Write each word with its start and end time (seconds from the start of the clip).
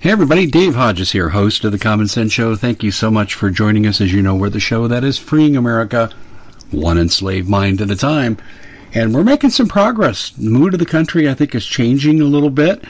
Hey 0.00 0.12
everybody, 0.12 0.46
Dave 0.46 0.76
Hodges 0.76 1.12
here, 1.12 1.28
host 1.28 1.62
of 1.62 1.72
the 1.72 1.78
Common 1.78 2.08
Sense 2.08 2.32
Show. 2.32 2.56
Thank 2.56 2.82
you 2.82 2.90
so 2.90 3.10
much 3.10 3.34
for 3.34 3.50
joining 3.50 3.86
us. 3.86 4.00
As 4.00 4.10
you 4.10 4.22
know, 4.22 4.34
we're 4.34 4.48
the 4.48 4.58
show 4.58 4.88
that 4.88 5.04
is 5.04 5.18
freeing 5.18 5.58
America 5.58 6.08
one 6.70 6.96
enslaved 6.96 7.50
mind 7.50 7.82
at 7.82 7.90
a 7.90 7.96
time. 7.96 8.38
And 8.94 9.14
we're 9.14 9.24
making 9.24 9.50
some 9.50 9.68
progress. 9.68 10.30
The 10.30 10.48
mood 10.48 10.72
of 10.72 10.80
the 10.80 10.86
country, 10.86 11.28
I 11.28 11.34
think, 11.34 11.54
is 11.54 11.66
changing 11.66 12.22
a 12.22 12.24
little 12.24 12.48
bit. 12.48 12.82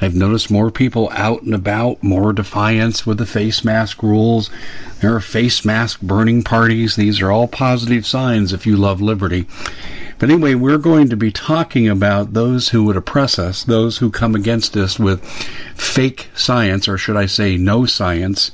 I've 0.00 0.16
noticed 0.16 0.50
more 0.50 0.72
people 0.72 1.08
out 1.12 1.42
and 1.42 1.54
about, 1.54 2.02
more 2.02 2.32
defiance 2.32 3.06
with 3.06 3.18
the 3.18 3.26
face 3.26 3.64
mask 3.64 4.02
rules. 4.02 4.50
There 5.00 5.14
are 5.14 5.20
face 5.20 5.64
mask 5.64 6.00
burning 6.00 6.42
parties. 6.42 6.96
These 6.96 7.20
are 7.20 7.30
all 7.30 7.46
positive 7.46 8.04
signs 8.04 8.52
if 8.52 8.66
you 8.66 8.76
love 8.76 9.00
liberty. 9.00 9.46
But 10.18 10.30
anyway, 10.30 10.54
we're 10.54 10.78
going 10.78 11.10
to 11.10 11.16
be 11.16 11.30
talking 11.30 11.88
about 11.88 12.32
those 12.32 12.70
who 12.70 12.84
would 12.84 12.96
oppress 12.96 13.38
us, 13.38 13.64
those 13.64 13.98
who 13.98 14.10
come 14.10 14.34
against 14.34 14.76
us 14.76 14.98
with 14.98 15.22
fake 15.74 16.30
science, 16.34 16.88
or 16.88 16.96
should 16.96 17.16
I 17.16 17.26
say, 17.26 17.58
no 17.58 17.84
science. 17.84 18.50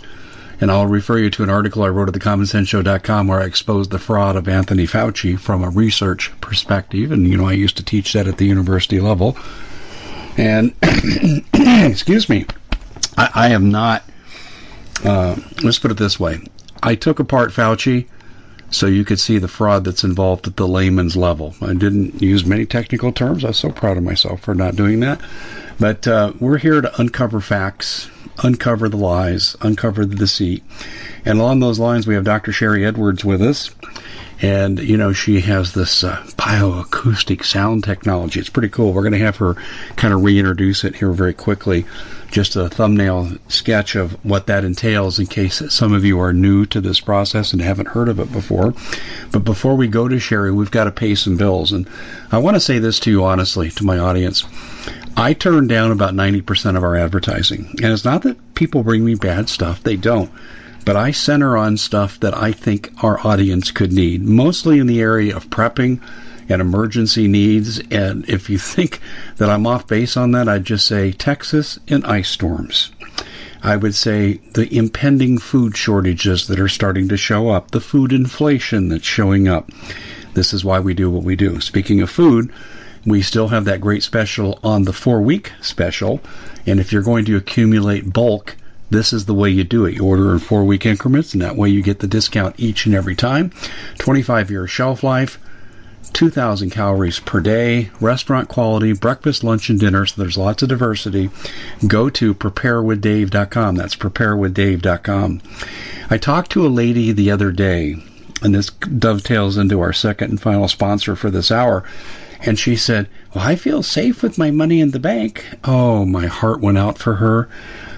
And 0.60 0.70
I'll 0.70 0.86
refer 0.86 1.18
you 1.18 1.30
to 1.30 1.42
an 1.44 1.50
article 1.50 1.84
I 1.84 1.88
wrote 1.88 2.08
at 2.08 2.14
thecommonsenseshow.com 2.14 3.28
where 3.28 3.40
I 3.40 3.44
exposed 3.44 3.90
the 3.90 3.98
fraud 3.98 4.36
of 4.36 4.48
Anthony 4.48 4.86
Fauci 4.86 5.38
from 5.38 5.62
a 5.62 5.70
research 5.70 6.32
perspective. 6.40 7.12
And, 7.12 7.28
you 7.28 7.36
know, 7.36 7.46
I 7.46 7.52
used 7.52 7.76
to 7.76 7.84
teach 7.84 8.12
that 8.12 8.26
at 8.26 8.38
the 8.38 8.46
university 8.46 9.00
level. 9.00 9.36
And, 10.36 10.74
excuse 11.52 12.28
me, 12.28 12.46
I, 13.16 13.30
I 13.34 13.48
am 13.50 13.70
not, 13.70 14.02
uh, 15.04 15.36
let's 15.62 15.78
put 15.78 15.92
it 15.92 15.96
this 15.96 16.18
way. 16.18 16.40
I 16.82 16.96
took 16.96 17.20
apart 17.20 17.50
Fauci 17.50 18.08
so 18.72 18.86
you 18.86 19.04
could 19.04 19.20
see 19.20 19.38
the 19.38 19.48
fraud 19.48 19.84
that's 19.84 20.02
involved 20.02 20.46
at 20.46 20.56
the 20.56 20.66
layman's 20.66 21.16
level. 21.16 21.54
I 21.60 21.74
didn't 21.74 22.20
use 22.20 22.44
many 22.44 22.66
technical 22.66 23.12
terms. 23.12 23.44
I 23.44 23.48
was 23.48 23.58
so 23.58 23.70
proud 23.70 23.98
of 23.98 24.02
myself 24.02 24.40
for 24.40 24.54
not 24.54 24.76
doing 24.76 25.00
that. 25.00 25.20
But 25.78 26.08
uh, 26.08 26.32
we're 26.40 26.58
here 26.58 26.80
to 26.80 27.00
uncover 27.00 27.40
facts, 27.40 28.10
uncover 28.42 28.88
the 28.88 28.96
lies, 28.96 29.56
uncover 29.60 30.06
the 30.06 30.16
deceit. 30.16 30.64
And 31.24 31.38
along 31.38 31.60
those 31.60 31.78
lines, 31.78 32.06
we 32.06 32.14
have 32.14 32.24
Dr. 32.24 32.52
Sharry 32.52 32.86
Edwards 32.86 33.24
with 33.24 33.42
us. 33.42 33.70
And, 34.40 34.80
you 34.80 34.96
know, 34.96 35.12
she 35.12 35.40
has 35.40 35.72
this 35.72 36.02
uh, 36.02 36.16
bioacoustic 36.36 37.44
sound 37.44 37.84
technology. 37.84 38.40
It's 38.40 38.48
pretty 38.48 38.70
cool. 38.70 38.92
We're 38.92 39.02
going 39.02 39.12
to 39.12 39.18
have 39.18 39.36
her 39.36 39.54
kind 39.96 40.12
of 40.12 40.24
reintroduce 40.24 40.82
it 40.82 40.96
here 40.96 41.12
very 41.12 41.34
quickly 41.34 41.84
just 42.32 42.56
a 42.56 42.68
thumbnail 42.68 43.30
sketch 43.48 43.94
of 43.94 44.12
what 44.24 44.46
that 44.46 44.64
entails 44.64 45.18
in 45.18 45.26
case 45.26 45.62
some 45.68 45.92
of 45.92 46.04
you 46.04 46.18
are 46.18 46.32
new 46.32 46.64
to 46.66 46.80
this 46.80 46.98
process 46.98 47.52
and 47.52 47.60
haven't 47.60 47.88
heard 47.88 48.08
of 48.08 48.18
it 48.18 48.32
before. 48.32 48.74
But 49.30 49.44
before 49.44 49.76
we 49.76 49.86
go 49.86 50.08
to 50.08 50.16
Sharry, 50.16 50.52
we've 50.52 50.70
got 50.70 50.84
to 50.84 50.90
pay 50.90 51.14
some 51.14 51.36
bills. 51.36 51.72
And 51.72 51.86
I 52.32 52.38
want 52.38 52.56
to 52.56 52.60
say 52.60 52.78
this 52.78 52.98
to 53.00 53.10
you 53.10 53.24
honestly, 53.24 53.70
to 53.70 53.84
my 53.84 53.98
audience. 53.98 54.44
I 55.14 55.34
turn 55.34 55.68
down 55.68 55.92
about 55.92 56.14
90% 56.14 56.76
of 56.76 56.82
our 56.82 56.96
advertising. 56.96 57.66
And 57.82 57.92
it's 57.92 58.04
not 58.04 58.22
that 58.22 58.54
people 58.54 58.82
bring 58.82 59.04
me 59.04 59.14
bad 59.14 59.50
stuff, 59.50 59.82
they 59.82 59.96
don't. 59.96 60.30
But 60.86 60.96
I 60.96 61.10
center 61.10 61.56
on 61.56 61.76
stuff 61.76 62.18
that 62.20 62.36
I 62.36 62.52
think 62.52 62.90
our 63.04 63.24
audience 63.24 63.70
could 63.70 63.92
need, 63.92 64.22
mostly 64.22 64.78
in 64.78 64.86
the 64.86 65.00
area 65.00 65.36
of 65.36 65.50
prepping 65.50 66.00
and 66.48 66.60
emergency 66.60 67.28
needs. 67.28 67.80
And 67.90 68.28
if 68.28 68.50
you 68.50 68.58
think 68.58 69.00
that 69.36 69.50
I'm 69.50 69.66
off 69.66 69.86
base 69.86 70.16
on 70.16 70.32
that, 70.32 70.48
I'd 70.48 70.64
just 70.64 70.86
say 70.86 71.12
Texas 71.12 71.78
and 71.88 72.04
ice 72.04 72.28
storms. 72.28 72.90
I 73.62 73.76
would 73.76 73.94
say 73.94 74.40
the 74.54 74.72
impending 74.76 75.38
food 75.38 75.76
shortages 75.76 76.48
that 76.48 76.58
are 76.58 76.68
starting 76.68 77.08
to 77.08 77.16
show 77.16 77.50
up, 77.50 77.70
the 77.70 77.80
food 77.80 78.12
inflation 78.12 78.88
that's 78.88 79.06
showing 79.06 79.46
up. 79.46 79.70
This 80.34 80.52
is 80.52 80.64
why 80.64 80.80
we 80.80 80.94
do 80.94 81.10
what 81.10 81.22
we 81.22 81.36
do. 81.36 81.60
Speaking 81.60 82.00
of 82.00 82.10
food, 82.10 82.50
we 83.06 83.22
still 83.22 83.48
have 83.48 83.64
that 83.66 83.80
great 83.80 84.02
special 84.02 84.58
on 84.64 84.82
the 84.82 84.92
four 84.92 85.20
week 85.20 85.52
special. 85.60 86.20
And 86.66 86.80
if 86.80 86.92
you're 86.92 87.02
going 87.02 87.24
to 87.26 87.36
accumulate 87.36 88.12
bulk, 88.12 88.56
this 88.90 89.12
is 89.12 89.26
the 89.26 89.34
way 89.34 89.50
you 89.50 89.64
do 89.64 89.86
it. 89.86 89.94
You 89.94 90.04
order 90.04 90.32
in 90.32 90.38
four 90.38 90.64
week 90.64 90.84
increments, 90.84 91.32
and 91.32 91.42
that 91.42 91.56
way 91.56 91.68
you 91.68 91.82
get 91.82 92.00
the 92.00 92.06
discount 92.06 92.56
each 92.58 92.86
and 92.86 92.94
every 92.94 93.14
time. 93.14 93.52
25 93.98 94.50
year 94.50 94.66
shelf 94.66 95.02
life. 95.02 95.38
2,000 96.10 96.70
calories 96.70 97.20
per 97.20 97.40
day, 97.40 97.90
restaurant 98.00 98.48
quality, 98.48 98.92
breakfast, 98.92 99.44
lunch, 99.44 99.70
and 99.70 99.78
dinner. 99.78 100.06
So 100.06 100.20
there's 100.20 100.36
lots 100.36 100.62
of 100.62 100.68
diversity. 100.68 101.30
Go 101.86 102.10
to 102.10 102.34
preparewithdave.com. 102.34 103.76
That's 103.76 103.96
preparewithdave.com. 103.96 105.40
I 106.10 106.18
talked 106.18 106.52
to 106.52 106.66
a 106.66 106.68
lady 106.68 107.12
the 107.12 107.30
other 107.30 107.52
day, 107.52 107.96
and 108.42 108.54
this 108.54 108.70
dovetails 108.70 109.56
into 109.56 109.80
our 109.80 109.92
second 109.92 110.30
and 110.30 110.40
final 110.40 110.68
sponsor 110.68 111.16
for 111.16 111.30
this 111.30 111.50
hour. 111.50 111.84
And 112.44 112.58
she 112.58 112.74
said, 112.76 113.08
Well, 113.34 113.44
I 113.44 113.54
feel 113.54 113.82
safe 113.82 114.22
with 114.22 114.38
my 114.38 114.50
money 114.50 114.80
in 114.80 114.90
the 114.90 114.98
bank. 114.98 115.46
Oh, 115.64 116.04
my 116.04 116.26
heart 116.26 116.60
went 116.60 116.78
out 116.78 116.98
for 116.98 117.14
her. 117.14 117.48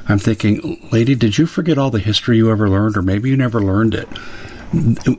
I'm 0.06 0.18
thinking, 0.18 0.86
lady, 0.92 1.14
did 1.14 1.38
you 1.38 1.46
forget 1.46 1.78
all 1.78 1.90
the 1.90 1.98
history 1.98 2.36
you 2.36 2.50
ever 2.50 2.68
learned, 2.68 2.98
or 2.98 3.02
maybe 3.02 3.30
you 3.30 3.38
never 3.38 3.62
learned 3.62 3.94
it? 3.94 4.08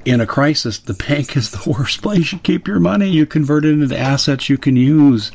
In 0.05 0.21
a 0.21 0.25
crisis, 0.25 0.79
the 0.79 0.93
bank 0.93 1.37
is 1.37 1.51
the 1.51 1.69
worst 1.69 2.01
place 2.01 2.31
you 2.31 2.39
keep 2.39 2.67
your 2.67 2.79
money. 2.79 3.09
You 3.09 3.25
convert 3.25 3.65
it 3.65 3.71
into 3.71 3.97
assets 3.97 4.49
you 4.49 4.57
can 4.57 4.75
use. 4.75 5.31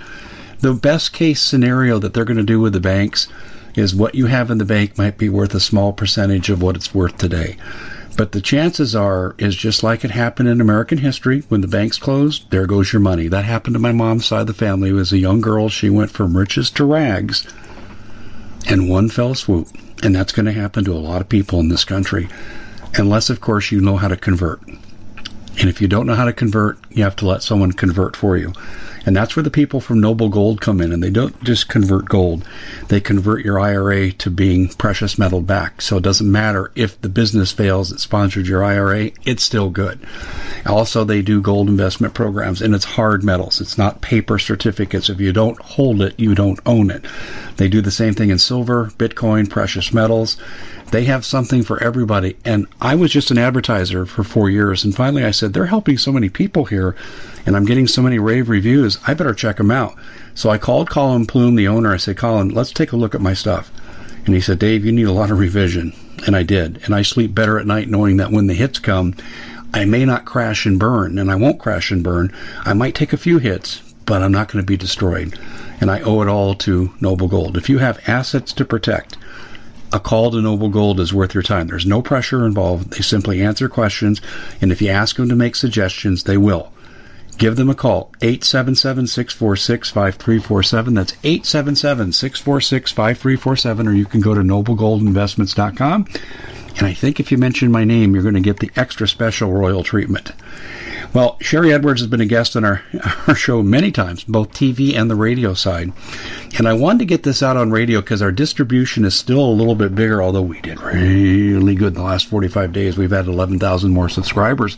The 0.61 0.75
best 0.75 1.13
case 1.13 1.41
scenario 1.41 1.99
that 1.99 2.13
they're 2.13 2.25
going 2.25 2.37
to 2.37 2.43
do 2.43 2.61
with 2.61 2.75
the 2.75 2.81
banks 2.81 3.29
is 3.75 3.95
what 3.95 4.15
you 4.15 4.27
have 4.27 4.51
in 4.51 4.59
the 4.59 4.65
bank 4.65 4.99
might 4.99 5.17
be 5.17 5.29
worth 5.29 5.55
a 5.55 5.61
small 5.61 5.93
percentage 5.93 6.51
of 6.51 6.61
what 6.61 6.77
it's 6.77 6.95
worth 6.95 7.17
today. 7.17 7.57
But 8.17 8.33
the 8.33 8.41
chances 8.41 8.95
are, 8.95 9.35
is 9.39 9.57
just 9.57 9.83
like 9.83 10.05
it 10.05 10.11
happened 10.11 10.49
in 10.49 10.61
American 10.61 10.99
history 10.99 11.45
when 11.49 11.63
the 11.63 11.69
banks 11.69 11.97
closed, 11.97 12.51
there 12.51 12.67
goes 12.67 12.93
your 12.93 13.01
money. 13.01 13.29
That 13.29 13.45
happened 13.45 13.75
to 13.75 13.81
my 13.81 13.93
mom's 13.93 14.27
side 14.27 14.43
of 14.43 14.47
the 14.49 14.55
family. 14.55 14.91
As 14.99 15.13
a 15.13 15.19
young 15.19 15.41
girl, 15.41 15.69
she 15.69 15.89
went 15.89 16.11
from 16.11 16.37
riches 16.37 16.71
to 16.73 16.85
rags 16.85 17.47
in 18.67 18.89
one 18.89 19.09
fell 19.09 19.35
swoop. 19.35 19.69
And 20.03 20.15
that's 20.15 20.33
going 20.33 20.47
to 20.47 20.53
happen 20.53 20.85
to 20.85 20.93
a 20.93 20.99
lot 20.99 21.21
of 21.21 21.29
people 21.29 21.61
in 21.61 21.69
this 21.69 21.85
country. 21.85 22.29
Unless, 22.95 23.31
of 23.31 23.41
course, 23.41 23.71
you 23.71 23.81
know 23.81 23.97
how 23.97 24.09
to 24.09 24.17
convert. 24.17 24.61
And 24.67 25.69
if 25.69 25.81
you 25.81 25.89
don't 25.89 26.07
know 26.07 26.15
how 26.15 26.25
to 26.25 26.33
convert, 26.33 26.79
you 26.91 27.05
have 27.05 27.17
to 27.17 27.27
let 27.27 27.43
someone 27.43 27.73
convert 27.73 28.17
for 28.17 28.37
you. 28.37 28.53
And 29.07 29.17
that's 29.17 29.35
where 29.35 29.43
the 29.43 29.51
people 29.51 29.81
from 29.81 30.01
Noble 30.01 30.29
Gold 30.29 30.61
come 30.61 30.81
in. 30.81 30.93
And 30.93 31.03
they 31.03 31.11
don't 31.11 31.43
just 31.43 31.69
convert 31.69 32.05
gold, 32.07 32.47
they 32.89 33.01
convert 33.01 33.45
your 33.45 33.59
IRA 33.59 34.13
to 34.13 34.31
being 34.31 34.69
precious 34.69 35.19
metal 35.19 35.41
back. 35.41 35.81
So 35.81 35.97
it 35.97 36.03
doesn't 36.03 36.31
matter 36.31 36.71
if 36.75 37.01
the 37.01 37.09
business 37.09 37.53
fails 37.53 37.91
that 37.91 38.01
sponsored 38.01 38.47
your 38.47 38.63
IRA, 38.63 39.11
it's 39.25 39.43
still 39.43 39.71
good. 39.71 40.01
Also, 40.67 41.05
they 41.05 41.23
do 41.23 41.41
gold 41.41 41.69
investment 41.69 42.15
programs, 42.15 42.61
and 42.61 42.75
it's 42.75 42.85
hard 42.85 43.25
metals. 43.25 43.61
It's 43.61 43.79
not 43.79 44.03
paper 44.03 44.39
certificates. 44.39 45.09
If 45.09 45.21
you 45.21 45.33
don't 45.33 45.61
hold 45.61 46.03
it, 46.03 46.19
you 46.19 46.35
don't 46.35 46.61
own 46.67 46.91
it. 46.91 47.05
They 47.57 47.69
do 47.69 47.81
the 47.81 47.91
same 47.91 48.15
thing 48.15 48.31
in 48.31 48.39
silver, 48.39 48.91
Bitcoin, 48.99 49.49
precious 49.49 49.93
metals. 49.93 50.37
They 50.91 51.05
have 51.05 51.25
something 51.25 51.63
for 51.63 51.83
everybody. 51.83 52.37
And 52.45 52.67
I 52.81 52.97
was 52.97 53.13
just 53.13 53.31
an 53.31 53.39
advertiser 53.39 54.07
for 54.07 54.25
four 54.25 54.51
years. 54.51 54.85
And 54.85 54.95
finally 54.95 55.25
I 55.25 55.31
said, 55.31 55.53
they're 55.53 55.67
helping 55.67 55.99
so 55.99 56.11
many 56.11 56.29
people 56.29 56.65
here 56.65 56.80
and 57.47 57.57
I'm 57.57 57.65
getting 57.65 57.87
so 57.87 58.03
many 58.03 58.19
rave 58.19 58.49
reviews. 58.49 58.99
I 59.07 59.15
better 59.15 59.35
check 59.35 59.57
them 59.57 59.71
out. 59.71 59.95
So 60.35 60.51
I 60.51 60.59
called 60.59 60.91
Collin 60.91 61.27
Plume, 61.27 61.57
the 61.57 61.69
owner. 61.69 61.93
I 61.93 61.99
said, 61.99 62.17
Collin, 62.17 62.51
let's 62.51 62.73
take 62.73 62.93
a 62.93 62.97
look 62.97 63.15
at 63.15 63.21
my 63.21 63.35
stuff. 63.35 63.71
And 64.25 64.35
he 64.35 64.41
said, 64.41 64.59
Dave, 64.59 64.85
you 64.85 64.93
need 64.93 65.07
a 65.07 65.13
lot 65.13 65.31
of 65.31 65.39
revision. 65.39 65.93
And 66.27 66.37
I 66.37 66.43
did. 66.43 66.81
And 66.85 66.95
I 66.95 67.03
sleep 67.03 67.35
better 67.35 67.59
at 67.59 67.67
night 67.67 67.89
knowing 67.89 68.19
that 68.19 68.31
when 68.31 68.47
the 68.47 68.55
hits 68.55 68.79
come, 68.79 69.15
I 69.73 69.85
may 69.85 70.05
not 70.05 70.25
crash 70.25 70.67
and 70.67 70.79
burn, 70.79 71.19
and 71.19 71.31
I 71.31 71.37
won't 71.37 71.61
crash 71.61 71.91
and 71.91 72.03
burn. 72.03 72.33
I 72.65 72.73
might 72.73 72.95
take 72.95 73.13
a 73.13 73.17
few 73.17 73.39
hits, 73.39 73.83
but 74.05 74.23
I'm 74.23 74.33
not 74.33 74.51
going 74.51 74.63
to 74.63 74.67
be 74.67 74.77
destroyed. 74.77 75.39
And 75.81 75.91
I 75.91 76.01
owe 76.01 76.23
it 76.23 76.29
all 76.29 76.55
to 76.57 76.93
Noble 77.01 77.29
Gold. 77.29 77.57
If 77.57 77.69
you 77.69 77.79
have 77.79 78.01
assets 78.07 78.53
to 78.55 78.65
protect, 78.65 79.17
a 79.93 80.01
call 80.01 80.31
to 80.31 80.41
Noble 80.41 80.69
Gold 80.69 81.01
is 81.01 81.13
worth 81.13 81.35
your 81.35 81.43
time. 81.43 81.67
There's 81.67 81.87
no 81.87 82.03
pressure 82.03 82.47
involved. 82.47 82.91
They 82.91 83.03
simply 83.03 83.43
answer 83.43 83.69
questions, 83.69 84.21
and 84.61 84.71
if 84.71 84.81
you 84.81 84.89
ask 84.89 85.17
them 85.17 85.29
to 85.29 85.37
make 85.37 85.57
suggestions, 85.57 86.25
they 86.25 86.37
will. 86.37 86.73
Give 87.41 87.57
them 87.57 87.71
a 87.71 87.75
call, 87.75 88.13
877-646-5347. 88.21 90.95
That's 90.95 91.13
877-646-5347, 91.13 93.89
or 93.89 93.93
you 93.93 94.05
can 94.05 94.21
go 94.21 94.35
to 94.35 94.43
noblegoldinvestments.com. 94.43 96.07
And 96.77 96.87
I 96.87 96.93
think 96.93 97.19
if 97.19 97.33
you 97.33 97.39
mention 97.39 97.73
my 97.73 97.85
name, 97.85 98.13
you're 98.13 98.25
going 98.25 98.35
to 98.35 98.41
get 98.41 98.59
the 98.59 98.71
extra 98.77 99.09
special 99.09 99.51
royal 99.51 99.83
treatment. 99.83 100.33
Well, 101.15 101.39
Sharry 101.39 101.73
Edwards 101.73 102.03
has 102.03 102.11
been 102.11 102.21
a 102.21 102.27
guest 102.27 102.57
on 102.57 102.67
our, 102.67 102.83
our 103.27 103.35
show 103.35 103.63
many 103.63 103.91
times, 103.91 104.23
both 104.23 104.53
TV 104.53 104.95
and 104.95 105.11
the 105.11 105.17
radio 105.17 105.55
side. 105.55 105.95
And 106.59 106.69
I 106.69 106.75
wanted 106.75 106.99
to 106.99 107.07
get 107.07 107.23
this 107.23 107.43
out 107.43 107.57
on 107.57 107.71
radio 107.71 108.03
because 108.03 108.21
our 108.21 108.33
distribution 108.33 109.07
is 109.07 109.15
still 109.15 109.43
a 109.43 109.51
little 109.51 109.75
bit 109.75 109.95
bigger, 109.95 110.23
although 110.23 110.43
we 110.43 110.61
did 110.61 110.79
really 110.83 111.75
good 111.75 111.95
in 111.95 111.97
the 112.01 112.03
last 112.03 112.27
45 112.27 112.75
days. 112.75 112.99
We've 112.99 113.11
had 113.11 113.29
11,000 113.29 113.91
more 113.91 114.11
subscribers 114.11 114.77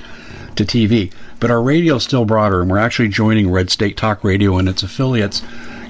to 0.55 0.64
TV. 0.64 1.12
But 1.42 1.50
our 1.50 1.60
radio 1.60 1.96
is 1.96 2.04
still 2.04 2.24
broader, 2.24 2.62
and 2.62 2.70
we're 2.70 2.78
actually 2.78 3.08
joining 3.08 3.50
Red 3.50 3.68
State 3.68 3.96
Talk 3.96 4.24
Radio 4.24 4.58
and 4.58 4.68
its 4.68 4.82
affiliates. 4.82 5.42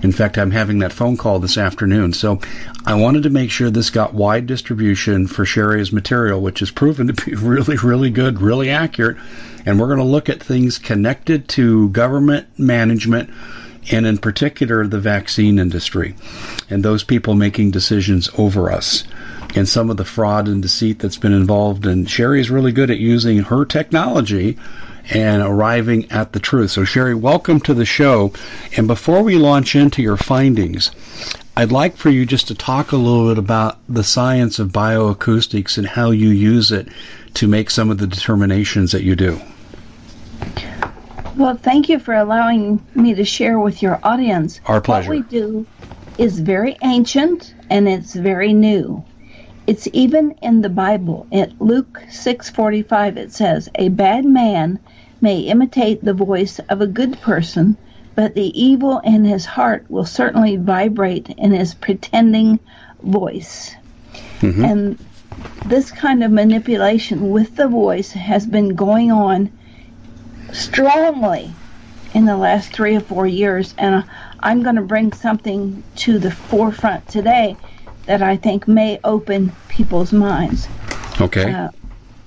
In 0.02 0.10
fact, 0.10 0.38
I'm 0.38 0.50
having 0.50 0.78
that 0.78 0.92
phone 0.92 1.16
call 1.16 1.38
this 1.38 1.58
afternoon. 1.58 2.14
So 2.14 2.40
I 2.86 2.94
wanted 2.94 3.22
to 3.24 3.30
make 3.30 3.50
sure 3.50 3.70
this 3.70 3.90
got 3.90 4.14
wide 4.14 4.46
distribution 4.46 5.26
for 5.26 5.44
Sharry's 5.44 5.92
material, 5.92 6.40
which 6.40 6.60
has 6.60 6.70
proven 6.70 7.06
to 7.08 7.12
be 7.12 7.34
really, 7.36 7.76
really 7.76 8.10
good, 8.10 8.40
really 8.40 8.70
accurate 8.70 9.18
and 9.64 9.78
we're 9.78 9.86
going 9.86 9.98
to 9.98 10.04
look 10.04 10.28
at 10.28 10.42
things 10.42 10.78
connected 10.78 11.48
to 11.48 11.88
government 11.90 12.46
management 12.58 13.30
and 13.90 14.06
in 14.06 14.18
particular 14.18 14.86
the 14.86 15.00
vaccine 15.00 15.58
industry 15.58 16.14
and 16.70 16.84
those 16.84 17.04
people 17.04 17.34
making 17.34 17.70
decisions 17.70 18.28
over 18.38 18.70
us 18.70 19.04
and 19.54 19.68
some 19.68 19.90
of 19.90 19.96
the 19.96 20.04
fraud 20.04 20.48
and 20.48 20.62
deceit 20.62 20.98
that's 20.98 21.18
been 21.18 21.32
involved 21.32 21.86
and 21.86 22.06
Sharry 22.06 22.40
is 22.40 22.50
really 22.50 22.72
good 22.72 22.90
at 22.90 22.98
using 22.98 23.38
her 23.38 23.64
technology 23.64 24.56
and 25.10 25.42
arriving 25.42 26.10
at 26.10 26.32
the 26.32 26.40
truth. 26.40 26.70
So 26.70 26.82
Sharry, 26.82 27.18
welcome 27.18 27.60
to 27.60 27.74
the 27.74 27.84
show. 27.84 28.32
And 28.76 28.86
before 28.86 29.22
we 29.22 29.36
launch 29.36 29.74
into 29.74 30.02
your 30.02 30.16
findings, 30.16 30.90
I'd 31.56 31.72
like 31.72 31.96
for 31.96 32.08
you 32.08 32.24
just 32.24 32.48
to 32.48 32.54
talk 32.54 32.92
a 32.92 32.96
little 32.96 33.28
bit 33.28 33.38
about 33.38 33.78
the 33.88 34.04
science 34.04 34.58
of 34.58 34.68
bioacoustics 34.68 35.76
and 35.76 35.86
how 35.86 36.10
you 36.10 36.28
use 36.28 36.72
it 36.72 36.88
to 37.34 37.46
make 37.46 37.70
some 37.70 37.90
of 37.90 37.98
the 37.98 38.06
determinations 38.06 38.92
that 38.92 39.02
you 39.02 39.16
do. 39.16 39.40
Well, 41.36 41.56
thank 41.56 41.88
you 41.88 41.98
for 41.98 42.14
allowing 42.14 42.84
me 42.94 43.14
to 43.14 43.24
share 43.24 43.58
with 43.58 43.82
your 43.82 44.00
audience. 44.02 44.60
Our 44.66 44.80
pleasure. 44.80 45.10
What 45.10 45.16
we 45.16 45.22
do 45.22 45.66
is 46.18 46.38
very 46.38 46.76
ancient 46.82 47.54
and 47.70 47.88
it's 47.88 48.14
very 48.14 48.52
new. 48.52 49.04
It's 49.72 49.88
even 49.94 50.32
in 50.42 50.60
the 50.60 50.68
Bible. 50.68 51.26
At 51.32 51.58
Luke 51.58 52.02
6:45 52.10 53.16
it 53.16 53.32
says, 53.32 53.70
"A 53.76 53.88
bad 53.88 54.26
man 54.26 54.78
may 55.22 55.38
imitate 55.38 56.04
the 56.04 56.12
voice 56.12 56.58
of 56.68 56.82
a 56.82 56.86
good 56.86 57.18
person, 57.22 57.78
but 58.14 58.34
the 58.34 58.52
evil 58.52 58.98
in 58.98 59.24
his 59.24 59.46
heart 59.46 59.86
will 59.88 60.04
certainly 60.04 60.56
vibrate 60.56 61.30
in 61.38 61.52
his 61.52 61.72
pretending 61.72 62.58
voice." 63.02 63.74
Mm-hmm. 64.42 64.62
And 64.62 64.98
this 65.64 65.90
kind 65.90 66.22
of 66.22 66.30
manipulation 66.30 67.30
with 67.30 67.56
the 67.56 67.66
voice 67.66 68.12
has 68.12 68.44
been 68.44 68.74
going 68.74 69.10
on 69.10 69.50
strongly 70.52 71.50
in 72.12 72.26
the 72.26 72.36
last 72.36 72.74
three 72.74 72.94
or 72.94 73.00
four 73.00 73.26
years, 73.26 73.72
and 73.78 73.94
uh, 73.94 74.02
I'm 74.38 74.62
going 74.62 74.76
to 74.76 74.82
bring 74.82 75.14
something 75.14 75.82
to 76.04 76.18
the 76.18 76.30
forefront 76.30 77.08
today 77.08 77.56
that 78.06 78.22
I 78.22 78.36
think 78.36 78.66
may 78.66 78.98
open 79.04 79.52
people's 79.68 80.12
minds. 80.12 80.68
Okay. 81.20 81.52
Uh, 81.52 81.70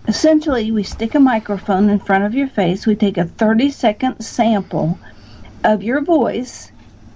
essentially, 0.08 0.72
we 0.72 0.84
stick 0.84 1.16
a 1.16 1.20
microphone 1.20 1.90
in 1.90 2.00
front 2.00 2.24
of 2.24 2.34
your 2.34 2.48
face, 2.48 2.86
we 2.86 2.96
take 2.96 3.18
a 3.18 3.26
30 3.26 3.72
second 3.72 4.22
sample 4.22 5.00
of 5.64 5.84
your 5.84 6.02
voice, 6.02 6.72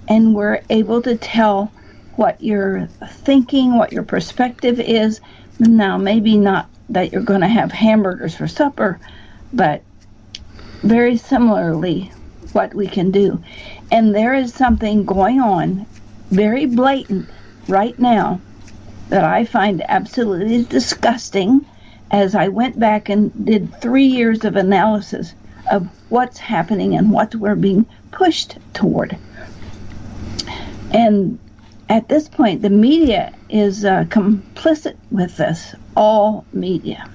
and 0.07 0.35
we're 0.35 0.61
able 0.69 1.01
to 1.03 1.15
tell 1.15 1.71
what 2.15 2.41
you're 2.41 2.87
thinking, 3.23 3.77
what 3.77 3.93
your 3.93 4.03
perspective 4.03 4.79
is. 4.79 5.21
Now, 5.59 5.97
maybe 5.97 6.37
not 6.37 6.69
that 6.89 7.13
you're 7.13 7.21
going 7.21 7.41
to 7.41 7.47
have 7.47 7.71
hamburgers 7.71 8.35
for 8.35 8.47
supper, 8.47 8.99
but 9.53 9.83
very 10.81 11.17
similarly 11.17 12.11
what 12.53 12.73
we 12.73 12.87
can 12.87 13.11
do. 13.11 13.41
And 13.91 14.13
there 14.13 14.33
is 14.33 14.53
something 14.53 15.05
going 15.05 15.39
on 15.39 15.85
very 16.29 16.65
blatant 16.65 17.29
right 17.67 17.97
now 17.99 18.41
that 19.09 19.23
I 19.23 19.45
find 19.45 19.83
absolutely 19.87 20.63
disgusting 20.63 21.65
as 22.11 22.35
I 22.35 22.47
went 22.47 22.79
back 22.79 23.09
and 23.09 23.45
did 23.45 23.75
three 23.81 24.05
years 24.05 24.45
of 24.45 24.55
analysis 24.55 25.33
of 25.69 25.87
what's 26.09 26.39
happening 26.39 26.95
and 26.95 27.11
what 27.11 27.35
we're 27.35 27.55
being 27.55 27.85
pushed 28.11 28.57
toward. 28.73 29.17
And 30.91 31.37
at 31.87 32.07
this 32.07 32.27
point, 32.27 32.61
the 32.61 32.69
media 32.69 33.33
is 33.49 33.85
uh, 33.85 34.05
complicit 34.05 34.95
with 35.11 35.37
this, 35.37 35.75
all 35.95 36.45
media. 36.53 37.09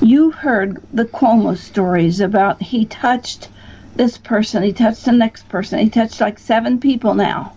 You 0.00 0.30
heard 0.30 0.82
the 0.92 1.04
Cuomo 1.04 1.56
stories 1.56 2.20
about 2.20 2.62
he 2.62 2.84
touched 2.84 3.48
this 3.96 4.16
person, 4.16 4.62
he 4.62 4.72
touched 4.72 5.04
the 5.04 5.12
next 5.12 5.48
person, 5.48 5.80
he 5.80 5.90
touched 5.90 6.20
like 6.20 6.38
seven 6.38 6.78
people 6.78 7.14
now. 7.14 7.52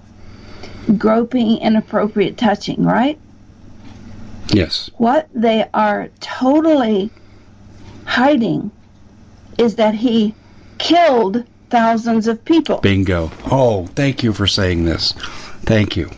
Groping, 0.98 1.58
inappropriate 1.60 2.38
touching, 2.38 2.84
right? 2.84 3.20
Yes. 4.50 4.90
What 4.98 5.30
they 5.34 5.66
are 5.74 6.10
totally 6.20 7.12
hiding 8.06 8.72
is 9.58 9.76
that 9.76 9.96
he 9.96 10.34
killed 10.78 11.46
thousands 11.70 12.28
of 12.28 12.44
people. 12.44 12.80
Bingo. 12.80 13.32
Oh, 13.46 13.86
thank 13.96 14.24
you 14.24 14.34
for 14.34 14.48
saying 14.48 14.86
this. 14.86 15.14
Thank 15.64 15.96
you. 15.96 16.10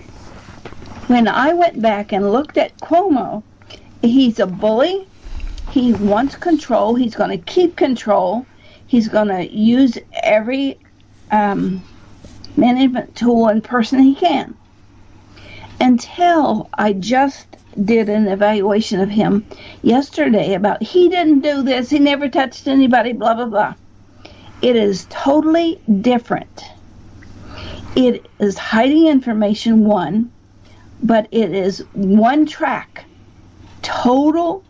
When 1.08 1.28
I 1.28 1.54
went 1.54 1.82
back 1.82 2.12
and 2.14 2.32
looked 2.32 2.58
at 2.58 2.76
Cuomo, 2.78 3.44
he's 4.02 4.40
a 4.40 4.48
bully, 4.48 5.08
he 5.70 5.94
wants 5.94 6.36
control. 6.36 6.96
He's 6.96 7.16
going 7.16 7.30
to 7.30 7.46
keep 7.46 7.76
control. 7.76 8.46
He's 8.88 9.08
going 9.08 9.28
to 9.28 9.52
use 9.52 9.98
every 10.22 10.80
um, 11.32 11.84
management 12.56 13.16
tool 13.16 13.48
and 13.48 13.64
person 13.64 14.00
he 14.00 14.16
can. 14.16 14.56
Until 15.80 16.70
I 16.74 16.94
just 16.94 17.48
did 17.84 18.10
an 18.10 18.28
evaluation 18.28 19.00
of 19.00 19.10
him 19.10 19.46
yesterday 19.82 20.54
about 20.54 20.84
he 20.84 21.10
didn't 21.10 21.42
do 21.42 21.64
this, 21.64 21.90
he 21.90 22.00
never 22.00 22.30
touched 22.30 22.68
anybody, 22.68 23.14
blah, 23.14 23.34
blah, 23.34 23.46
blah. 23.46 23.76
It 24.62 24.76
is 24.76 25.08
totally 25.10 25.82
different. 26.02 26.64
It 27.96 28.26
is 28.40 28.58
hiding 28.58 29.08
information, 29.08 29.86
one, 29.86 30.32
but 31.02 31.28
it 31.32 31.54
is 31.54 31.80
one 31.94 32.46
track, 32.46 33.06
total 33.82 34.64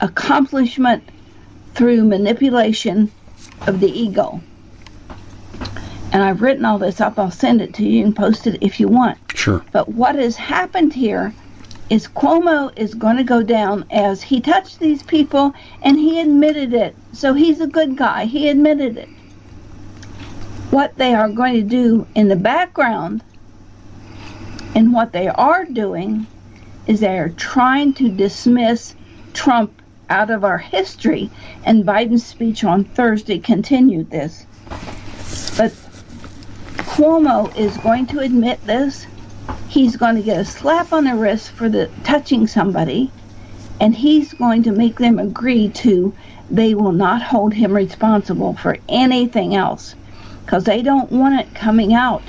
accomplishment 0.00 1.02
through 1.74 2.04
manipulation 2.04 3.10
of 3.66 3.80
the 3.80 3.90
ego. 3.90 4.40
And 6.16 6.24
I've 6.24 6.40
written 6.40 6.64
all 6.64 6.78
this 6.78 7.02
up. 7.02 7.18
I'll 7.18 7.30
send 7.30 7.60
it 7.60 7.74
to 7.74 7.86
you 7.86 8.02
and 8.02 8.16
post 8.16 8.46
it 8.46 8.56
if 8.62 8.80
you 8.80 8.88
want. 8.88 9.18
Sure. 9.34 9.62
But 9.70 9.90
what 9.90 10.14
has 10.14 10.34
happened 10.34 10.94
here 10.94 11.34
is 11.90 12.08
Cuomo 12.08 12.72
is 12.74 12.94
going 12.94 13.18
to 13.18 13.22
go 13.22 13.42
down 13.42 13.84
as 13.90 14.22
he 14.22 14.40
touched 14.40 14.78
these 14.78 15.02
people 15.02 15.52
and 15.82 15.98
he 15.98 16.18
admitted 16.18 16.72
it. 16.72 16.96
So 17.12 17.34
he's 17.34 17.60
a 17.60 17.66
good 17.66 17.98
guy. 17.98 18.24
He 18.24 18.48
admitted 18.48 18.96
it. 18.96 19.10
What 20.70 20.96
they 20.96 21.12
are 21.12 21.28
going 21.28 21.52
to 21.52 21.62
do 21.62 22.06
in 22.14 22.28
the 22.28 22.36
background 22.36 23.22
and 24.74 24.94
what 24.94 25.12
they 25.12 25.28
are 25.28 25.66
doing 25.66 26.26
is 26.86 27.00
they 27.00 27.18
are 27.18 27.28
trying 27.28 27.92
to 27.92 28.08
dismiss 28.08 28.94
Trump 29.34 29.82
out 30.08 30.30
of 30.30 30.44
our 30.44 30.56
history. 30.56 31.30
And 31.66 31.84
Biden's 31.84 32.24
speech 32.24 32.64
on 32.64 32.84
Thursday 32.84 33.38
continued 33.38 34.10
this. 34.10 34.46
But 35.58 35.74
Cuomo 36.86 37.54
is 37.56 37.76
going 37.78 38.06
to 38.06 38.20
admit 38.20 38.64
this 38.64 39.06
he's 39.68 39.96
going 39.96 40.16
to 40.16 40.22
get 40.22 40.40
a 40.40 40.44
slap 40.44 40.92
on 40.92 41.04
the 41.04 41.14
wrist 41.14 41.50
for 41.50 41.68
the 41.68 41.90
touching 42.04 42.46
somebody 42.46 43.12
and 43.80 43.94
he's 43.94 44.32
going 44.34 44.62
to 44.62 44.72
make 44.72 44.98
them 44.98 45.18
agree 45.18 45.68
to 45.68 46.14
they 46.50 46.74
will 46.74 46.92
not 46.92 47.22
hold 47.22 47.52
him 47.52 47.72
responsible 47.72 48.54
for 48.54 48.78
anything 48.88 49.54
else 49.54 49.94
because 50.44 50.64
they 50.64 50.82
don't 50.82 51.10
want 51.10 51.38
it 51.40 51.54
coming 51.54 51.92
out 51.92 52.22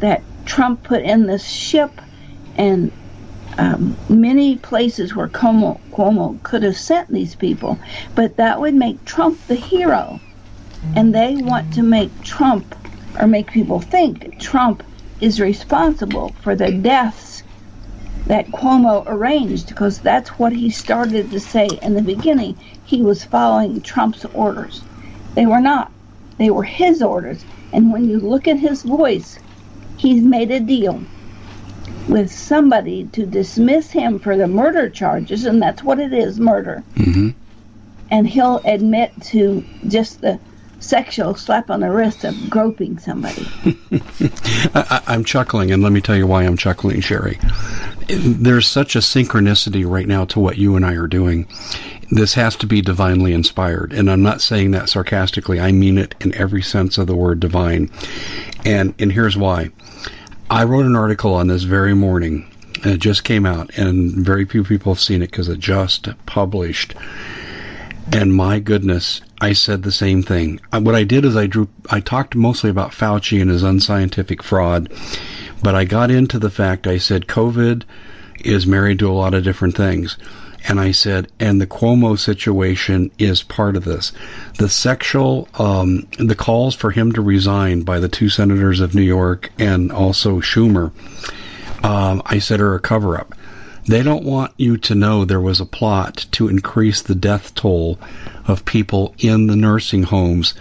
that 0.00 0.22
Trump 0.46 0.82
put 0.84 1.02
in 1.02 1.26
this 1.26 1.46
ship 1.46 2.00
and 2.56 2.92
um, 3.58 3.96
many 4.08 4.56
places 4.56 5.14
where 5.14 5.28
Cuomo, 5.28 5.80
Cuomo 5.90 6.42
could 6.42 6.62
have 6.62 6.76
sent 6.76 7.08
these 7.08 7.34
people, 7.34 7.78
but 8.14 8.36
that 8.36 8.60
would 8.60 8.74
make 8.74 9.04
Trump 9.04 9.46
the 9.46 9.54
hero. 9.54 10.20
And 10.96 11.14
they 11.14 11.36
want 11.36 11.74
to 11.74 11.82
make 11.82 12.20
Trump 12.22 12.74
or 13.20 13.26
make 13.26 13.50
people 13.50 13.80
think 13.80 14.38
Trump 14.40 14.82
is 15.20 15.40
responsible 15.40 16.30
for 16.42 16.54
the 16.54 16.70
deaths 16.72 17.42
that 18.26 18.48
Cuomo 18.48 19.04
arranged 19.06 19.68
because 19.68 20.00
that's 20.00 20.30
what 20.30 20.52
he 20.52 20.70
started 20.70 21.30
to 21.30 21.40
say 21.40 21.68
in 21.82 21.94
the 21.94 22.02
beginning. 22.02 22.56
He 22.84 23.02
was 23.02 23.24
following 23.24 23.80
Trump's 23.80 24.24
orders. 24.26 24.82
They 25.34 25.46
were 25.46 25.60
not. 25.60 25.92
They 26.38 26.50
were 26.50 26.64
his 26.64 27.02
orders. 27.02 27.44
And 27.72 27.92
when 27.92 28.08
you 28.08 28.18
look 28.18 28.48
at 28.48 28.58
his 28.58 28.82
voice, 28.82 29.38
he's 29.96 30.22
made 30.22 30.50
a 30.50 30.60
deal 30.60 31.02
with 32.08 32.30
somebody 32.30 33.04
to 33.12 33.26
dismiss 33.26 33.90
him 33.90 34.18
for 34.18 34.36
the 34.36 34.46
murder 34.46 34.88
charges, 34.88 35.44
and 35.44 35.60
that's 35.60 35.82
what 35.82 35.98
it 35.98 36.12
is 36.12 36.38
murder. 36.38 36.82
Mm-hmm. 36.94 37.30
And 38.10 38.28
he'll 38.28 38.60
admit 38.64 39.12
to 39.24 39.64
just 39.88 40.20
the 40.20 40.38
sexual 40.84 41.34
slap 41.34 41.70
on 41.70 41.80
the 41.80 41.90
wrist 41.90 42.24
of 42.24 42.50
groping 42.50 42.98
somebody. 42.98 43.46
I, 44.74 45.02
am 45.08 45.24
chuckling, 45.24 45.70
and 45.70 45.82
let 45.82 45.92
me 45.92 46.00
tell 46.00 46.16
you 46.16 46.26
why 46.26 46.44
I'm 46.44 46.56
chuckling, 46.56 47.00
Sharry. 47.00 47.40
There's 48.08 48.68
such 48.68 48.96
a 48.96 49.00
synchronicity 49.00 49.88
right 49.88 50.06
now 50.06 50.26
to 50.26 50.40
what 50.40 50.58
you 50.58 50.76
and 50.76 50.84
I 50.84 50.94
are 50.94 51.06
doing. 51.06 51.48
This 52.10 52.34
has 52.34 52.56
to 52.56 52.66
be 52.66 52.82
divinely 52.82 53.32
inspired, 53.32 53.92
and 53.92 54.10
I'm 54.10 54.22
not 54.22 54.40
saying 54.40 54.72
that 54.72 54.88
sarcastically. 54.88 55.58
I 55.58 55.72
mean 55.72 55.98
it 55.98 56.14
in 56.20 56.34
every 56.34 56.62
sense 56.62 56.98
of 56.98 57.06
the 57.06 57.16
word 57.16 57.40
divine. 57.40 57.90
And 58.64 58.94
and 58.98 59.10
here's 59.10 59.36
why. 59.36 59.70
I 60.50 60.64
wrote 60.64 60.84
an 60.84 60.96
article 60.96 61.34
on 61.34 61.46
this 61.46 61.62
very 61.62 61.94
morning. 61.94 62.50
And 62.82 62.92
it 62.92 62.98
just 62.98 63.24
came 63.24 63.46
out, 63.46 63.78
and 63.78 64.12
very 64.12 64.44
few 64.44 64.62
people 64.62 64.92
have 64.92 65.00
seen 65.00 65.22
it 65.22 65.30
because 65.30 65.48
it 65.48 65.58
just 65.58 66.08
published. 66.26 66.94
And 68.12 68.34
my 68.34 68.58
goodness, 68.60 69.20
I 69.40 69.54
said 69.54 69.82
the 69.82 69.92
same 69.92 70.22
thing. 70.22 70.60
What 70.72 70.94
I 70.94 71.04
did 71.04 71.24
is 71.24 71.36
I 71.36 71.46
drew, 71.46 71.68
I 71.90 72.00
talked 72.00 72.34
mostly 72.34 72.70
about 72.70 72.92
Fauci 72.92 73.40
and 73.40 73.50
his 73.50 73.62
unscientific 73.62 74.42
fraud, 74.42 74.92
but 75.62 75.74
I 75.74 75.84
got 75.84 76.10
into 76.10 76.38
the 76.38 76.50
fact 76.50 76.86
I 76.86 76.98
said 76.98 77.26
COVID 77.26 77.82
is 78.44 78.66
married 78.66 78.98
to 79.00 79.10
a 79.10 79.12
lot 79.12 79.34
of 79.34 79.42
different 79.42 79.76
things. 79.76 80.16
And 80.66 80.80
I 80.80 80.92
said, 80.92 81.30
and 81.38 81.60
the 81.60 81.66
Cuomo 81.66 82.18
situation 82.18 83.10
is 83.18 83.42
part 83.42 83.76
of 83.76 83.84
this. 83.84 84.12
The 84.58 84.68
sexual, 84.68 85.48
um, 85.58 86.06
the 86.18 86.34
calls 86.34 86.74
for 86.74 86.90
him 86.90 87.12
to 87.12 87.20
resign 87.20 87.82
by 87.82 88.00
the 88.00 88.08
two 88.08 88.30
senators 88.30 88.80
of 88.80 88.94
New 88.94 89.02
York 89.02 89.50
and 89.58 89.92
also 89.92 90.40
Schumer, 90.40 90.90
um, 91.84 92.22
I 92.24 92.38
said 92.38 92.60
are 92.60 92.74
a 92.74 92.80
cover 92.80 93.18
up. 93.18 93.33
They 93.86 94.02
don't 94.02 94.24
want 94.24 94.52
you 94.56 94.78
to 94.78 94.94
know 94.94 95.24
there 95.24 95.40
was 95.40 95.60
a 95.60 95.66
plot 95.66 96.26
to 96.32 96.48
increase 96.48 97.02
the 97.02 97.14
death 97.14 97.54
toll 97.54 97.98
of 98.46 98.64
people 98.64 99.14
in 99.18 99.46
the 99.46 99.56
nursing 99.56 100.04
homes 100.04 100.54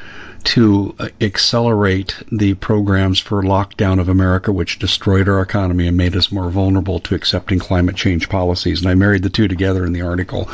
to 0.44 0.94
uh, 1.00 1.08
accelerate 1.22 2.16
the 2.32 2.54
programs 2.56 3.20
for 3.20 3.42
lockdown 3.42 4.00
of 4.00 4.10
America, 4.10 4.52
which 4.52 4.80
destroyed 4.80 5.30
our 5.30 5.42
economy 5.42 5.88
and 5.88 5.96
made 5.96 6.18
us 6.18 6.34
more 6.34 6.50
vulnerable 6.50 7.00
to 7.00 7.16
accepting 7.16 7.60
climate 7.60 7.96
change 7.96 8.28
policies. 8.28 8.82
And 8.82 8.90
I 8.90 8.96
married 8.96 9.24
the 9.24 9.30
two 9.30 9.48
together 9.48 9.86
in 9.86 9.94
the 9.94 10.02
article. 10.02 10.50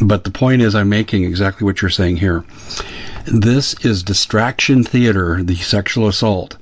But 0.00 0.22
the 0.22 0.30
point 0.30 0.62
is, 0.62 0.76
I'm 0.76 0.88
making 0.88 1.24
exactly 1.24 1.64
what 1.64 1.82
you're 1.82 1.90
saying 1.90 2.18
here. 2.18 2.44
This 3.26 3.74
is 3.84 4.04
distraction 4.04 4.84
theater, 4.84 5.42
the 5.42 5.56
sexual 5.56 6.06
assault 6.06 6.56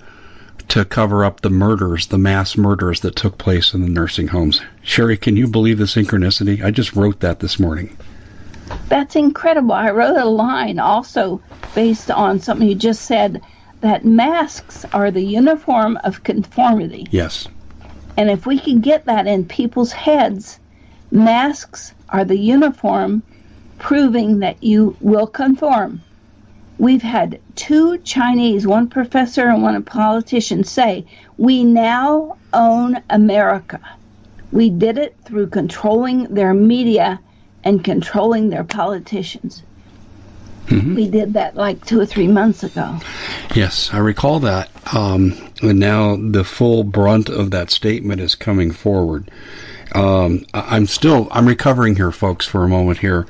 to 0.68 0.84
cover 0.84 1.24
up 1.24 1.40
the 1.40 1.50
murders, 1.50 2.08
the 2.08 2.18
mass 2.18 2.56
murders 2.56 3.00
that 3.00 3.16
took 3.16 3.38
place 3.38 3.74
in 3.74 3.82
the 3.82 3.88
nursing 3.88 4.28
homes. 4.28 4.60
Sharry, 4.84 5.20
can 5.20 5.36
you 5.36 5.48
believe 5.48 5.78
the 5.78 5.84
synchronicity? 5.84 6.62
I 6.62 6.70
just 6.70 6.94
wrote 6.94 7.20
that 7.20 7.40
this 7.40 7.58
morning. 7.58 7.96
That's 8.88 9.16
incredible. 9.16 9.72
I 9.72 9.90
wrote 9.90 10.16
a 10.16 10.26
line 10.26 10.78
also 10.78 11.40
based 11.74 12.10
on 12.10 12.40
something 12.40 12.68
you 12.68 12.74
just 12.74 13.02
said 13.02 13.42
that 13.80 14.04
masks 14.04 14.84
are 14.92 15.10
the 15.10 15.24
uniform 15.24 15.98
of 16.04 16.22
conformity. 16.22 17.06
Yes. 17.10 17.48
And 18.16 18.30
if 18.30 18.46
we 18.46 18.58
can 18.58 18.80
get 18.80 19.06
that 19.06 19.26
in 19.26 19.46
people's 19.46 19.92
heads, 19.92 20.58
masks 21.10 21.94
are 22.08 22.24
the 22.24 22.38
uniform 22.38 23.22
proving 23.78 24.40
that 24.40 24.62
you 24.62 24.96
will 25.00 25.26
conform. 25.26 26.02
We've 26.78 27.02
had 27.02 27.40
two 27.56 27.98
Chinese, 27.98 28.66
one 28.66 28.88
professor 28.88 29.48
and 29.48 29.62
one 29.62 29.82
politician, 29.82 30.62
say, 30.64 31.06
We 31.36 31.64
now 31.64 32.36
own 32.52 33.02
America. 33.10 33.80
We 34.52 34.70
did 34.70 34.96
it 34.96 35.16
through 35.24 35.48
controlling 35.48 36.34
their 36.34 36.54
media 36.54 37.20
and 37.64 37.82
controlling 37.82 38.48
their 38.48 38.64
politicians. 38.64 39.62
Mm-hmm. 40.66 40.94
We 40.94 41.08
did 41.08 41.32
that 41.32 41.56
like 41.56 41.84
two 41.84 41.98
or 41.98 42.06
three 42.06 42.28
months 42.28 42.62
ago. 42.62 42.98
Yes, 43.54 43.90
I 43.92 43.98
recall 43.98 44.40
that. 44.40 44.70
Um, 44.94 45.34
and 45.62 45.80
now 45.80 46.16
the 46.16 46.44
full 46.44 46.84
brunt 46.84 47.28
of 47.28 47.50
that 47.52 47.70
statement 47.70 48.20
is 48.20 48.34
coming 48.34 48.70
forward. 48.70 49.30
Um, 49.94 50.44
I'm 50.52 50.86
still, 50.86 51.28
I'm 51.30 51.48
recovering 51.48 51.96
here, 51.96 52.12
folks, 52.12 52.46
for 52.46 52.64
a 52.64 52.68
moment 52.68 52.98
here. 52.98 53.26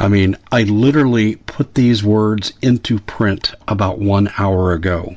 I 0.00 0.06
mean, 0.06 0.36
I 0.52 0.62
literally 0.62 1.34
put 1.34 1.74
these 1.74 2.04
words 2.04 2.52
into 2.62 3.00
print 3.00 3.52
about 3.66 3.98
one 3.98 4.30
hour 4.38 4.72
ago. 4.72 5.16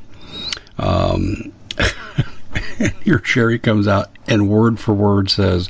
Um, 0.80 1.54
your 3.04 3.20
Sharry 3.20 3.62
comes 3.62 3.88
out 3.88 4.10
and 4.28 4.50
word 4.50 4.80
for 4.80 4.96
word 4.96 5.30
says, 5.30 5.70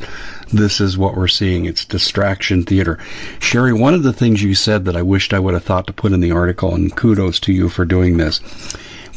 This 0.54 0.80
is 0.80 0.98
what 0.98 1.18
we're 1.18 1.28
seeing. 1.28 1.66
It's 1.66 1.84
distraction 1.84 2.64
theater. 2.64 3.00
Sharry, 3.40 3.78
one 3.78 3.94
of 3.94 4.04
the 4.04 4.14
things 4.14 4.42
you 4.42 4.56
said 4.56 4.86
that 4.86 4.96
I 4.96 5.02
wished 5.02 5.34
I 5.34 5.40
would 5.40 5.56
have 5.56 5.66
thought 5.66 5.88
to 5.88 5.94
put 5.94 6.14
in 6.14 6.22
the 6.22 6.32
article, 6.32 6.74
and 6.74 6.96
kudos 6.96 7.42
to 7.42 7.54
you 7.54 7.68
for 7.68 7.84
doing 7.84 8.16
this, 8.16 8.40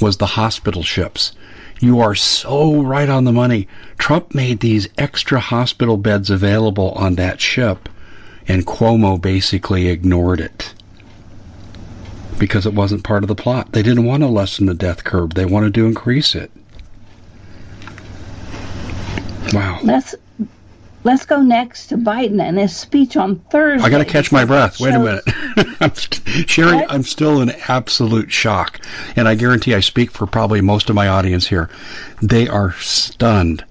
was 0.00 0.16
the 0.16 0.26
hospital 0.26 0.82
ships. 0.82 1.32
You 1.78 2.00
are 2.00 2.16
so 2.16 2.82
right 2.82 3.08
on 3.08 3.24
the 3.24 3.32
money. 3.32 3.68
Trump 3.98 4.34
made 4.34 4.58
these 4.58 4.88
extra 4.98 5.38
hospital 5.38 5.96
beds 5.96 6.30
available 6.30 6.90
on 6.92 7.14
that 7.14 7.40
ship 7.40 7.88
and 8.48 8.66
Cuomo 8.66 9.20
basically 9.20 9.88
ignored 9.88 10.40
it 10.40 10.74
because 12.38 12.66
it 12.66 12.74
wasn't 12.74 13.04
part 13.04 13.24
of 13.24 13.28
the 13.28 13.34
plot. 13.34 13.72
They 13.72 13.82
didn't 13.82 14.04
want 14.04 14.22
to 14.22 14.28
lessen 14.28 14.66
the 14.66 14.74
death 14.74 15.04
curve, 15.04 15.34
they 15.34 15.46
wanted 15.46 15.74
to 15.74 15.86
increase 15.86 16.34
it. 16.34 16.50
Wow. 19.52 19.78
Let's 19.82 20.14
let's 21.04 21.26
go 21.26 21.40
next 21.42 21.88
to 21.88 21.96
Biden 21.96 22.40
and 22.40 22.58
his 22.58 22.76
speech 22.76 23.16
on 23.16 23.36
Thursday. 23.50 23.86
I 23.86 23.90
got 23.90 23.98
to 23.98 24.04
catch 24.04 24.32
my 24.32 24.44
breath. 24.44 24.80
Wait 24.80 24.94
a 24.94 24.98
minute. 24.98 25.22
I'm 25.80 25.94
st- 25.94 26.24
Sharry, 26.48 26.74
what? 26.74 26.92
I'm 26.92 27.02
still 27.02 27.40
in 27.40 27.50
absolute 27.68 28.32
shock. 28.32 28.80
And 29.14 29.28
I 29.28 29.34
guarantee 29.34 29.74
I 29.74 29.80
speak 29.80 30.10
for 30.10 30.26
probably 30.26 30.60
most 30.60 30.90
of 30.90 30.96
my 30.96 31.08
audience 31.08 31.46
here. 31.46 31.70
They 32.22 32.48
are 32.48 32.72
stunned 32.72 33.64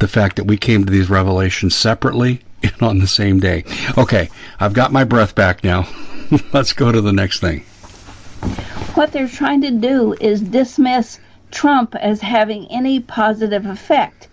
the 0.00 0.08
fact 0.08 0.36
that 0.36 0.44
we 0.44 0.56
came 0.56 0.84
to 0.84 0.90
these 0.90 1.08
revelations 1.08 1.74
separately 1.74 2.40
on 2.80 2.98
the 2.98 3.06
same 3.06 3.40
day. 3.40 3.64
Okay, 3.96 4.30
I've 4.58 4.72
got 4.72 4.92
my 4.92 5.04
breath 5.04 5.34
back 5.34 5.64
now. 5.64 5.88
Let's 6.52 6.72
go 6.72 6.90
to 6.90 7.00
the 7.00 7.12
next 7.12 7.40
thing. 7.40 7.60
What 8.94 9.12
they're 9.12 9.28
trying 9.28 9.62
to 9.62 9.70
do 9.70 10.14
is 10.18 10.40
dismiss 10.40 11.20
Trump 11.50 11.94
as 11.94 12.20
having 12.20 12.66
any 12.70 13.00
positive 13.00 13.66
effect. 13.66 14.28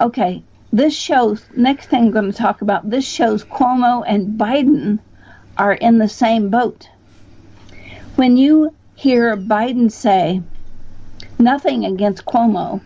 Okay, 0.00 0.42
this 0.72 0.96
shows, 0.96 1.44
next 1.56 1.86
thing 1.86 2.06
I'm 2.06 2.10
going 2.10 2.32
to 2.32 2.36
talk 2.36 2.60
about, 2.60 2.90
this 2.90 3.06
shows 3.06 3.44
Cuomo 3.44 4.02
and 4.04 4.38
Biden 4.38 4.98
are 5.56 5.72
in 5.72 5.98
the 5.98 6.08
same 6.08 6.50
boat. 6.50 6.88
When 8.16 8.36
you 8.36 8.74
hear 8.96 9.36
Biden 9.36 9.90
say 9.90 10.42
nothing 11.38 11.84
against 11.84 12.24
Cuomo, 12.24 12.80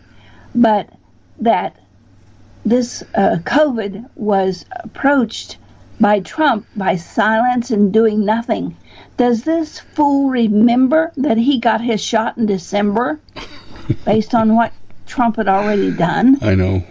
but 0.54 0.90
that 1.40 1.77
this 2.68 3.02
uh, 3.14 3.38
COVID 3.44 4.08
was 4.14 4.64
approached 4.70 5.58
by 6.00 6.20
Trump 6.20 6.66
by 6.76 6.96
silence 6.96 7.70
and 7.70 7.92
doing 7.92 8.25
nothing. 8.25 8.76
Does 9.16 9.42
this 9.42 9.80
fool 9.80 10.30
remember 10.30 11.12
that 11.16 11.38
he 11.38 11.58
got 11.58 11.80
his 11.80 12.00
shot 12.00 12.37
in 12.37 12.46
December 12.46 13.18
based 14.04 14.34
on 14.34 14.54
what 14.54 14.72
Trump 15.06 15.37
had 15.37 15.48
already 15.48 15.90
done? 15.90 16.38
I 16.42 16.54
know. 16.54 16.84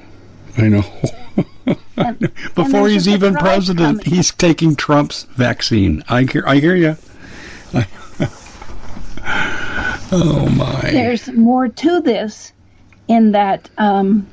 I 0.57 0.67
know. 0.67 0.83
and, 1.97 2.19
Before 2.55 2.85
and 2.85 2.91
he's 2.91 3.07
even 3.07 3.35
president, 3.35 4.03
coming. 4.03 4.15
he's 4.17 4.31
taking 4.31 4.75
Trump's 4.75 5.23
vaccine. 5.23 6.03
I 6.09 6.23
hear, 6.23 6.43
I 6.47 6.55
hear 6.57 6.75
you. 6.75 6.97
oh 10.11 10.49
my! 10.55 10.89
There's 10.91 11.29
more 11.31 11.67
to 11.67 12.01
this, 12.01 12.53
in 13.07 13.33
that 13.33 13.69
um, 13.77 14.27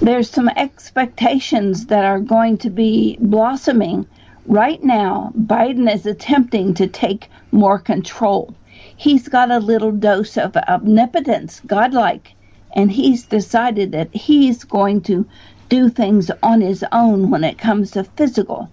there's 0.00 0.28
some 0.28 0.48
expectations 0.48 1.86
that 1.86 2.04
are 2.04 2.18
going 2.18 2.58
to 2.58 2.70
be 2.70 3.16
blossoming. 3.20 4.06
Right 4.46 4.82
now, 4.82 5.32
Biden 5.38 5.92
is 5.92 6.04
attempting 6.04 6.74
to 6.74 6.86
take 6.88 7.30
more 7.52 7.78
control. 7.78 8.54
He's 8.96 9.28
got 9.28 9.50
a 9.50 9.58
little 9.58 9.92
dose 9.92 10.36
of 10.36 10.56
omnipotence, 10.56 11.60
godlike, 11.66 12.34
and 12.74 12.90
he's 12.90 13.24
decided 13.24 13.92
that 13.92 14.14
he's 14.14 14.64
going 14.64 15.00
to 15.02 15.26
do 15.68 15.88
things 15.88 16.30
on 16.42 16.60
his 16.60 16.84
own 16.92 17.30
when 17.30 17.44
it 17.44 17.56
comes 17.56 17.92
to 17.92 18.04
physical. 18.04 18.68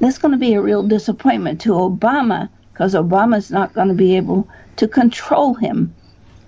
That's 0.00 0.18
going 0.18 0.32
to 0.32 0.38
be 0.38 0.54
a 0.54 0.62
real 0.62 0.82
disappointment 0.82 1.60
to 1.62 1.70
Obama 1.70 2.48
because 2.72 2.94
Obama's 2.94 3.50
not 3.50 3.74
going 3.74 3.88
to 3.88 3.94
be 3.94 4.16
able 4.16 4.48
to 4.76 4.88
control 4.88 5.54
him 5.54 5.94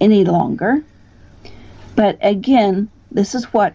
any 0.01 0.25
longer. 0.25 0.83
But 1.95 2.19
again, 2.21 2.91
this 3.13 3.35
is 3.35 3.45
what 3.53 3.75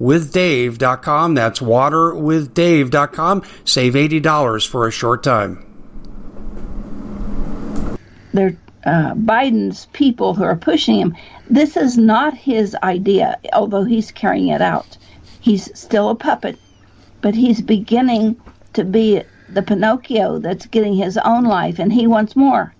waterwithdave.com. 0.00 1.34
That's 1.34 1.60
waterwithdave.com. 1.60 3.42
Save 3.64 3.94
$80 3.94 4.68
for 4.68 4.86
a 4.86 4.90
short 4.90 5.22
time. 5.22 5.66
They're 8.32 8.56
uh, 8.84 9.14
Biden's 9.14 9.86
people 9.92 10.34
who 10.34 10.42
are 10.42 10.56
pushing 10.56 10.96
him. 10.96 11.16
This 11.48 11.76
is 11.76 11.96
not 11.96 12.34
his 12.34 12.76
idea, 12.82 13.38
although 13.52 13.84
he's 13.84 14.10
carrying 14.10 14.48
it 14.48 14.60
out. 14.60 14.96
He's 15.40 15.78
still 15.78 16.10
a 16.10 16.14
puppet, 16.14 16.58
but 17.20 17.34
he's 17.34 17.60
beginning 17.60 18.40
to 18.72 18.84
be 18.84 19.22
the 19.48 19.62
Pinocchio 19.62 20.38
that's 20.38 20.66
getting 20.66 20.94
his 20.94 21.18
own 21.18 21.44
life, 21.44 21.78
and 21.78 21.92
he 21.92 22.06
wants 22.06 22.34
more. 22.34 22.74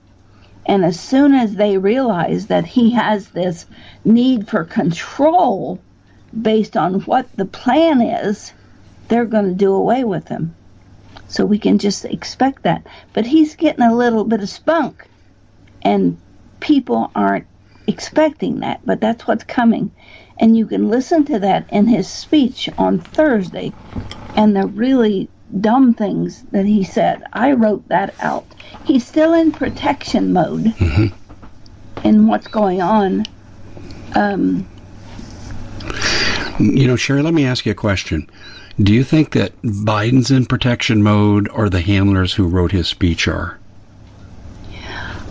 And 0.64 0.84
as 0.84 0.98
soon 0.98 1.34
as 1.34 1.54
they 1.54 1.76
realize 1.76 2.46
that 2.46 2.64
he 2.64 2.90
has 2.90 3.28
this 3.28 3.66
need 4.04 4.48
for 4.48 4.64
control, 4.64 5.80
based 6.40 6.76
on 6.76 7.00
what 7.00 7.26
the 7.36 7.44
plan 7.44 8.00
is, 8.00 8.52
they're 9.08 9.24
going 9.24 9.46
to 9.46 9.54
do 9.54 9.74
away 9.74 10.04
with 10.04 10.28
him. 10.28 10.54
So 11.28 11.44
we 11.44 11.58
can 11.58 11.78
just 11.78 12.04
expect 12.04 12.64
that. 12.64 12.86
But 13.12 13.26
he's 13.26 13.56
getting 13.56 13.84
a 13.84 13.94
little 13.94 14.24
bit 14.24 14.40
of 14.40 14.48
spunk, 14.48 15.06
and 15.82 16.18
people 16.60 17.10
aren't 17.14 17.46
expecting 17.86 18.60
that, 18.60 18.80
but 18.84 19.00
that's 19.00 19.26
what's 19.26 19.44
coming. 19.44 19.90
And 20.38 20.56
you 20.56 20.66
can 20.66 20.88
listen 20.88 21.24
to 21.26 21.38
that 21.40 21.72
in 21.72 21.86
his 21.86 22.08
speech 22.08 22.68
on 22.78 22.98
Thursday 22.98 23.72
and 24.36 24.56
the 24.56 24.66
really 24.66 25.28
dumb 25.60 25.94
things 25.94 26.42
that 26.52 26.64
he 26.64 26.84
said. 26.84 27.22
I 27.32 27.52
wrote 27.52 27.88
that 27.88 28.14
out. 28.20 28.46
He's 28.84 29.06
still 29.06 29.34
in 29.34 29.52
protection 29.52 30.32
mode 30.32 30.64
mm-hmm. 30.64 32.06
in 32.06 32.26
what's 32.26 32.48
going 32.48 32.80
on. 32.80 33.26
Um, 34.14 34.66
you 36.58 36.86
know, 36.86 36.94
Sharry, 36.94 37.22
let 37.22 37.34
me 37.34 37.46
ask 37.46 37.66
you 37.66 37.72
a 37.72 37.76
question. 37.76 38.28
Do 38.80 38.92
you 38.94 39.04
think 39.04 39.32
that 39.32 39.60
Biden's 39.62 40.30
in 40.30 40.46
protection 40.46 41.02
mode 41.02 41.48
or 41.50 41.68
the 41.68 41.80
handlers 41.80 42.32
who 42.32 42.48
wrote 42.48 42.72
his 42.72 42.88
speech 42.88 43.28
are? 43.28 43.58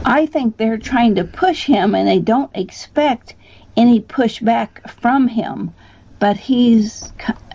I 0.05 0.25
think 0.25 0.57
they're 0.57 0.77
trying 0.77 1.15
to 1.15 1.23
push 1.23 1.65
him 1.65 1.95
and 1.95 2.07
they 2.07 2.19
don't 2.19 2.51
expect 2.55 3.35
any 3.77 4.01
pushback 4.01 4.89
from 4.89 5.27
him. 5.27 5.71
But 6.19 6.37
he's 6.37 7.11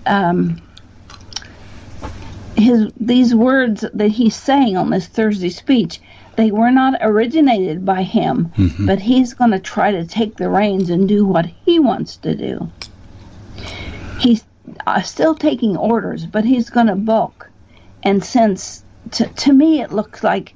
um, 0.06 0.60
his 2.56 2.90
these 2.98 3.34
words 3.34 3.84
that 3.92 4.08
he's 4.08 4.34
saying 4.36 4.76
on 4.76 4.90
this 4.90 5.06
Thursday 5.06 5.50
speech 5.50 6.00
They 6.36 6.50
were 6.50 6.70
not 6.70 6.98
originated 7.00 7.84
by 7.86 8.02
him, 8.02 8.52
Mhm. 8.58 8.86
but 8.86 9.00
he's 9.00 9.32
going 9.32 9.52
to 9.52 9.58
try 9.58 9.90
to 9.92 10.04
take 10.04 10.36
the 10.36 10.50
reins 10.50 10.90
and 10.90 11.08
do 11.08 11.24
what 11.24 11.46
he 11.46 11.78
wants 11.78 12.18
to 12.18 12.34
do. 12.34 12.70
He's 14.18 14.44
uh, 14.86 15.02
still 15.02 15.34
taking 15.34 15.76
orders, 15.76 16.26
but 16.26 16.44
he's 16.44 16.70
going 16.70 16.86
to 16.88 16.96
bulk. 16.96 17.50
And 18.02 18.24
since, 18.24 18.84
to, 19.12 19.26
to 19.26 19.52
me, 19.52 19.80
it 19.80 19.92
looks 19.92 20.22
like 20.22 20.54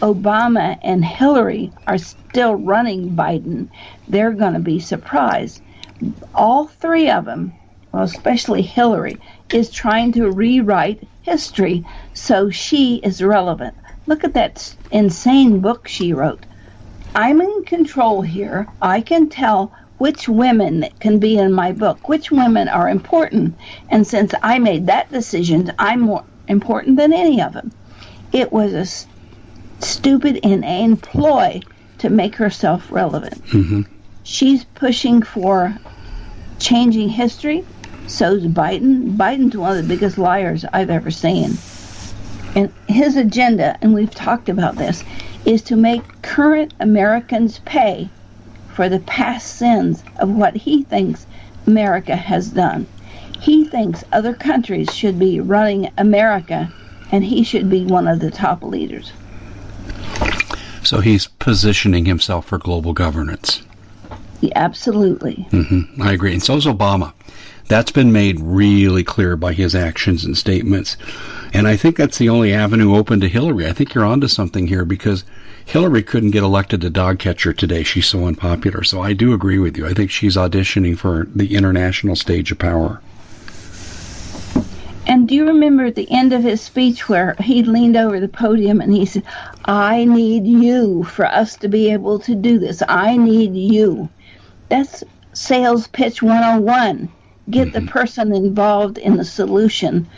Obama 0.00 0.78
and 0.82 1.04
Hillary 1.04 1.72
are 1.86 1.98
still 1.98 2.54
running 2.54 3.10
Biden, 3.10 3.68
they're 4.08 4.32
going 4.32 4.54
to 4.54 4.60
be 4.60 4.80
surprised. 4.80 5.62
All 6.34 6.66
three 6.66 7.10
of 7.10 7.26
them, 7.26 7.52
well, 7.92 8.04
especially 8.04 8.62
Hillary, 8.62 9.18
is 9.52 9.70
trying 9.70 10.12
to 10.12 10.30
rewrite 10.30 11.06
history 11.22 11.84
so 12.14 12.50
she 12.50 12.96
is 12.96 13.22
relevant. 13.22 13.74
Look 14.06 14.24
at 14.24 14.34
that 14.34 14.74
insane 14.90 15.60
book 15.60 15.86
she 15.86 16.12
wrote. 16.12 16.44
I'm 17.14 17.40
in 17.40 17.64
control 17.64 18.22
here. 18.22 18.68
I 18.80 19.02
can 19.02 19.28
tell 19.28 19.72
which 20.00 20.30
women 20.30 20.80
that 20.80 20.98
can 21.00 21.20
be 21.20 21.38
in 21.38 21.52
my 21.52 21.72
book, 21.72 22.08
which 22.08 22.30
women 22.32 22.68
are 22.68 22.88
important. 22.88 23.58
And 23.90 24.06
since 24.06 24.34
I 24.42 24.58
made 24.58 24.86
that 24.86 25.10
decision, 25.10 25.72
I'm 25.78 26.00
more 26.00 26.24
important 26.48 26.96
than 26.96 27.12
any 27.12 27.42
of 27.42 27.52
them. 27.52 27.70
It 28.32 28.50
was 28.52 28.72
a 28.74 28.78
s- 28.80 29.08
stupid, 29.80 30.38
inane 30.38 30.96
ploy 30.96 31.60
to 31.98 32.10
make 32.10 32.36
herself 32.36 32.90
relevant. 32.90 33.42
hmm 33.50 33.82
She's 34.24 34.64
pushing 34.64 35.22
for 35.22 35.76
changing 36.60 37.10
history. 37.10 37.66
So's 38.06 38.46
Biden. 38.46 39.16
Biden's 39.18 39.56
one 39.56 39.72
of 39.72 39.78
the 39.78 39.84
biggest 39.84 40.18
liars 40.18 40.64
I've 40.72 40.90
ever 40.90 41.10
seen. 41.10 41.64
And 42.56 42.74
his 42.88 43.16
agenda, 43.16 43.76
and 43.82 43.94
we've 43.94 44.14
talked 44.14 44.48
about 44.48 44.78
this, 44.78 45.04
is 45.44 45.62
to 45.64 45.76
make 45.76 46.22
current 46.22 46.74
Americans 46.80 47.60
pay 47.60 48.14
for 48.74 48.88
the 48.88 49.00
past 49.00 49.56
sins 49.56 50.02
of 50.18 50.30
what 50.30 50.56
he 50.56 50.82
thinks 50.84 51.26
America 51.66 52.16
has 52.16 52.48
done. 52.48 52.86
He 53.40 53.64
thinks 53.64 54.04
other 54.12 54.34
countries 54.34 54.94
should 54.94 55.18
be 55.18 55.40
running 55.40 55.90
America, 55.96 56.72
and 57.10 57.24
he 57.24 57.42
should 57.42 57.70
be 57.70 57.84
one 57.84 58.06
of 58.06 58.20
the 58.20 58.30
top 58.30 58.62
leaders. 58.62 59.12
So 60.82 61.00
he's 61.00 61.26
positioning 61.26 62.04
himself 62.04 62.46
for 62.46 62.58
global 62.58 62.92
governance. 62.92 63.62
Yeah, 64.40 64.52
absolutely. 64.56 65.46
Mm-hmm. 65.50 66.02
I 66.02 66.12
agree. 66.12 66.32
And 66.32 66.42
so 66.42 66.56
is 66.56 66.66
Obama. 66.66 67.12
That's 67.68 67.92
been 67.92 68.12
made 68.12 68.40
really 68.40 69.04
clear 69.04 69.36
by 69.36 69.52
his 69.52 69.74
actions 69.74 70.24
and 70.24 70.36
statements. 70.36 70.96
And 71.52 71.68
I 71.68 71.76
think 71.76 71.96
that's 71.96 72.18
the 72.18 72.28
only 72.30 72.52
avenue 72.52 72.96
open 72.96 73.20
to 73.20 73.28
Hillary. 73.28 73.66
I 73.66 73.72
think 73.72 73.94
you're 73.94 74.04
onto 74.04 74.28
something 74.28 74.66
here 74.66 74.84
because 74.84 75.24
Hillary 75.70 76.02
couldn't 76.02 76.32
get 76.32 76.42
elected 76.42 76.80
to 76.80 76.90
dog 76.90 77.20
catcher 77.20 77.52
today. 77.52 77.84
She's 77.84 78.08
so 78.08 78.26
unpopular. 78.26 78.82
So 78.82 79.00
I 79.02 79.12
do 79.12 79.32
agree 79.34 79.60
with 79.60 79.76
you. 79.76 79.86
I 79.86 79.94
think 79.94 80.10
she's 80.10 80.34
auditioning 80.34 80.98
for 80.98 81.28
the 81.32 81.54
international 81.54 82.16
stage 82.16 82.50
of 82.50 82.58
power. 82.58 83.00
And 85.06 85.28
do 85.28 85.36
you 85.36 85.46
remember 85.46 85.84
at 85.84 85.94
the 85.94 86.10
end 86.10 86.32
of 86.32 86.42
his 86.42 86.60
speech 86.60 87.08
where 87.08 87.36
he 87.38 87.62
leaned 87.62 87.96
over 87.96 88.18
the 88.18 88.26
podium 88.26 88.80
and 88.80 88.92
he 88.92 89.06
said, 89.06 89.22
I 89.64 90.04
need 90.06 90.44
you 90.44 91.04
for 91.04 91.24
us 91.24 91.54
to 91.58 91.68
be 91.68 91.92
able 91.92 92.18
to 92.18 92.34
do 92.34 92.58
this. 92.58 92.82
I 92.88 93.16
need 93.16 93.54
you. 93.54 94.08
That's 94.70 95.04
sales 95.34 95.86
pitch 95.86 96.20
101. 96.20 97.08
Get 97.48 97.72
the 97.72 97.78
mm-hmm. 97.78 97.86
person 97.86 98.34
involved 98.34 98.98
in 98.98 99.16
the 99.16 99.24
solution 99.24 100.08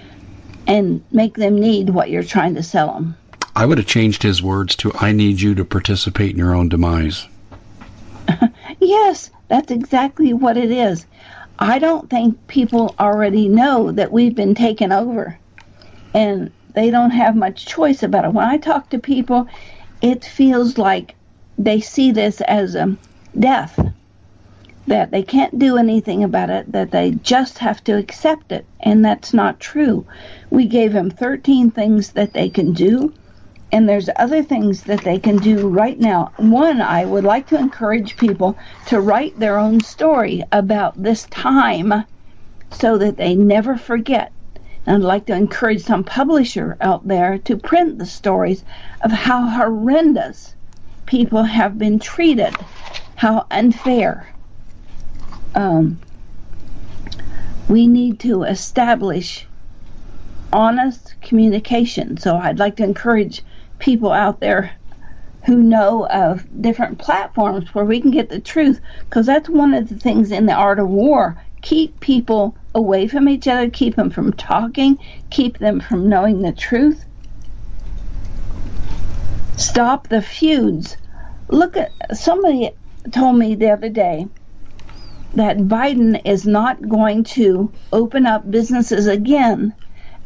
and 0.66 1.04
make 1.12 1.34
them 1.34 1.60
need 1.60 1.90
what 1.90 2.08
you're 2.08 2.22
trying 2.22 2.54
to 2.54 2.62
sell 2.62 2.94
them. 2.94 3.16
I 3.54 3.66
would 3.66 3.78
have 3.78 3.86
changed 3.86 4.22
his 4.22 4.42
words 4.42 4.76
to 4.76 4.92
I 4.94 5.12
need 5.12 5.40
you 5.40 5.54
to 5.56 5.64
participate 5.64 6.30
in 6.30 6.38
your 6.38 6.54
own 6.54 6.68
demise. 6.68 7.26
Yes, 8.80 9.30
that's 9.48 9.70
exactly 9.70 10.32
what 10.32 10.56
it 10.56 10.70
is. 10.70 11.06
I 11.58 11.78
don't 11.78 12.10
think 12.10 12.48
people 12.48 12.96
already 12.98 13.48
know 13.48 13.92
that 13.92 14.10
we've 14.10 14.34
been 14.34 14.56
taken 14.56 14.90
over 14.90 15.38
and 16.14 16.50
they 16.74 16.90
don't 16.90 17.10
have 17.10 17.36
much 17.36 17.66
choice 17.66 18.02
about 18.02 18.24
it. 18.24 18.32
When 18.32 18.46
I 18.46 18.56
talk 18.56 18.90
to 18.90 18.98
people, 18.98 19.46
it 20.00 20.24
feels 20.24 20.78
like 20.78 21.14
they 21.58 21.80
see 21.80 22.10
this 22.10 22.40
as 22.40 22.74
a 22.74 22.96
death, 23.38 23.78
that 24.86 25.10
they 25.10 25.22
can't 25.22 25.58
do 25.58 25.76
anything 25.76 26.24
about 26.24 26.50
it, 26.50 26.72
that 26.72 26.90
they 26.90 27.12
just 27.12 27.58
have 27.58 27.84
to 27.84 27.96
accept 27.96 28.50
it, 28.50 28.66
and 28.80 29.04
that's 29.04 29.32
not 29.32 29.60
true. 29.60 30.04
We 30.50 30.66
gave 30.66 30.92
them 30.92 31.10
13 31.10 31.70
things 31.70 32.12
that 32.12 32.32
they 32.32 32.48
can 32.48 32.72
do, 32.72 33.12
and 33.72 33.88
there's 33.88 34.10
other 34.16 34.42
things 34.42 34.82
that 34.82 35.02
they 35.02 35.18
can 35.18 35.38
do 35.38 35.66
right 35.66 35.98
now. 35.98 36.30
One, 36.36 36.82
I 36.82 37.06
would 37.06 37.24
like 37.24 37.46
to 37.48 37.58
encourage 37.58 38.18
people 38.18 38.58
to 38.86 39.00
write 39.00 39.38
their 39.38 39.58
own 39.58 39.80
story 39.80 40.44
about 40.52 41.02
this 41.02 41.24
time 41.30 42.04
so 42.70 42.98
that 42.98 43.16
they 43.16 43.34
never 43.34 43.78
forget. 43.78 44.30
And 44.84 44.96
I'd 44.96 45.06
like 45.06 45.26
to 45.26 45.34
encourage 45.34 45.82
some 45.82 46.04
publisher 46.04 46.76
out 46.82 47.08
there 47.08 47.38
to 47.38 47.56
print 47.56 47.98
the 47.98 48.04
stories 48.04 48.62
of 49.00 49.10
how 49.10 49.46
horrendous 49.46 50.54
people 51.06 51.42
have 51.42 51.78
been 51.78 51.98
treated, 51.98 52.54
how 53.14 53.46
unfair. 53.50 54.28
Um, 55.54 55.98
we 57.68 57.86
need 57.86 58.20
to 58.20 58.42
establish 58.42 59.46
honest 60.52 61.14
communication. 61.22 62.18
So 62.18 62.36
I'd 62.36 62.58
like 62.58 62.76
to 62.76 62.84
encourage 62.84 63.42
people 63.82 64.12
out 64.12 64.40
there 64.40 64.72
who 65.44 65.56
know 65.56 66.06
of 66.06 66.46
different 66.62 66.98
platforms 66.98 67.74
where 67.74 67.84
we 67.84 68.00
can 68.00 68.12
get 68.12 68.28
the 68.30 68.40
truth 68.40 68.80
because 69.00 69.26
that's 69.26 69.48
one 69.48 69.74
of 69.74 69.88
the 69.88 69.96
things 69.96 70.30
in 70.30 70.46
the 70.46 70.54
art 70.54 70.78
of 70.78 70.88
war. 70.88 71.36
Keep 71.60 72.00
people 72.00 72.56
away 72.74 73.06
from 73.06 73.28
each 73.28 73.46
other 73.46 73.68
keep 73.68 73.96
them 73.96 74.08
from 74.08 74.32
talking 74.32 74.98
keep 75.30 75.58
them 75.58 75.80
from 75.80 76.08
knowing 76.08 76.40
the 76.40 76.52
truth. 76.52 77.04
Stop 79.56 80.08
the 80.08 80.22
feuds. 80.22 80.96
Look 81.48 81.76
at 81.76 81.92
somebody 82.16 82.70
told 83.10 83.36
me 83.36 83.54
the 83.54 83.70
other 83.70 83.88
day 83.90 84.26
that 85.34 85.56
Biden 85.58 86.20
is 86.24 86.46
not 86.46 86.88
going 86.88 87.24
to 87.24 87.72
open 87.92 88.26
up 88.26 88.50
businesses 88.50 89.06
again 89.06 89.74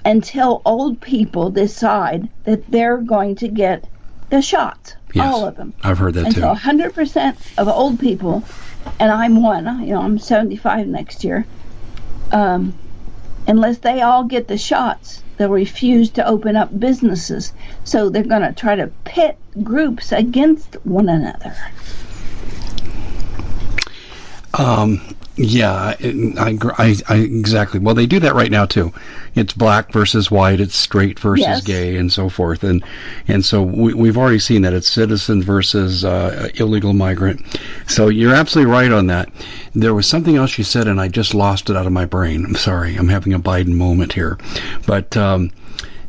until 0.07 0.63
old 0.65 1.01
people 1.01 1.51
decide 1.51 2.29
that 2.45 2.71
they're 2.71 2.99
going 2.99 3.35
to 3.37 3.49
get 3.49 3.87
the 4.31 4.41
shots, 4.41 4.95
Yes. 5.13 5.27
all 5.27 5.45
of 5.47 5.57
them. 5.57 5.75
I've 5.83 5.99
heard 5.99 6.15
that 6.15 6.27
And 6.27 6.35
too. 6.35 6.41
so 6.43 6.55
100% 6.55 7.37
of 7.59 7.69
old 7.69 7.99
people, 7.99 8.45
and 9.01 9.11
I'm 9.11 9.43
one, 9.43 9.83
you 9.83 9.95
know, 9.95 10.01
I'm 10.01 10.19
75 10.19 10.87
next 10.87 11.25
year, 11.25 11.45
um, 12.31 12.73
unless 13.49 13.79
they 13.79 14.01
all 14.03 14.25
get 14.25 14.47
the 14.49 14.59
shots, 14.59 15.23
they'll 15.37 15.49
refuse 15.51 16.11
to 16.11 16.27
open 16.27 16.55
up 16.57 16.79
businesses. 16.79 17.53
So 17.85 18.09
they're 18.09 18.23
going 18.23 18.43
to 18.43 18.53
try 18.53 18.77
to 18.77 18.87
pit 19.05 19.39
groups 19.63 20.13
against 20.13 20.75
one 20.87 21.09
another. 21.09 21.55
Um, 24.55 25.01
yeah, 25.37 25.73
I, 25.73 25.97
I, 26.39 26.59
I, 26.79 26.97
I 27.09 27.17
exactly. 27.17 27.79
Well, 27.79 27.95
they 27.95 28.07
do 28.07 28.19
that 28.21 28.35
right 28.35 28.51
now 28.51 28.65
too. 28.65 28.93
It's 29.35 29.53
black 29.53 29.93
versus 29.93 30.31
white. 30.31 30.61
It's 30.61 30.75
straight 30.75 31.19
versus 31.19 31.47
Yes. 31.47 31.63
gay, 31.63 31.97
and 31.97 32.11
so 32.11 32.29
forth. 32.31 32.65
And 32.65 32.83
and 33.29 33.45
so 33.45 33.63
we, 33.63 33.93
we've 33.93 34.17
already 34.17 34.39
seen 34.39 34.63
that 34.63 34.73
it's 34.73 34.89
citizen 34.89 35.43
versus 35.43 36.05
uh, 36.05 36.49
illegal 36.55 36.95
migrant. 36.95 37.45
So 37.87 38.09
you're 38.09 38.35
absolutely 38.35 38.73
right 38.73 38.91
on 38.91 39.09
that. 39.09 39.29
There 39.75 39.93
was 39.95 40.07
something 40.07 40.37
else 40.37 40.57
you 40.57 40.65
said, 40.65 40.89
and 40.89 41.01
I 41.01 41.09
just 41.09 41.35
lost 41.35 41.69
it 41.69 41.77
out 41.77 41.87
of 41.87 41.93
my 41.93 42.07
brain. 42.07 42.45
I'm 42.47 42.55
sorry. 42.57 42.97
I'm 42.97 43.09
having 43.09 43.35
a 43.35 43.39
Biden 43.39 43.75
moment 43.75 44.15
here, 44.15 44.39
but 44.87 45.17
um, 45.19 45.51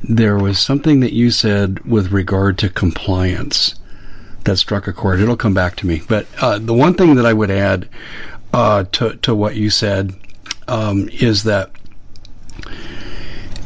there 0.03 0.37
was 0.37 0.57
something 0.57 1.01
that 1.01 1.11
you 1.11 1.31
said 1.31 1.79
with 1.85 2.13
regard 2.13 2.57
to 2.59 2.69
compliance 2.69 3.75
that 4.45 4.55
struck 4.55 4.87
a 4.87 4.93
chord. 4.93 5.19
It'll 5.19 5.35
come 5.35 5.53
back 5.53 5.75
to 5.77 5.85
me. 5.87 6.01
But 6.07 6.27
uh, 6.39 6.59
the 6.59 6.73
one 6.73 6.93
thing 6.93 7.15
that 7.15 7.25
I 7.25 7.33
would 7.33 7.51
add 7.51 7.89
uh, 8.53 8.83
to 8.93 9.15
to 9.17 9.35
what 9.35 9.55
you 9.55 9.69
said 9.69 10.13
um, 10.67 11.09
is 11.13 11.43
that 11.43 11.71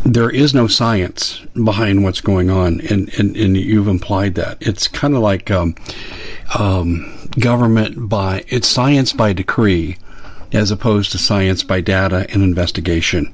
there 0.03 0.29
is 0.29 0.53
no 0.53 0.67
science 0.67 1.39
behind 1.63 2.03
what's 2.03 2.21
going 2.21 2.49
on, 2.49 2.81
and, 2.81 3.13
and, 3.19 3.35
and 3.37 3.55
you've 3.55 3.87
implied 3.87 4.35
that. 4.35 4.57
It's 4.59 4.87
kind 4.87 5.13
of 5.13 5.21
like 5.21 5.51
um, 5.51 5.75
um, 6.57 7.29
government 7.39 8.09
by 8.09 8.43
it's 8.47 8.67
science 8.67 9.13
by 9.13 9.33
decree, 9.33 9.97
as 10.53 10.71
opposed 10.71 11.11
to 11.11 11.17
science 11.17 11.63
by 11.63 11.81
data 11.81 12.25
and 12.31 12.41
investigation. 12.41 13.33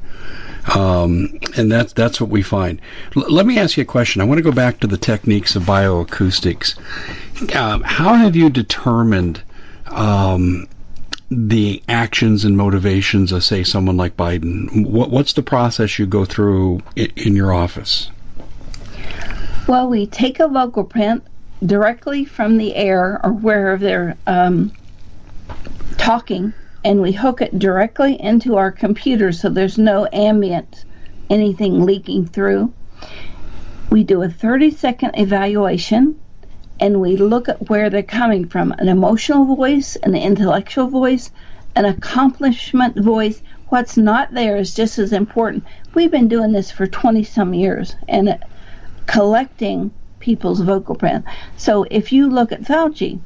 Um, 0.75 1.39
and 1.55 1.71
that's 1.71 1.93
that's 1.93 2.19
what 2.19 2.29
we 2.29 2.41
find. 2.41 2.81
L- 3.15 3.31
let 3.31 3.45
me 3.45 3.57
ask 3.57 3.77
you 3.77 3.83
a 3.83 3.85
question. 3.85 4.21
I 4.21 4.25
want 4.25 4.39
to 4.39 4.43
go 4.43 4.51
back 4.51 4.81
to 4.81 4.87
the 4.87 4.97
techniques 4.97 5.55
of 5.55 5.63
bioacoustics. 5.63 6.75
Um, 7.55 7.81
how 7.83 8.13
have 8.15 8.35
you 8.35 8.49
determined 8.49 9.41
um, 9.85 10.67
the 11.29 11.81
actions 11.87 12.45
and 12.45 12.55
motivations 12.55 13.31
of, 13.31 13.43
say, 13.43 13.63
someone 13.63 13.97
like 13.97 14.15
Biden? 14.15 14.85
What, 14.85 15.09
what's 15.09 15.33
the 15.33 15.43
process 15.43 15.99
you 15.99 16.05
go 16.05 16.25
through 16.25 16.81
in, 16.95 17.11
in 17.15 17.35
your 17.35 17.53
office? 17.53 18.09
Well, 19.67 19.89
we 19.89 20.07
take 20.07 20.39
a 20.39 20.47
vocal 20.47 20.85
print 20.85 21.23
directly 21.65 22.23
from 22.23 22.57
the 22.57 22.75
air 22.75 23.19
or 23.23 23.33
wherever 23.33 23.83
they're 23.83 24.17
um, 24.25 24.71
talking, 25.97 26.53
and 26.85 27.01
we 27.01 27.11
hook 27.11 27.41
it 27.41 27.59
directly 27.59 28.19
into 28.21 28.55
our 28.55 28.71
computer 28.71 29.31
so 29.31 29.49
there's 29.49 29.77
no 29.77 30.07
ambient 30.13 30.85
anything 31.29 31.83
leaking 31.83 32.27
through. 32.27 32.73
We 33.89 34.03
do 34.03 34.21
a 34.21 34.29
30 34.29 34.71
second 34.71 35.11
evaluation 35.15 36.19
and 36.79 37.01
we 37.01 37.17
look 37.17 37.49
at 37.49 37.69
where 37.69 37.89
they're 37.89 38.03
coming 38.03 38.47
from 38.47 38.71
an 38.73 38.89
emotional 38.89 39.55
voice, 39.55 39.95
an 39.97 40.15
intellectual 40.15 40.87
voice, 40.87 41.31
an 41.75 41.85
accomplishment 41.85 42.97
voice. 42.97 43.41
What's 43.69 43.97
not 43.97 44.33
there 44.33 44.57
is 44.57 44.73
just 44.73 44.97
as 44.99 45.13
important. 45.13 45.65
We've 45.93 46.11
been 46.11 46.27
doing 46.27 46.51
this 46.51 46.71
for 46.71 46.87
20 46.87 47.23
some 47.23 47.53
years 47.53 47.95
and 48.07 48.39
collecting 49.05 49.91
people's 50.19 50.61
vocal 50.61 50.95
brand. 50.95 51.23
So 51.57 51.85
if 51.89 52.11
you 52.11 52.29
look 52.29 52.51
at 52.51 52.63
Fauci, 52.63 53.19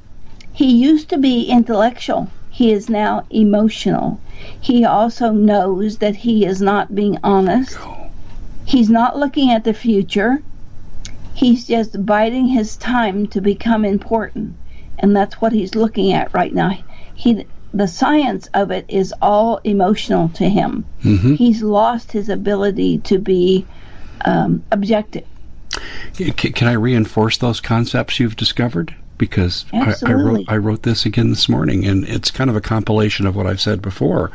he 0.54 0.72
used 0.72 1.10
to 1.10 1.18
be 1.18 1.46
intellectual. 1.46 2.30
He 2.50 2.72
is 2.72 2.90
now 2.90 3.26
emotional. 3.30 4.20
He 4.60 4.86
also 4.86 5.32
knows 5.32 5.98
that 6.00 6.16
he 6.16 6.46
is 6.46 6.62
not 6.62 6.94
being 6.94 7.18
honest. 7.24 7.78
He's 8.66 8.90
not 8.90 9.18
looking 9.18 9.52
at 9.52 9.64
the 9.64 9.74
future. 9.74 10.42
He's 11.34 11.68
just 11.68 12.06
biding 12.06 12.48
his 12.48 12.78
time 12.78 13.28
to 13.28 13.42
become 13.42 13.86
important. 13.86 14.56
And 15.00 15.16
that's 15.16 15.36
what 15.42 15.52
he's 15.52 15.76
looking 15.76 16.14
at 16.14 16.34
right 16.34 16.54
now. 16.54 16.78
He 17.16 17.46
the 17.74 17.88
science 17.88 18.50
of 18.54 18.72
it 18.72 18.86
is 18.90 19.14
all 19.22 19.60
emotional 19.64 20.30
to 20.30 20.48
him. 20.48 20.86
Mm-hmm. 21.04 21.36
He's 21.36 21.64
lost 21.64 22.12
his 22.12 22.30
ability 22.30 23.00
to 23.00 23.18
be 23.18 23.66
um, 24.26 24.64
objective. 24.72 25.26
Can 26.14 26.68
I 26.68 26.74
reinforce 26.74 27.38
those 27.38 27.62
concepts 27.62 28.20
you've 28.20 28.36
discovered? 28.36 28.94
Because 29.18 29.66
I, 29.72 29.96
I, 30.06 30.14
wrote 30.14 30.46
I 30.48 30.58
wrote 30.58 30.82
this 30.82 31.06
again 31.06 31.30
this 31.30 31.48
morning, 31.48 31.86
and 31.86 32.04
it's 32.06 32.32
kind 32.32 32.50
of 32.50 32.56
a 32.56 32.62
compilation 32.62 33.28
of 33.28 33.36
what 33.36 33.46
I've 33.46 33.62
said 33.62 33.82
before. 33.82 34.32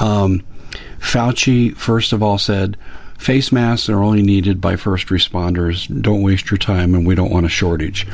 Um, 0.00 0.44
Fauci, 1.00 1.76
first 1.76 2.12
of 2.12 2.22
all, 2.22 2.38
said 2.38 2.76
Face 3.18 3.52
masks 3.52 3.88
are 3.88 4.02
only 4.02 4.22
needed 4.22 4.60
by 4.60 4.76
first 4.76 5.06
responders. 5.08 5.88
Don't 6.02 6.22
waste 6.22 6.50
your 6.50 6.58
time, 6.58 6.94
and 6.94 7.06
we 7.06 7.14
don't 7.14 7.30
want 7.30 7.46
a 7.46 7.48
shortage. 7.48 8.06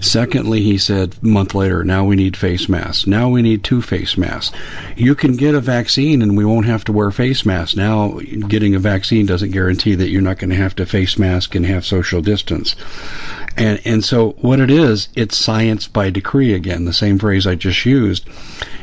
Secondly, 0.00 0.62
he 0.62 0.78
said 0.78 1.14
a 1.22 1.26
month 1.26 1.54
later, 1.54 1.84
now 1.84 2.04
we 2.04 2.16
need 2.16 2.36
face 2.36 2.68
masks. 2.68 3.06
Now 3.06 3.28
we 3.28 3.42
need 3.42 3.62
two 3.62 3.82
face 3.82 4.16
masks. 4.16 4.56
You 4.96 5.14
can 5.14 5.36
get 5.36 5.54
a 5.54 5.60
vaccine 5.60 6.22
and 6.22 6.36
we 6.36 6.44
won't 6.44 6.66
have 6.66 6.84
to 6.84 6.92
wear 6.92 7.10
face 7.10 7.44
masks. 7.44 7.76
Now, 7.76 8.20
getting 8.48 8.74
a 8.74 8.78
vaccine 8.78 9.26
doesn't 9.26 9.50
guarantee 9.50 9.96
that 9.96 10.08
you're 10.08 10.22
not 10.22 10.38
going 10.38 10.50
to 10.50 10.56
have 10.56 10.76
to 10.76 10.86
face 10.86 11.18
mask 11.18 11.54
and 11.54 11.66
have 11.66 11.84
social 11.84 12.22
distance. 12.22 12.76
And, 13.56 13.80
and 13.84 14.04
so 14.04 14.30
what 14.40 14.60
it 14.60 14.70
is, 14.70 15.08
it's 15.14 15.36
science 15.36 15.88
by 15.88 16.10
decree 16.10 16.54
again, 16.54 16.84
the 16.84 16.92
same 16.92 17.18
phrase 17.18 17.46
I 17.46 17.54
just 17.54 17.84
used. 17.84 18.24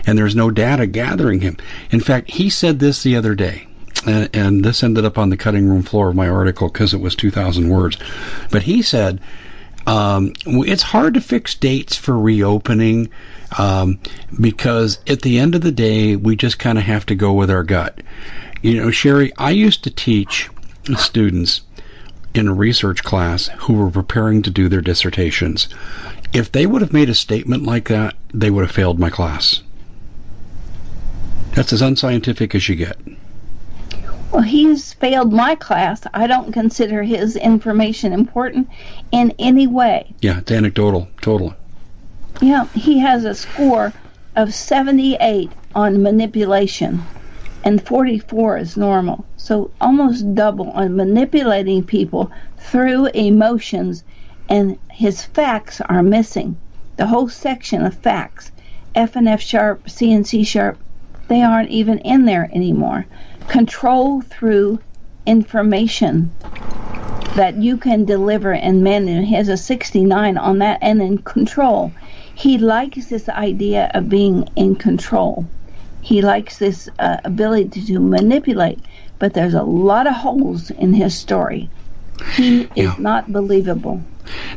And 0.05 0.17
there's 0.17 0.35
no 0.35 0.51
data 0.51 0.85
gathering 0.85 1.41
him. 1.41 1.57
In 1.89 2.01
fact, 2.01 2.29
he 2.29 2.49
said 2.49 2.79
this 2.79 3.03
the 3.03 3.15
other 3.15 3.35
day 3.35 3.67
and, 4.05 4.29
and 4.33 4.65
this 4.65 4.83
ended 4.83 5.05
up 5.05 5.17
on 5.17 5.29
the 5.29 5.37
cutting 5.37 5.67
room 5.67 5.83
floor 5.83 6.09
of 6.09 6.15
my 6.15 6.29
article 6.29 6.67
because 6.67 6.93
it 6.93 7.01
was 7.01 7.15
2,000 7.15 7.69
words. 7.69 7.97
But 8.49 8.63
he 8.63 8.81
said 8.81 9.21
um, 9.87 10.33
it's 10.45 10.83
hard 10.83 11.15
to 11.15 11.21
fix 11.21 11.55
dates 11.55 11.95
for 11.95 12.17
reopening 12.17 13.09
um, 13.57 13.99
because 14.39 14.99
at 15.07 15.21
the 15.21 15.39
end 15.39 15.55
of 15.55 15.61
the 15.61 15.71
day, 15.71 16.15
we 16.15 16.35
just 16.35 16.59
kind 16.59 16.77
of 16.77 16.83
have 16.83 17.05
to 17.07 17.15
go 17.15 17.33
with 17.33 17.49
our 17.49 17.63
gut. 17.63 18.01
You 18.61 18.79
know, 18.79 18.87
Sharry, 18.87 19.31
I 19.37 19.51
used 19.51 19.83
to 19.85 19.89
teach 19.89 20.49
students 20.97 21.61
in 22.33 22.47
a 22.47 22.53
research 22.53 23.03
class 23.03 23.49
who 23.57 23.73
were 23.73 23.89
preparing 23.89 24.41
to 24.43 24.51
do 24.51 24.69
their 24.69 24.81
dissertations. 24.81 25.67
If 26.31 26.51
they 26.51 26.65
would 26.65 26.81
have 26.81 26.93
made 26.93 27.09
a 27.09 27.15
statement 27.15 27.63
like 27.63 27.89
that, 27.89 28.15
they 28.33 28.49
would 28.49 28.65
have 28.65 28.75
failed 28.75 28.99
my 28.99 29.09
class. 29.09 29.61
That's 31.53 31.73
as 31.73 31.81
unscientific 31.81 32.55
as 32.55 32.69
you 32.69 32.75
get. 32.75 32.97
Well, 34.31 34.43
he's 34.43 34.93
failed 34.93 35.33
my 35.33 35.55
class. 35.55 36.03
I 36.13 36.25
don't 36.25 36.53
consider 36.53 37.03
his 37.03 37.35
information 37.35 38.13
important 38.13 38.69
in 39.11 39.33
any 39.37 39.67
way. 39.67 40.15
Yeah, 40.21 40.39
it's 40.39 40.51
anecdotal, 40.51 41.09
totally. 41.21 41.53
Yeah, 42.41 42.65
he 42.67 42.99
has 42.99 43.25
a 43.25 43.35
score 43.35 43.91
of 44.37 44.53
78 44.53 45.51
on 45.75 46.01
manipulation, 46.01 47.03
and 47.65 47.85
44 47.85 48.57
is 48.57 48.77
normal. 48.77 49.25
So 49.35 49.71
almost 49.81 50.33
double 50.33 50.71
on 50.71 50.95
manipulating 50.95 51.83
people 51.83 52.31
through 52.57 53.07
emotions, 53.07 54.05
and 54.47 54.79
his 54.89 55.25
facts 55.25 55.81
are 55.81 56.03
missing. 56.03 56.55
The 56.95 57.07
whole 57.07 57.27
section 57.27 57.83
of 57.83 57.95
facts, 57.95 58.51
F 58.95 59.17
and 59.17 59.27
F 59.27 59.41
sharp, 59.41 59.89
C 59.89 60.13
and 60.13 60.25
C 60.25 60.45
sharp, 60.45 60.79
they 61.27 61.41
aren't 61.41 61.69
even 61.69 61.97
in 61.99 62.23
there 62.23 62.49
anymore 62.53 63.05
control 63.47 64.21
through 64.21 64.79
information 65.25 66.33
that 67.35 67.55
you 67.55 67.77
can 67.77 68.05
deliver 68.05 68.53
and 68.53 68.83
manage. 68.83 69.27
He 69.27 69.35
has 69.35 69.47
a 69.47 69.57
69 69.57 70.37
on 70.37 70.59
that 70.59 70.79
and 70.81 71.01
in 71.01 71.17
control. 71.19 71.93
He 72.35 72.57
likes 72.57 73.07
this 73.07 73.29
idea 73.29 73.91
of 73.93 74.09
being 74.09 74.49
in 74.55 74.75
control. 74.75 75.45
He 76.01 76.21
likes 76.21 76.57
this 76.57 76.89
uh, 76.99 77.17
ability 77.23 77.85
to 77.85 77.99
manipulate, 77.99 78.79
but 79.19 79.33
there's 79.33 79.53
a 79.53 79.63
lot 79.63 80.07
of 80.07 80.13
holes 80.13 80.71
in 80.71 80.93
his 80.93 81.17
story. 81.17 81.69
He 82.35 82.67
is 82.75 82.97
not 82.97 83.31
believable. 83.31 84.03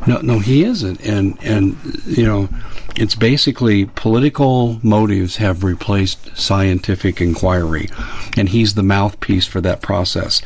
No, 0.05 0.19
no, 0.21 0.39
he 0.39 0.63
isn't, 0.63 1.01
and 1.01 1.37
and 1.41 1.75
you 2.05 2.23
know, 2.23 2.47
it's 2.95 3.15
basically 3.15 3.85
political 3.95 4.79
motives 4.83 5.37
have 5.37 5.63
replaced 5.63 6.37
scientific 6.37 7.19
inquiry, 7.19 7.89
and 8.37 8.47
he's 8.49 8.75
the 8.75 8.83
mouthpiece 8.83 9.45
for 9.45 9.61
that 9.61 9.81
process. 9.81 10.41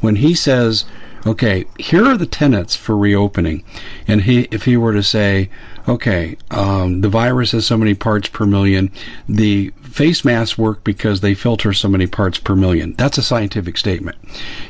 When 0.00 0.16
he 0.16 0.34
says, 0.34 0.84
"Okay, 1.26 1.64
here 1.78 2.04
are 2.04 2.16
the 2.16 2.26
tenets 2.26 2.74
for 2.74 2.96
reopening," 2.96 3.62
and 4.08 4.22
he, 4.22 4.48
if 4.50 4.64
he 4.64 4.76
were 4.76 4.92
to 4.92 5.02
say, 5.02 5.48
"Okay, 5.86 6.36
um, 6.50 7.02
the 7.02 7.08
virus 7.08 7.52
has 7.52 7.66
so 7.66 7.76
many 7.76 7.94
parts 7.94 8.28
per 8.28 8.46
million, 8.46 8.90
the 9.28 9.70
face 9.82 10.24
masks 10.24 10.56
work 10.56 10.82
because 10.82 11.20
they 11.20 11.34
filter 11.34 11.72
so 11.72 11.88
many 11.88 12.06
parts 12.06 12.38
per 12.38 12.56
million. 12.56 12.94
That's 12.96 13.18
a 13.18 13.22
scientific 13.22 13.76
statement. 13.76 14.16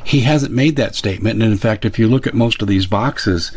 He 0.03 0.19
hasn't 0.21 0.53
made 0.53 0.75
that 0.75 0.93
statement, 0.93 1.41
and 1.41 1.51
in 1.51 1.57
fact, 1.57 1.85
if 1.85 1.97
you 1.97 2.07
look 2.07 2.27
at 2.27 2.33
most 2.33 2.61
of 2.61 2.67
these 2.67 2.85
boxes, 2.85 3.51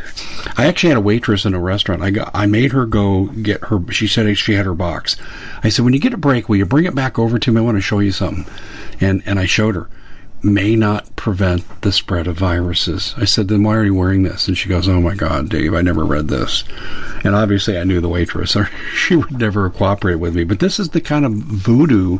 I 0.57 0.67
actually 0.67 0.91
had 0.91 0.99
a 0.99 1.03
waitress 1.03 1.45
in 1.45 1.55
a 1.55 1.61
restaurant. 1.61 2.03
I 2.03 2.11
got, 2.11 2.31
I 2.33 2.47
made 2.47 2.73
her 2.73 2.87
go 2.87 3.25
get 3.27 3.65
her. 3.65 3.81
She 3.91 4.07
said 4.07 4.39
she 4.39 4.55
had 4.55 4.67
her 4.67 4.75
box. 4.75 5.17
I 5.65 5.69
said, 5.69 5.85
when 5.85 5.95
you 5.95 6.01
get 6.01 6.15
a 6.15 6.17
break, 6.17 6.49
will 6.49 6.57
you 6.57 6.67
bring 6.67 6.85
it 6.85 6.95
back 6.95 7.19
over 7.19 7.39
to 7.39 7.53
me? 7.53 7.61
I 7.61 7.65
want 7.65 7.77
to 7.77 7.83
show 7.83 7.99
you 7.99 8.13
something. 8.13 8.47
And 9.01 9.23
and 9.27 9.39
I 9.39 9.47
showed 9.47 9.75
her 9.75 9.89
may 10.43 10.77
not 10.77 11.17
prevent 11.17 11.83
the 11.83 11.93
spread 11.93 12.27
of 12.27 12.37
viruses. 12.37 13.15
I 13.17 13.25
said, 13.25 13.49
then 13.49 13.63
why 13.63 13.75
are 13.77 13.85
you 13.85 13.95
wearing 13.95 14.23
this? 14.23 14.47
And 14.47 14.57
she 14.57 14.69
goes, 14.69 14.89
oh 14.89 15.01
my 15.01 15.15
God, 15.15 15.49
Dave, 15.49 15.75
I 15.75 15.83
never 15.83 16.05
read 16.05 16.29
this. 16.29 16.65
And 17.25 17.35
obviously 17.35 17.77
I 17.77 17.85
knew 17.85 18.01
the 18.01 18.09
waitress, 18.09 18.55
or 18.55 18.71
she 18.95 19.17
would 19.17 19.39
never 19.39 19.69
cooperate 19.71 20.17
with 20.17 20.37
me. 20.37 20.45
But 20.45 20.61
this 20.61 20.79
is 20.79 20.91
the 20.91 21.01
kind 21.01 21.25
of 21.25 21.33
voodoo 21.33 22.19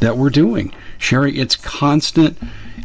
that 0.00 0.16
we're 0.16 0.30
doing. 0.30 0.72
Sharry, 0.98 1.38
it's 1.38 1.56
constant. 1.56 2.38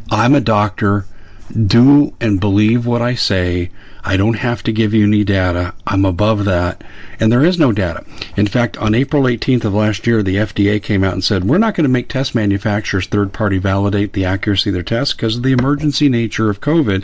I'm 0.09 0.35
a 0.35 0.41
doctor. 0.41 1.05
Do 1.53 2.13
and 2.21 2.39
believe 2.39 2.85
what 2.85 3.01
I 3.01 3.15
say. 3.15 3.71
I 4.03 4.17
don't 4.17 4.35
have 4.35 4.63
to 4.63 4.71
give 4.71 4.93
you 4.93 5.05
any 5.05 5.23
data. 5.23 5.73
I'm 5.85 6.05
above 6.05 6.45
that. 6.45 6.83
And 7.19 7.31
there 7.31 7.43
is 7.43 7.59
no 7.59 7.71
data. 7.71 8.05
In 8.37 8.47
fact, 8.47 8.77
on 8.77 8.95
April 8.95 9.23
18th 9.23 9.65
of 9.65 9.73
last 9.73 10.07
year, 10.07 10.23
the 10.23 10.37
FDA 10.37 10.81
came 10.81 11.03
out 11.03 11.13
and 11.13 11.23
said, 11.23 11.43
we're 11.43 11.57
not 11.57 11.75
going 11.75 11.83
to 11.83 11.89
make 11.89 12.07
test 12.07 12.33
manufacturers 12.33 13.07
third 13.07 13.33
party 13.33 13.57
validate 13.57 14.13
the 14.13 14.25
accuracy 14.25 14.69
of 14.69 14.73
their 14.73 14.83
tests 14.83 15.13
because 15.13 15.37
of 15.37 15.43
the 15.43 15.51
emergency 15.51 16.09
nature 16.09 16.49
of 16.49 16.61
COVID. 16.61 17.03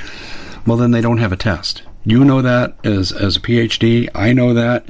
Well, 0.65 0.77
then 0.77 0.91
they 0.91 1.01
don't 1.01 1.17
have 1.17 1.33
a 1.33 1.37
test. 1.37 1.83
You 2.05 2.23
know 2.23 2.41
that 2.41 2.75
as, 2.85 3.11
as 3.11 3.35
a 3.35 3.41
PhD. 3.41 4.09
I 4.15 4.33
know 4.33 4.53
that. 4.53 4.85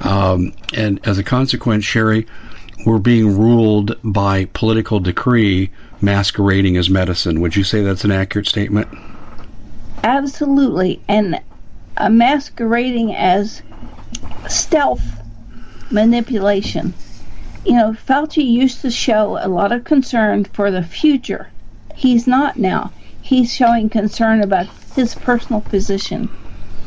Um, 0.00 0.52
and 0.74 1.00
as 1.06 1.18
a 1.18 1.24
consequence, 1.24 1.84
Sharry, 1.84 2.26
we're 2.86 2.98
being 2.98 3.38
ruled 3.38 3.98
by 4.02 4.46
political 4.46 5.00
decree 5.00 5.70
masquerading 6.00 6.76
as 6.76 6.88
medicine. 6.88 7.40
Would 7.40 7.56
you 7.56 7.64
say 7.64 7.82
that's 7.82 8.04
an 8.04 8.12
accurate 8.12 8.46
statement? 8.46 8.88
Absolutely. 10.02 11.02
And 11.08 11.40
uh, 11.96 12.08
masquerading 12.08 13.14
as 13.14 13.62
stealth 14.48 15.02
manipulation. 15.90 16.94
You 17.64 17.74
know, 17.74 17.92
Fauci 17.92 18.44
used 18.44 18.80
to 18.82 18.90
show 18.90 19.38
a 19.40 19.48
lot 19.48 19.72
of 19.72 19.84
concern 19.84 20.44
for 20.44 20.70
the 20.70 20.82
future. 20.82 21.50
He's 21.94 22.26
not 22.26 22.56
now. 22.56 22.92
He's 23.20 23.54
showing 23.54 23.90
concern 23.90 24.40
about 24.40 24.66
his 24.94 25.14
personal 25.14 25.60
position. 25.60 26.30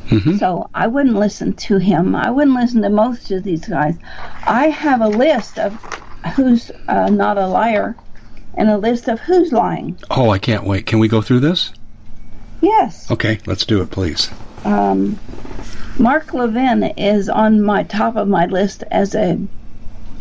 Mm-hmm. 0.08 0.38
So 0.38 0.70
I 0.74 0.88
wouldn't 0.88 1.16
listen 1.16 1.54
to 1.54 1.78
him. 1.78 2.16
I 2.16 2.32
wouldn't 2.32 2.56
listen 2.56 2.82
to 2.82 2.90
most 2.90 3.32
of 3.32 3.44
these 3.44 3.68
guys. 3.68 3.96
I 4.46 4.68
have 4.68 5.02
a 5.02 5.08
list 5.08 5.60
of 5.60 5.74
who's 6.36 6.72
uh, 6.88 7.10
not 7.10 7.38
a 7.38 7.48
liar 7.48 7.96
and 8.56 8.70
a 8.70 8.78
list 8.78 9.08
of 9.08 9.20
who's 9.20 9.52
lying. 9.52 9.98
Oh, 10.10 10.30
I 10.30 10.40
can't 10.40 10.64
wait. 10.64 10.86
Can 10.86 11.00
we 11.00 11.08
go 11.08 11.22
through 11.22 11.40
this? 11.42 11.72
Yes. 12.64 13.12
Okay, 13.12 13.40
let's 13.46 13.66
do 13.66 13.82
it, 13.82 13.92
please. 13.92 14.30
Um, 14.64 15.20
Mark 16.00 16.34
Levin 16.34 16.84
is 16.84 17.28
on 17.28 17.62
my 17.62 17.84
top 17.84 18.16
of 18.16 18.30
my 18.30 18.46
list 18.46 18.86
as 18.90 19.16
a, 19.16 19.38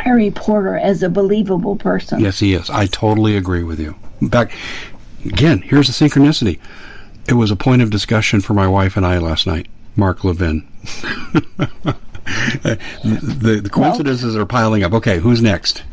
a 0.04 0.10
reporter, 0.10 0.76
as 0.76 1.04
a 1.04 1.08
believable 1.08 1.76
person. 1.76 2.18
Yes, 2.18 2.40
he 2.40 2.54
is. 2.54 2.68
I 2.68 2.86
totally 2.86 3.36
agree 3.36 3.62
with 3.62 3.78
you. 3.78 3.94
Back 4.20 4.56
again, 5.24 5.62
here's 5.62 5.86
the 5.86 5.92
synchronicity. 5.92 6.58
It 7.28 7.34
was 7.34 7.52
a 7.52 7.56
point 7.56 7.80
of 7.80 7.90
discussion 7.90 8.40
for 8.40 8.54
my 8.54 8.66
wife 8.66 8.96
and 8.96 9.06
I 9.06 9.18
last 9.18 9.46
night. 9.46 9.68
Mark 9.94 10.24
Levin. 10.24 10.66
the, 10.82 11.94
the 13.62 13.70
coincidences 13.70 14.34
well, 14.34 14.42
are 14.42 14.46
piling 14.46 14.82
up. 14.82 14.94
Okay, 14.94 15.20
who's 15.20 15.40
next? 15.40 15.84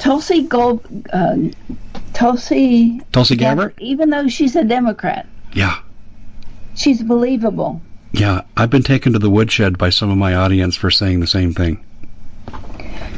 Tulsi 0.00 0.42
Gold, 0.42 0.84
uh, 1.12 1.36
Tulsi 2.12 3.00
Tulsi 3.12 3.36
Gabbard. 3.36 3.74
Even 3.78 4.10
though 4.10 4.26
she's 4.26 4.56
a 4.56 4.64
Democrat. 4.64 5.28
Yeah. 5.52 5.78
She's 6.74 7.02
believable. 7.02 7.80
Yeah, 8.12 8.42
I've 8.56 8.70
been 8.70 8.82
taken 8.82 9.14
to 9.14 9.18
the 9.18 9.30
woodshed 9.30 9.78
by 9.78 9.90
some 9.90 10.10
of 10.10 10.18
my 10.18 10.34
audience 10.34 10.76
for 10.76 10.90
saying 10.90 11.20
the 11.20 11.26
same 11.26 11.54
thing. 11.54 11.84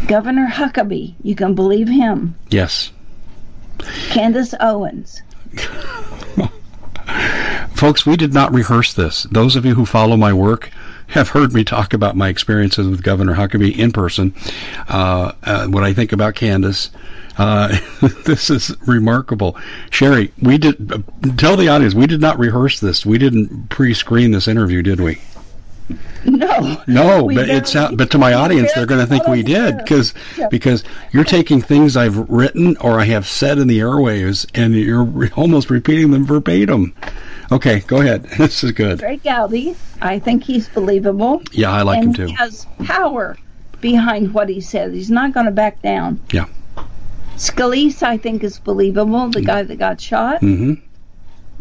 Governor 0.07 0.49
Huckabee, 0.49 1.15
you 1.23 1.35
can 1.35 1.55
believe 1.55 1.89
him. 1.89 2.37
Yes. 2.51 2.93
Candace 4.11 4.55
Owens. 4.61 5.23
Folks, 7.75 8.07
we 8.07 8.17
did 8.17 8.33
not 8.33 8.55
rehearse 8.55 8.95
this. 8.95 9.25
Those 9.25 9.57
of 9.57 9.65
you 9.65 9.75
who 9.75 9.85
follow 9.85 10.17
my 10.17 10.33
work 10.33 10.71
have 11.09 11.29
heard 11.29 11.53
me 11.53 11.65
talk 11.65 11.93
about 11.93 12.17
my 12.17 12.29
experiences 12.29 12.89
with 12.89 13.03
Governor 13.03 13.35
Huckabee 13.35 13.77
in 13.77 13.93
person, 13.93 14.35
uh, 14.89 15.33
uh, 15.43 15.67
what 15.67 15.85
I 15.85 15.93
think 15.93 16.13
about 16.13 16.35
Candace. 16.35 16.91
Uh, 17.37 17.77
this 18.25 18.51
is 18.51 18.75
remarkable. 18.87 19.55
Sharry, 19.91 20.31
we 20.41 20.59
did 20.59 20.93
uh, 20.93 20.99
tell 21.37 21.57
the 21.57 21.69
audience 21.69 21.95
we 21.95 22.07
did 22.07 22.21
not 22.21 22.39
rehearse 22.39 22.81
this. 22.81 23.05
We 23.05 23.19
didn't 23.19 23.69
pre-screen 23.69 24.31
this 24.31 24.49
interview, 24.49 24.83
did 24.83 25.01
we? 25.01 25.21
No. 26.25 26.83
No, 26.87 27.27
but 27.27 27.51
it's 27.51 27.77
out, 27.77 27.97
but 27.97 28.11
to 28.13 28.19
my 28.19 28.33
audience, 28.33 28.73
they're 28.73 28.87
going 28.87 29.01
to 29.01 29.07
think 29.07 29.27
we 29.27 29.43
did 29.43 29.77
because 29.77 30.15
because 30.51 30.83
you're 31.13 31.25
taking 31.25 31.61
things 31.61 31.97
I've 31.97 32.17
written 32.31 32.77
or 32.79 32.99
I 32.99 33.05
have 33.05 33.27
said 33.27 33.59
in 33.59 33.69
the 33.69 33.81
airwaves 33.81 34.47
and 34.55 34.75
you're 34.75 35.05
re- 35.05 35.31
almost 35.37 35.69
repeating 35.69 36.11
them 36.11 36.25
verbatim. 36.25 36.95
Okay, 37.53 37.81
go 37.81 38.01
ahead. 38.01 38.27
This 38.39 38.65
is 38.65 38.73
good. 38.73 39.01
Trey 39.01 39.19
Gowdy, 39.19 39.77
I 40.01 40.19
think 40.19 40.45
he's 40.45 40.69
believable. 40.69 41.43
Yeah, 41.53 41.71
I 41.73 41.83
like 41.83 42.03
him 42.03 42.15
too. 42.15 42.27
He 42.27 42.33
has 42.33 42.67
power 42.85 43.37
behind 43.81 44.33
what 44.33 44.49
he 44.49 44.61
says. 44.63 44.95
He's 44.95 45.11
not 45.11 45.35
going 45.35 45.47
to 45.47 45.53
back 45.53 45.83
down. 45.83 46.21
Yeah. 46.33 46.47
Scalise, 47.37 48.03
I 48.03 48.17
think, 48.17 48.45
is 48.45 48.59
believable. 48.59 49.29
The 49.31 49.43
guy 49.43 49.63
that 49.63 49.79
got 49.79 50.01
shot. 50.01 50.41
Mm-hmm. 50.41 50.75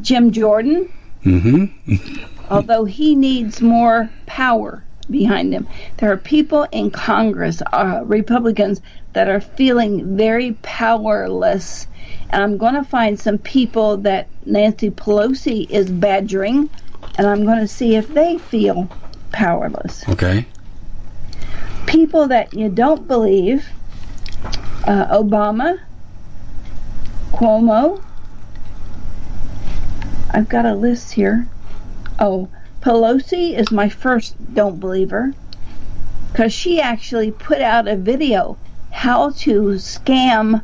Jim 0.01 0.31
Jordan. 0.31 0.91
Mm-hmm. 1.23 2.25
although 2.49 2.85
he 2.85 3.15
needs 3.15 3.61
more 3.61 4.09
power 4.25 4.83
behind 5.09 5.53
him. 5.53 5.67
There 5.97 6.11
are 6.11 6.17
people 6.17 6.67
in 6.71 6.91
Congress, 6.91 7.61
uh, 7.71 8.01
Republicans, 8.05 8.81
that 9.13 9.29
are 9.29 9.41
feeling 9.41 10.15
very 10.17 10.53
powerless. 10.61 11.87
And 12.29 12.41
I'm 12.41 12.57
going 12.57 12.75
to 12.75 12.83
find 12.83 13.19
some 13.19 13.37
people 13.37 13.97
that 13.97 14.27
Nancy 14.45 14.91
Pelosi 14.91 15.69
is 15.69 15.89
badgering, 15.89 16.69
and 17.15 17.27
I'm 17.27 17.43
going 17.43 17.59
to 17.59 17.67
see 17.67 17.95
if 17.95 18.07
they 18.07 18.37
feel 18.37 18.89
powerless. 19.31 20.07
Okay. 20.09 20.45
People 21.85 22.27
that 22.29 22.53
you 22.53 22.69
don't 22.69 23.07
believe 23.07 23.67
uh, 24.85 25.17
Obama, 25.17 25.79
Cuomo. 27.31 28.03
I've 30.31 30.49
got 30.49 30.65
a 30.65 30.73
list 30.73 31.13
here. 31.13 31.47
Oh, 32.19 32.49
Pelosi 32.81 33.57
is 33.57 33.71
my 33.71 33.89
first 33.89 34.35
don't 34.53 34.79
believer 34.79 35.33
because 36.31 36.51
she 36.51 36.81
actually 36.81 37.31
put 37.31 37.61
out 37.61 37.87
a 37.87 37.95
video 37.95 38.57
how 38.91 39.29
to 39.31 39.75
scam 39.75 40.63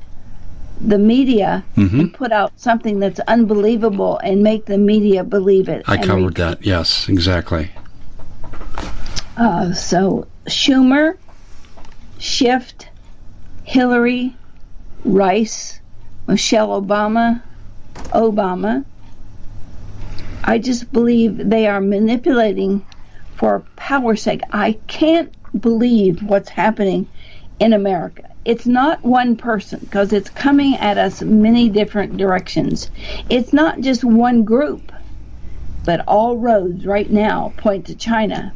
the 0.82 0.98
media 0.98 1.64
mm-hmm. 1.76 2.00
and 2.00 2.14
put 2.14 2.32
out 2.32 2.52
something 2.60 3.00
that's 3.00 3.20
unbelievable 3.22 4.18
and 4.24 4.44
make 4.44 4.66
the 4.66 4.78
media 4.78 5.24
believe 5.24 5.70
it. 5.70 5.84
I 5.88 5.98
covered 5.98 6.36
that. 6.36 6.66
Yes, 6.66 7.10
exactly. 7.10 7.72
Uh, 9.38 9.74
so 9.74 10.28
Schumer, 10.46 11.18
Schiff, 12.18 12.74
Hillary, 13.70 14.36
Rice, 15.06 15.80
Michelle 16.28 16.82
Obama, 16.82 17.40
Obama, 17.94 18.84
I 20.44 20.58
just 20.58 20.92
believe 20.92 21.38
they 21.38 21.68
are 21.68 21.80
manipulating 21.80 22.84
for 23.36 23.64
power's 23.76 24.24
sake. 24.24 24.42
I 24.52 24.72
can't 24.88 25.32
believe 25.62 26.24
what's 26.24 26.50
happening 26.50 27.08
in 27.60 27.74
America. 27.74 28.28
It's 28.44 28.66
not 28.66 29.04
one 29.04 29.36
person 29.36 29.82
because 29.82 30.14
it's 30.14 30.32
coming 30.32 30.76
at 30.78 30.98
us 30.98 31.22
many 31.22 31.70
different 31.70 32.18
directions. 32.18 32.90
It's 33.30 33.54
not 33.54 33.82
just 33.82 34.04
one 34.04 34.46
group, 34.46 34.92
but 35.86 36.00
all 36.08 36.38
roads 36.38 36.88
right 36.88 37.12
now 37.12 37.54
point 37.58 37.86
to 37.86 37.94
China. 37.94 38.52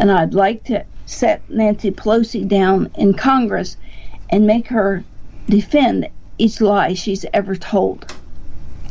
And 0.00 0.10
I'd 0.10 0.34
like 0.34 0.64
to 0.64 0.84
set 1.06 1.48
Nancy 1.50 1.90
Pelosi 1.90 2.46
down 2.46 2.90
in 2.96 3.14
Congress 3.14 3.76
and 4.30 4.46
make 4.46 4.68
her 4.68 5.04
defend 5.48 6.08
each 6.38 6.60
lie 6.60 6.94
she's 6.94 7.24
ever 7.32 7.54
told. 7.56 8.12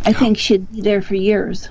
I 0.05 0.13
think 0.13 0.37
she'd 0.37 0.71
be 0.71 0.81
there 0.81 1.01
for 1.01 1.15
years. 1.15 1.69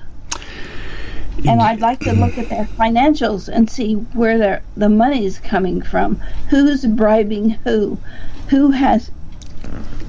And 1.46 1.62
I'd 1.62 1.80
like 1.80 2.00
to 2.00 2.12
look 2.12 2.36
at 2.36 2.48
their 2.48 2.68
financials 2.78 3.48
and 3.48 3.70
see 3.70 3.94
where 3.94 4.36
their, 4.36 4.62
the 4.76 4.88
money 4.88 5.24
is 5.24 5.38
coming 5.38 5.80
from. 5.80 6.16
Who's 6.50 6.84
bribing 6.84 7.50
who? 7.64 7.98
Who 8.48 8.72
has 8.72 9.10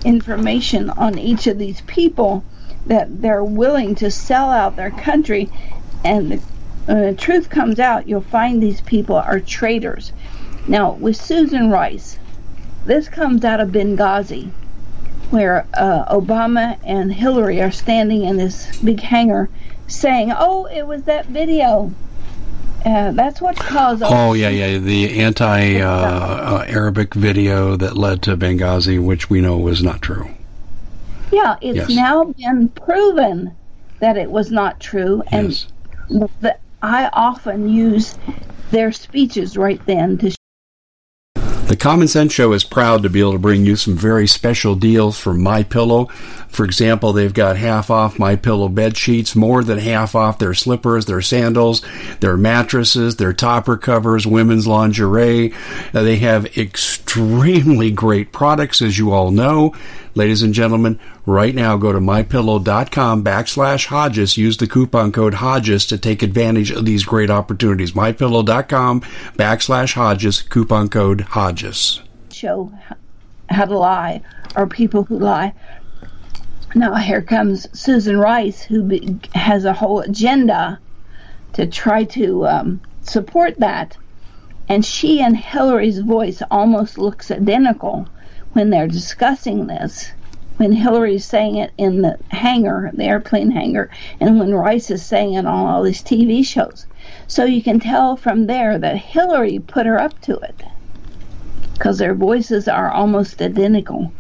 information 0.04 0.89
on 0.89 1.17
each 1.17 1.48
of 1.48 1.58
these 1.58 1.82
people 1.82 2.44
that 2.88 3.22
they're 3.22 3.44
willing 3.44 3.96
to 3.96 4.12
sell 4.12 4.52
out 4.52 4.76
their 4.76 4.91
country? 4.91 5.50
And 6.04 6.34
the, 6.34 6.41
when 6.86 7.02
the 7.02 7.13
truth 7.13 7.50
comes 7.50 7.80
out, 7.80 8.08
you'll 8.08 8.22
find 8.22 8.62
these 8.62 8.82
people 8.82 9.15
are 9.15 9.39
traitors. 9.39 10.12
Now, 10.67 10.94
with 10.94 11.15
Susan 11.15 11.70
Rice, 11.70 12.17
this 12.86 13.08
comes 13.10 13.44
out 13.46 13.60
of 13.60 13.70
Benghazi 13.70 14.52
where 15.32 15.65
uh, 15.74 16.13
Obama 16.13 16.78
and 16.84 17.12
Hillary 17.12 17.62
are 17.62 17.72
standing 17.72 18.24
in 18.24 18.38
this 18.38 18.78
big 18.82 19.00
hangar 19.00 19.50
saying, 19.88 20.32
"Oh, 20.38 20.65
it 20.65 20.86
was 20.86 21.04
that 21.04 21.26
video." 21.26 21.91
Uh, 22.86 23.12
that's 23.12 23.41
what 23.41 23.56
caused. 23.56 24.04
Oh 24.06 24.34
yeah, 24.34 24.50
yeah, 24.50 24.78
the 24.78 25.22
anti-Arabic 25.22 27.15
uh, 27.15 27.20
video 27.20 27.76
that 27.78 27.98
led 27.98 28.22
to 28.24 28.36
Benghazi, 28.36 29.04
which 29.04 29.30
we 29.30 29.39
know 29.41 29.58
was 29.58 29.82
not 29.82 30.02
true. 30.02 30.30
Yeah, 31.32 31.56
it's 31.62 31.78
yes. 31.78 31.89
now 31.89 32.26
been 32.26 32.67
proven 32.70 33.56
that 34.00 34.17
it 34.17 34.30
was 34.30 34.52
not 34.52 34.80
true, 34.80 35.24
and 35.32 35.50
yes. 35.50 35.67
the, 36.41 36.58
I 36.82 37.10
often 37.13 37.70
use 37.70 38.17
their 38.72 38.91
speeches 38.91 39.58
right 39.58 39.84
then 39.86 40.17
to 40.20 40.32
the 41.72 41.78
Common 41.78 42.10
Sense 42.10 42.34
Show 42.34 42.52
is 42.52 42.65
proud 42.65 43.02
to 43.04 43.10
be 43.10 43.22
able 43.22 43.32
to 43.32 43.39
bring 43.39 43.65
you 43.65 43.78
some 43.78 43.96
very 43.96 44.28
special 44.28 44.76
deals 44.76 45.17
from 45.17 45.41
My 45.41 45.63
Pillow. 45.63 46.08
For 46.50 46.65
example, 46.65 47.13
they've 47.13 47.34
got 47.34 47.56
half 47.56 47.89
off 47.89 48.20
My 48.20 48.36
Pillow 48.36 48.67
bed 48.67 48.98
sheets, 48.98 49.38
more 49.38 49.63
than 49.63 49.78
half 49.78 50.13
off 50.13 50.38
their 50.38 50.54
slippers, 50.54 51.06
their 51.06 51.22
sandals, 51.22 51.82
their 52.20 52.36
mattresses, 52.36 53.15
their 53.15 53.32
topper 53.32 53.78
covers, 53.78 54.28
women's 54.28 54.67
lingerie. 54.67 55.54
Uh, 55.94 56.04
they 56.04 56.17
have 56.17 56.58
extremely 56.58 57.89
great 57.89 58.34
products, 58.34 58.82
as 58.82 58.98
you 58.98 59.13
all 59.13 59.32
know. 59.32 59.74
Ladies 60.13 60.43
and 60.43 60.54
gentlemen, 60.54 61.00
right 61.26 61.56
now 61.56 61.78
go 61.78 61.93
to 61.93 62.00
mypillow.com 62.00 63.24
backslash 63.24 63.86
Hodges. 63.86 64.36
Use 64.36 64.58
the 64.58 64.67
coupon 64.67 65.13
code 65.13 65.36
Hodges 65.36 65.86
to 65.86 65.97
take 65.97 66.21
advantage 66.21 66.69
of 66.69 66.84
these 66.84 67.06
great 67.06 67.30
opportunities. 67.30 67.93
Mypillow.com 67.93 69.02
backslash 69.38 69.94
Hodges, 69.94 70.42
coupon 70.42 70.90
code 70.90 71.21
Hodges. 71.21 72.02
Show 72.29 72.73
how 73.50 73.65
to 73.65 73.77
lie, 73.77 74.21
or 74.56 74.67
people 74.67 75.04
who 75.04 75.17
lie. 75.17 75.54
Now 76.75 76.96
here 76.96 77.21
comes 77.21 77.67
Susan 77.77 78.17
Rice, 78.17 78.62
who 78.62 78.83
be, 78.83 79.17
has 79.33 79.63
a 79.63 79.73
whole 79.73 80.02
agenda 80.02 80.79
to 81.54 81.67
try 81.67 82.04
to 82.06 82.48
um, 82.48 82.81
support 83.02 83.60
that. 83.60 83.96
And 84.67 84.85
she 84.85 85.21
and 85.21 85.38
Hillary's 85.38 86.00
voice 86.00 86.42
almost 86.52 86.98
looks 86.98 87.31
identical 87.31 88.08
when 88.54 88.69
they're 88.69 88.87
discussing 88.87 89.67
this, 89.67 90.12
when 90.58 90.71
Hillary's 90.71 91.25
saying 91.25 91.56
it 91.56 91.71
in 91.77 92.02
the 92.02 92.17
hangar, 92.29 92.91
the 92.93 93.06
airplane 93.06 93.49
hangar, 93.49 93.89
and 94.19 94.39
when 94.39 94.54
Rice 94.54 94.91
is 94.91 95.04
saying 95.04 95.33
it 95.33 95.45
on 95.45 95.67
all 95.67 95.83
these 95.83 96.04
TV 96.04 96.45
shows. 96.45 96.85
So 97.27 97.45
you 97.45 97.63
can 97.63 97.79
tell 97.79 98.15
from 98.15 98.45
there 98.47 98.77
that 98.77 98.97
Hillary 98.97 99.60
put 99.60 99.85
her 99.85 99.99
up 99.99 100.19
to 100.21 100.37
it 100.37 100.63
because 101.73 101.97
their 101.97 102.13
voices 102.13 102.67
are 102.67 102.91
almost 102.91 103.41
identical. 103.41 104.13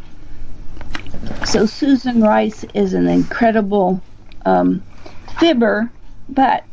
So 1.45 1.67
Susan 1.67 2.21
Rice 2.21 2.63
is 2.73 2.95
an 2.95 3.07
incredible 3.07 4.01
um, 4.45 4.83
fibber, 5.37 5.91
but 6.29 6.63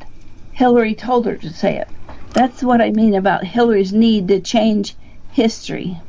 Hillary 0.52 0.94
told 0.94 1.26
her 1.26 1.36
to 1.36 1.50
say 1.50 1.76
it. 1.76 1.88
That's 2.32 2.62
what 2.62 2.80
I 2.80 2.90
mean 2.90 3.14
about 3.14 3.44
Hillary's 3.44 3.92
need 3.92 4.28
to 4.28 4.40
change 4.40 4.94
history. 5.32 6.00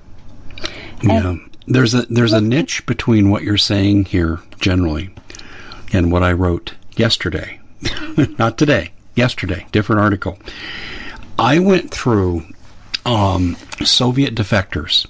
Yeah. 1.02 1.36
There's 1.68 1.93
a 1.93 2.02
there's 2.04 2.34
a 2.34 2.41
niche 2.41 2.86
between 2.86 3.30
what 3.30 3.43
you're 3.43 3.58
saying 3.58 4.06
here 4.06 4.39
generally 4.60 5.12
and 5.93 6.12
what 6.12 6.24
I 6.24 6.34
wrote 6.34 6.74
yesterday. 6.95 7.60
Not 8.38 8.58
today, 8.58 8.91
yesterday, 9.16 9.66
different 9.72 10.02
article. 10.02 10.38
I 11.38 11.60
went 11.60 11.91
through 11.91 12.43
um, 13.06 13.56
Soviet 13.84 14.36
defectors 14.36 15.08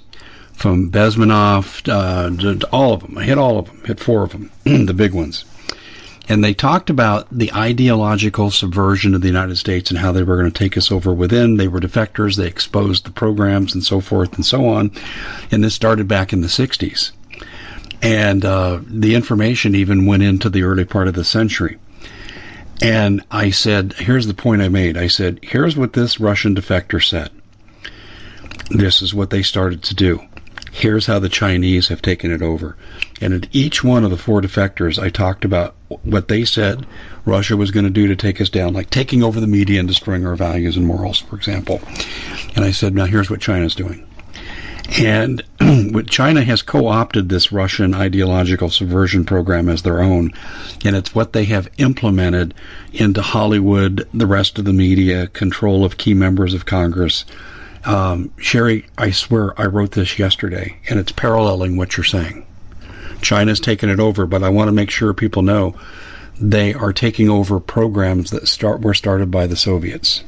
from 0.52 0.90
Bezmenov, 0.90 1.88
uh, 1.88 2.66
all 2.68 2.92
of 2.92 3.00
them. 3.00 3.18
I 3.18 3.24
hit 3.24 3.38
all 3.38 3.58
of 3.58 3.66
them, 3.66 3.82
hit 3.84 3.98
four 3.98 4.22
of 4.22 4.32
them, 4.32 4.50
the 4.64 4.94
big 4.94 5.12
ones. 5.14 5.44
And 6.30 6.44
they 6.44 6.54
talked 6.54 6.90
about 6.90 7.26
the 7.32 7.52
ideological 7.52 8.52
subversion 8.52 9.16
of 9.16 9.20
the 9.20 9.26
United 9.26 9.56
States 9.56 9.90
and 9.90 9.98
how 9.98 10.12
they 10.12 10.22
were 10.22 10.36
going 10.36 10.48
to 10.48 10.56
take 10.56 10.76
us 10.76 10.92
over 10.92 11.12
within. 11.12 11.56
They 11.56 11.66
were 11.66 11.80
defectors. 11.80 12.36
They 12.36 12.46
exposed 12.46 13.04
the 13.04 13.10
programs 13.10 13.74
and 13.74 13.82
so 13.82 14.00
forth 14.00 14.36
and 14.36 14.46
so 14.46 14.68
on. 14.68 14.92
And 15.50 15.64
this 15.64 15.74
started 15.74 16.06
back 16.06 16.32
in 16.32 16.40
the 16.40 16.46
60s. 16.46 17.10
And 18.00 18.44
uh, 18.44 18.78
the 18.86 19.16
information 19.16 19.74
even 19.74 20.06
went 20.06 20.22
into 20.22 20.48
the 20.48 20.62
early 20.62 20.84
part 20.84 21.08
of 21.08 21.14
the 21.14 21.24
century. 21.24 21.78
And 22.80 23.24
I 23.28 23.50
said, 23.50 23.94
here's 23.94 24.28
the 24.28 24.32
point 24.32 24.62
I 24.62 24.68
made. 24.68 24.96
I 24.96 25.08
said, 25.08 25.40
here's 25.42 25.76
what 25.76 25.94
this 25.94 26.20
Russian 26.20 26.54
defector 26.54 27.04
said. 27.04 27.30
This 28.70 29.02
is 29.02 29.12
what 29.12 29.30
they 29.30 29.42
started 29.42 29.82
to 29.82 29.96
do. 29.96 30.22
Here's 30.72 31.06
how 31.06 31.18
the 31.18 31.28
Chinese 31.28 31.88
have 31.88 32.00
taken 32.00 32.30
it 32.30 32.42
over. 32.42 32.76
And 33.20 33.34
at 33.34 33.48
each 33.52 33.82
one 33.82 34.04
of 34.04 34.10
the 34.10 34.16
four 34.16 34.40
defectors, 34.40 35.02
I 35.02 35.10
talked 35.10 35.44
about 35.44 35.74
what 35.88 36.28
they 36.28 36.44
said 36.44 36.86
Russia 37.24 37.56
was 37.56 37.70
going 37.70 37.84
to 37.84 37.90
do 37.90 38.06
to 38.06 38.16
take 38.16 38.40
us 38.40 38.48
down, 38.48 38.72
like 38.72 38.90
taking 38.90 39.22
over 39.22 39.40
the 39.40 39.46
media 39.46 39.80
and 39.80 39.88
destroying 39.88 40.26
our 40.26 40.36
values 40.36 40.76
and 40.76 40.86
morals, 40.86 41.18
for 41.18 41.36
example. 41.36 41.80
And 42.54 42.64
I 42.64 42.70
said, 42.70 42.94
now 42.94 43.06
here's 43.06 43.30
what 43.30 43.40
China's 43.40 43.74
doing. 43.74 44.06
And 44.98 45.42
China 46.08 46.42
has 46.42 46.62
co 46.62 46.88
opted 46.88 47.28
this 47.28 47.52
Russian 47.52 47.94
ideological 47.94 48.70
subversion 48.70 49.24
program 49.24 49.68
as 49.68 49.82
their 49.82 50.00
own, 50.02 50.32
and 50.84 50.96
it's 50.96 51.14
what 51.14 51.32
they 51.32 51.44
have 51.44 51.68
implemented 51.78 52.54
into 52.92 53.22
Hollywood, 53.22 54.08
the 54.12 54.26
rest 54.26 54.58
of 54.58 54.64
the 54.64 54.72
media, 54.72 55.28
control 55.28 55.84
of 55.84 55.96
key 55.96 56.14
members 56.14 56.54
of 56.54 56.66
Congress. 56.66 57.24
Um, 57.84 58.30
Sharry, 58.38 58.84
I 58.98 59.10
swear 59.10 59.58
I 59.60 59.66
wrote 59.66 59.92
this 59.92 60.18
yesterday, 60.18 60.76
and 60.88 60.98
it's 60.98 61.12
paralleling 61.12 61.76
what 61.76 61.96
you're 61.96 62.04
saying. 62.04 62.46
China's 63.22 63.60
taken 63.60 63.88
it 63.88 64.00
over, 64.00 64.26
but 64.26 64.42
I 64.42 64.48
want 64.48 64.68
to 64.68 64.72
make 64.72 64.90
sure 64.90 65.12
people 65.12 65.42
know 65.42 65.74
they 66.40 66.74
are 66.74 66.92
taking 66.92 67.28
over 67.28 67.60
programs 67.60 68.30
that 68.30 68.48
start 68.48 68.80
were 68.80 68.94
started 68.94 69.30
by 69.30 69.46
the 69.46 69.56
Soviets. 69.56 70.24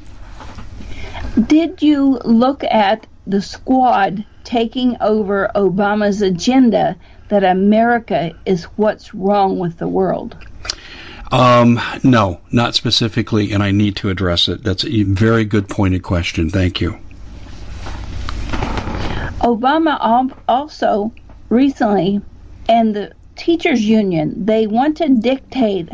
Did 1.46 1.82
you 1.82 2.20
look 2.24 2.64
at 2.64 3.06
the 3.26 3.40
squad 3.40 4.24
taking 4.44 4.96
over 5.00 5.50
Obama's 5.54 6.20
agenda 6.20 6.96
that 7.28 7.44
America 7.44 8.34
is 8.44 8.64
what's 8.76 9.14
wrong 9.14 9.58
with 9.58 9.78
the 9.78 9.88
world? 9.88 10.36
Um, 11.30 11.80
no, 12.02 12.40
not 12.50 12.74
specifically, 12.74 13.52
and 13.52 13.62
I 13.62 13.70
need 13.70 13.96
to 13.96 14.10
address 14.10 14.48
it. 14.48 14.62
That's 14.62 14.84
a 14.84 15.04
very 15.04 15.46
good 15.46 15.68
pointed 15.68 16.02
question. 16.02 16.50
Thank 16.50 16.82
you. 16.82 16.98
Obama 19.42 19.98
also 20.48 21.12
recently, 21.48 22.20
and 22.68 22.94
the 22.94 23.12
teachers 23.34 23.82
union, 23.82 24.44
they 24.46 24.68
want 24.68 24.96
to 24.98 25.08
dictate 25.08 25.88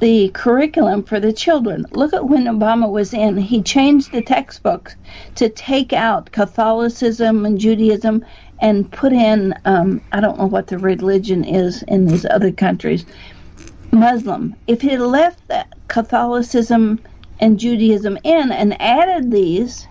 the 0.00 0.30
curriculum 0.30 1.02
for 1.02 1.20
the 1.20 1.32
children. 1.32 1.84
Look 1.90 2.14
at 2.14 2.26
when 2.26 2.44
Obama 2.44 2.90
was 2.90 3.12
in, 3.12 3.36
he 3.36 3.62
changed 3.62 4.12
the 4.12 4.22
textbooks 4.22 4.96
to 5.34 5.50
take 5.50 5.92
out 5.92 6.32
Catholicism 6.32 7.44
and 7.44 7.58
Judaism 7.58 8.24
and 8.60 8.90
put 8.90 9.12
in, 9.12 9.54
um, 9.66 10.00
I 10.12 10.20
don't 10.20 10.38
know 10.38 10.46
what 10.46 10.68
the 10.68 10.78
religion 10.78 11.44
is 11.44 11.82
in 11.82 12.06
these 12.06 12.24
other 12.24 12.50
countries, 12.50 13.04
Muslim. 13.92 14.54
If 14.66 14.80
he 14.80 14.96
left 14.96 15.50
Catholicism 15.88 17.00
and 17.40 17.58
Judaism 17.58 18.18
in 18.24 18.52
and 18.52 18.80
added 18.80 19.30
these, 19.30 19.86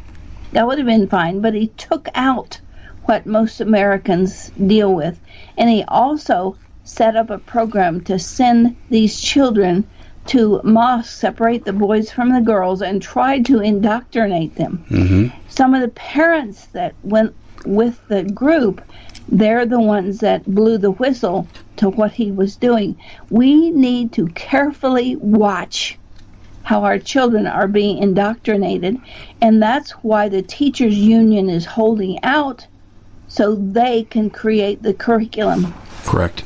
that 0.53 0.65
would 0.65 0.79
have 0.79 0.87
been 0.87 1.07
fine, 1.07 1.41
but 1.41 1.53
he 1.53 1.67
took 1.67 2.09
out 2.15 2.59
what 3.05 3.25
most 3.25 3.61
Americans 3.61 4.49
deal 4.51 4.93
with. 4.93 5.19
And 5.57 5.69
he 5.69 5.83
also 5.87 6.57
set 6.83 7.15
up 7.15 7.29
a 7.29 7.37
program 7.37 8.01
to 8.05 8.19
send 8.19 8.75
these 8.89 9.19
children 9.19 9.87
to 10.27 10.59
mosques, 10.63 11.13
separate 11.13 11.65
the 11.65 11.73
boys 11.73 12.11
from 12.11 12.33
the 12.33 12.41
girls, 12.41 12.81
and 12.81 13.01
tried 13.01 13.45
to 13.45 13.59
indoctrinate 13.59 14.55
them. 14.55 14.83
Mm-hmm. 14.89 15.37
Some 15.49 15.73
of 15.75 15.81
the 15.81 15.89
parents 15.89 16.65
that 16.67 16.95
went 17.03 17.35
with 17.65 17.99
the 18.07 18.23
group, 18.23 18.81
they're 19.27 19.65
the 19.65 19.79
ones 19.79 20.19
that 20.19 20.45
blew 20.45 20.77
the 20.77 20.91
whistle 20.91 21.47
to 21.77 21.89
what 21.89 22.11
he 22.13 22.31
was 22.31 22.55
doing. 22.55 22.97
We 23.29 23.71
need 23.71 24.13
to 24.13 24.27
carefully 24.27 25.15
watch 25.15 25.97
how 26.63 26.83
our 26.83 26.97
children 26.97 27.45
are 27.45 27.67
being 27.67 27.99
indoctrinated, 27.99 28.99
and 29.41 29.61
that's 29.61 29.91
why 29.91 30.29
the 30.29 30.41
teachers 30.41 30.97
union 30.97 31.49
is 31.49 31.65
holding 31.65 32.23
out 32.23 32.65
so 33.27 33.55
they 33.55 34.03
can 34.03 34.29
create 34.29 34.83
the 34.83 34.93
curriculum. 34.93 35.73
Correct. 36.03 36.43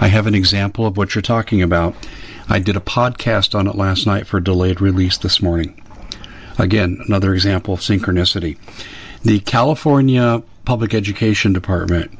I 0.00 0.08
have 0.08 0.26
an 0.26 0.34
example 0.34 0.86
of 0.86 0.96
what 0.96 1.14
you're 1.14 1.22
talking 1.22 1.62
about. 1.62 1.94
I 2.48 2.58
did 2.58 2.76
a 2.76 2.80
podcast 2.80 3.58
on 3.58 3.66
it 3.66 3.74
last 3.74 4.06
night 4.06 4.26
for 4.26 4.40
delayed 4.40 4.80
release 4.80 5.18
this 5.18 5.42
morning. 5.42 5.82
Again, 6.58 6.98
another 7.06 7.34
example 7.34 7.74
of 7.74 7.80
synchronicity. 7.80 8.58
The 9.22 9.40
California 9.40 10.42
Public 10.64 10.94
Education 10.94 11.52
Department, 11.52 12.10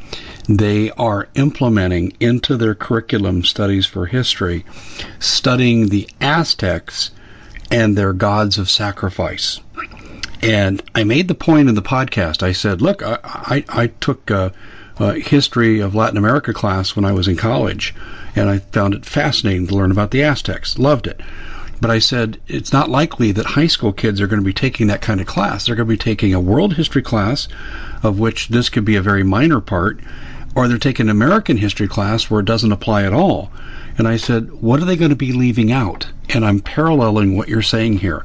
they 0.48 0.90
are 0.92 1.28
implementing 1.34 2.12
into 2.20 2.56
their 2.56 2.74
curriculum 2.74 3.44
studies 3.44 3.86
for 3.86 4.06
history, 4.06 4.64
studying 5.18 5.88
the 5.88 6.08
Aztecs 6.20 7.10
and 7.70 7.96
their 7.96 8.12
gods 8.12 8.58
of 8.58 8.70
sacrifice. 8.70 9.60
And 10.42 10.82
I 10.94 11.04
made 11.04 11.28
the 11.28 11.34
point 11.34 11.68
in 11.68 11.74
the 11.74 11.82
podcast. 11.82 12.42
I 12.42 12.52
said, 12.52 12.82
look, 12.82 13.02
I, 13.02 13.18
I, 13.24 13.64
I 13.68 13.86
took 13.86 14.30
a, 14.30 14.52
a 14.98 15.14
history 15.14 15.80
of 15.80 15.94
Latin 15.94 16.18
America 16.18 16.52
class 16.52 16.94
when 16.94 17.04
I 17.04 17.12
was 17.12 17.28
in 17.28 17.36
college 17.36 17.94
and 18.34 18.48
I 18.48 18.58
found 18.58 18.94
it 18.94 19.06
fascinating 19.06 19.66
to 19.68 19.74
learn 19.74 19.90
about 19.90 20.10
the 20.10 20.22
Aztecs. 20.22 20.78
Loved 20.78 21.06
it. 21.06 21.20
But 21.80 21.90
I 21.90 21.98
said, 21.98 22.40
it's 22.48 22.72
not 22.72 22.88
likely 22.88 23.32
that 23.32 23.44
high 23.44 23.66
school 23.66 23.92
kids 23.92 24.20
are 24.20 24.26
going 24.26 24.40
to 24.40 24.46
be 24.46 24.52
taking 24.52 24.86
that 24.86 25.02
kind 25.02 25.20
of 25.20 25.26
class. 25.26 25.66
They're 25.66 25.76
going 25.76 25.88
to 25.88 25.92
be 25.92 25.98
taking 25.98 26.32
a 26.32 26.40
world 26.40 26.74
history 26.74 27.02
class, 27.02 27.48
of 28.02 28.18
which 28.18 28.48
this 28.48 28.70
could 28.70 28.84
be 28.84 28.96
a 28.96 29.02
very 29.02 29.22
minor 29.22 29.60
part, 29.60 30.00
or 30.54 30.68
they're 30.68 30.78
taking 30.78 31.06
an 31.06 31.10
American 31.10 31.58
history 31.58 31.86
class 31.86 32.30
where 32.30 32.40
it 32.40 32.46
doesn't 32.46 32.72
apply 32.72 33.04
at 33.04 33.12
all. 33.12 33.50
And 33.98 34.08
I 34.08 34.16
said, 34.16 34.50
what 34.62 34.80
are 34.80 34.86
they 34.86 34.96
going 34.96 35.10
to 35.10 35.16
be 35.16 35.32
leaving 35.32 35.70
out? 35.70 36.06
And 36.30 36.44
I'm 36.44 36.60
paralleling 36.60 37.36
what 37.36 37.48
you're 37.48 37.62
saying 37.62 37.98
here. 37.98 38.24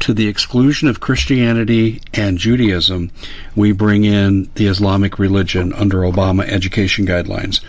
To 0.00 0.14
the 0.14 0.28
exclusion 0.28 0.88
of 0.88 1.00
Christianity 1.00 2.00
and 2.14 2.38
Judaism, 2.38 3.10
we 3.54 3.72
bring 3.72 4.04
in 4.04 4.48
the 4.54 4.66
Islamic 4.66 5.18
religion 5.18 5.72
under 5.72 5.98
Obama 5.98 6.44
education 6.44 7.06
guidelines. 7.06 7.60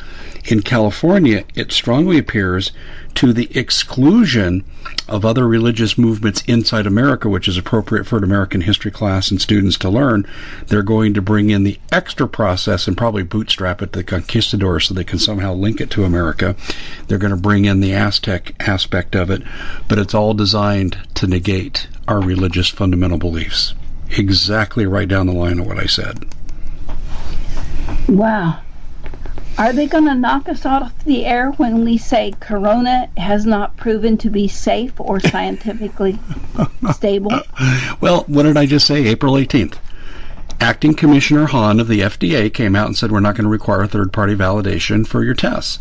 In 0.49 0.63
California, 0.63 1.43
it 1.53 1.71
strongly 1.71 2.17
appears 2.17 2.71
to 3.13 3.33
the 3.33 3.55
exclusion 3.55 4.63
of 5.07 5.23
other 5.23 5.47
religious 5.47 5.95
movements 5.95 6.41
inside 6.47 6.87
America, 6.87 7.29
which 7.29 7.47
is 7.47 7.55
appropriate 7.55 8.07
for 8.07 8.17
an 8.17 8.23
American 8.23 8.61
history 8.61 8.89
class 8.89 9.29
and 9.29 9.39
students 9.39 9.77
to 9.77 9.91
learn. 9.91 10.25
They're 10.65 10.81
going 10.81 11.13
to 11.13 11.21
bring 11.21 11.51
in 11.51 11.65
the 11.65 11.77
extra 11.91 12.27
process 12.27 12.87
and 12.87 12.97
probably 12.97 13.21
bootstrap 13.21 13.83
it 13.83 13.93
to 13.93 13.99
the 13.99 14.03
conquistadors 14.03 14.85
so 14.85 14.95
they 14.95 15.03
can 15.03 15.19
somehow 15.19 15.53
link 15.53 15.81
it 15.81 15.91
to 15.91 16.03
America. 16.03 16.55
They're 17.07 17.19
going 17.19 17.29
to 17.29 17.37
bring 17.37 17.65
in 17.65 17.79
the 17.79 17.93
Aztec 17.93 18.55
aspect 18.59 19.15
of 19.15 19.29
it, 19.29 19.43
but 19.87 19.99
it's 19.99 20.15
all 20.15 20.33
designed 20.33 20.97
to 21.13 21.27
negate 21.27 21.87
our 22.07 22.19
religious 22.19 22.69
fundamental 22.69 23.19
beliefs. 23.19 23.75
Exactly 24.17 24.87
right 24.87 25.07
down 25.07 25.27
the 25.27 25.33
line 25.33 25.59
of 25.59 25.67
what 25.67 25.77
I 25.77 25.85
said. 25.85 26.25
Wow. 28.07 28.61
Are 29.59 29.73
they 29.73 29.87
going 29.87 30.05
to 30.05 30.15
knock 30.15 30.47
us 30.47 30.65
off 30.65 31.03
the 31.03 31.25
air 31.25 31.51
when 31.51 31.83
we 31.83 31.97
say 31.97 32.33
Corona 32.39 33.09
has 33.17 33.45
not 33.45 33.75
proven 33.75 34.17
to 34.19 34.29
be 34.29 34.47
safe 34.47 34.93
or 35.01 35.19
scientifically 35.19 36.17
stable? 36.93 37.33
Well, 37.99 38.23
what 38.27 38.43
did 38.43 38.55
I 38.55 38.65
just 38.65 38.87
say? 38.87 39.05
April 39.07 39.33
18th. 39.33 39.75
Acting 40.61 40.93
Commissioner 40.93 41.45
Hahn 41.45 41.79
of 41.79 41.87
the 41.87 42.01
FDA 42.01 42.53
came 42.53 42.75
out 42.75 42.87
and 42.87 42.97
said 42.97 43.11
we're 43.11 43.21
not 43.21 43.35
going 43.35 43.45
to 43.45 43.49
require 43.49 43.87
third 43.87 44.11
party 44.11 44.35
validation 44.35 45.07
for 45.07 45.23
your 45.23 45.33
tests. 45.33 45.79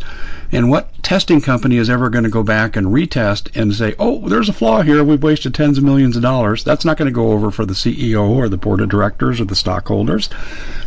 And 0.53 0.69
what 0.69 1.03
testing 1.03 1.41
company 1.41 1.75
is 1.75 1.89
ever 1.89 2.09
going 2.09 2.23
to 2.23 2.29
go 2.29 2.43
back 2.43 2.77
and 2.77 2.87
retest 2.87 3.55
and 3.59 3.75
say, 3.75 3.93
oh, 3.99 4.29
there's 4.29 4.47
a 4.47 4.53
flaw 4.53 4.81
here, 4.81 5.03
we've 5.03 5.21
wasted 5.21 5.53
tens 5.53 5.77
of 5.77 5.83
millions 5.83 6.15
of 6.15 6.21
dollars? 6.21 6.63
That's 6.63 6.85
not 6.85 6.95
going 6.95 7.07
to 7.07 7.11
go 7.11 7.31
over 7.31 7.51
for 7.51 7.65
the 7.65 7.73
CEO 7.73 8.29
or 8.29 8.47
the 8.47 8.55
board 8.55 8.79
of 8.79 8.87
directors 8.87 9.41
or 9.41 9.45
the 9.45 9.55
stockholders. 9.55 10.29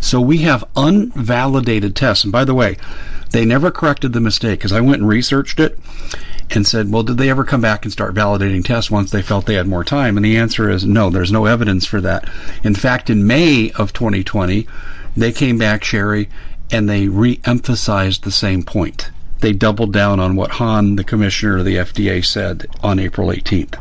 So 0.01 0.23
we 0.23 0.39
have 0.39 0.65
unvalidated 0.75 1.95
tests. 1.95 2.25
And 2.25 2.33
by 2.33 2.45
the 2.47 2.55
way, 2.55 2.79
they 3.31 3.45
never 3.45 3.71
corrected 3.71 4.15
the 4.15 4.21
mistake 4.21 4.61
because 4.61 4.73
I 4.73 4.81
went 4.81 5.01
and 5.01 5.09
researched 5.09 5.61
it. 5.61 5.79
And 6.51 6.67
said, 6.67 6.93
well, 6.93 7.03
did 7.03 7.17
they 7.17 7.31
ever 7.31 7.45
come 7.45 7.61
back 7.61 7.85
and 7.85 7.93
start 7.93 8.15
validating 8.15 8.65
tests 8.65 8.91
once 8.91 9.11
they 9.11 9.23
felt 9.23 9.47
they 9.47 9.55
had 9.55 9.67
more 9.67 9.85
time? 9.85 10.17
And 10.17 10.25
the 10.25 10.37
answer 10.37 10.69
is 10.69 10.85
no, 10.85 11.09
there's 11.09 11.33
no 11.33 11.47
evidence 11.47 11.87
for 11.87 12.01
that. 12.03 12.29
In 12.63 12.75
fact, 12.75 13.09
in 13.09 13.27
May 13.27 13.71
of 13.73 13.93
2020, 13.93 14.67
they 15.17 15.33
came 15.33 15.57
back, 15.57 15.83
Sharry, 15.83 16.29
and 16.71 16.89
they 16.89 17.09
re-emphasized 17.09 18.25
the 18.25 18.31
same 18.31 18.63
point. 18.63 19.11
They 19.41 19.53
doubled 19.53 19.93
down 19.93 20.21
on 20.21 20.37
what 20.37 20.53
Hahn, 20.53 20.97
the 20.97 21.05
commissioner 21.05 21.59
of 21.59 21.65
the 21.65 21.77
FDA, 21.77 22.25
said 22.25 22.67
on 22.83 22.99
April 22.99 23.29
18th. 23.29 23.75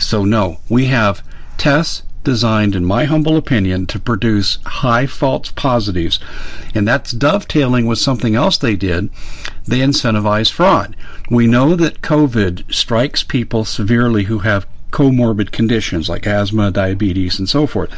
So 0.00 0.24
no, 0.24 0.58
we 0.68 0.86
have 0.86 1.22
tests 1.56 2.02
designed, 2.24 2.74
in 2.74 2.84
my 2.84 3.04
humble 3.04 3.36
opinion, 3.36 3.86
to 3.86 3.98
produce 3.98 4.58
high 4.64 5.06
false 5.06 5.50
positives. 5.50 6.18
And 6.74 6.86
that's 6.86 7.12
dovetailing 7.12 7.86
with 7.86 7.98
something 7.98 8.34
else 8.34 8.58
they 8.58 8.76
did. 8.76 9.10
They 9.66 9.78
incentivize 9.78 10.50
fraud. 10.50 10.96
We 11.30 11.46
know 11.46 11.76
that 11.76 12.02
COVID 12.02 12.72
strikes 12.72 13.22
people 13.22 13.64
severely 13.64 14.24
who 14.24 14.40
have 14.40 14.66
comorbid 14.90 15.52
conditions 15.52 16.08
like 16.08 16.26
asthma, 16.26 16.70
diabetes, 16.70 17.38
and 17.38 17.48
so 17.48 17.66
forth. 17.66 17.90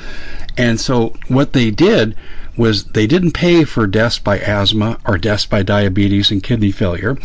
And 0.56 0.78
so 0.80 1.14
what 1.28 1.52
they 1.52 1.70
did 1.70 2.14
was 2.56 2.84
they 2.84 3.06
didn't 3.06 3.32
pay 3.32 3.64
for 3.64 3.86
deaths 3.86 4.18
by 4.18 4.38
asthma 4.38 4.98
or 5.06 5.16
deaths 5.16 5.46
by 5.46 5.62
diabetes 5.62 6.30
and 6.30 6.42
kidney 6.42 6.70
failure. 6.70 7.16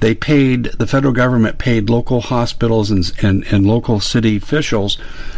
They 0.00 0.14
paid, 0.14 0.64
the 0.78 0.86
federal 0.86 1.12
government 1.12 1.58
paid 1.58 1.90
local 1.90 2.22
hospitals 2.22 2.90
and, 2.90 3.12
and, 3.22 3.44
and 3.50 3.66
local 3.66 4.00
city 4.00 4.38
officials 4.38 4.96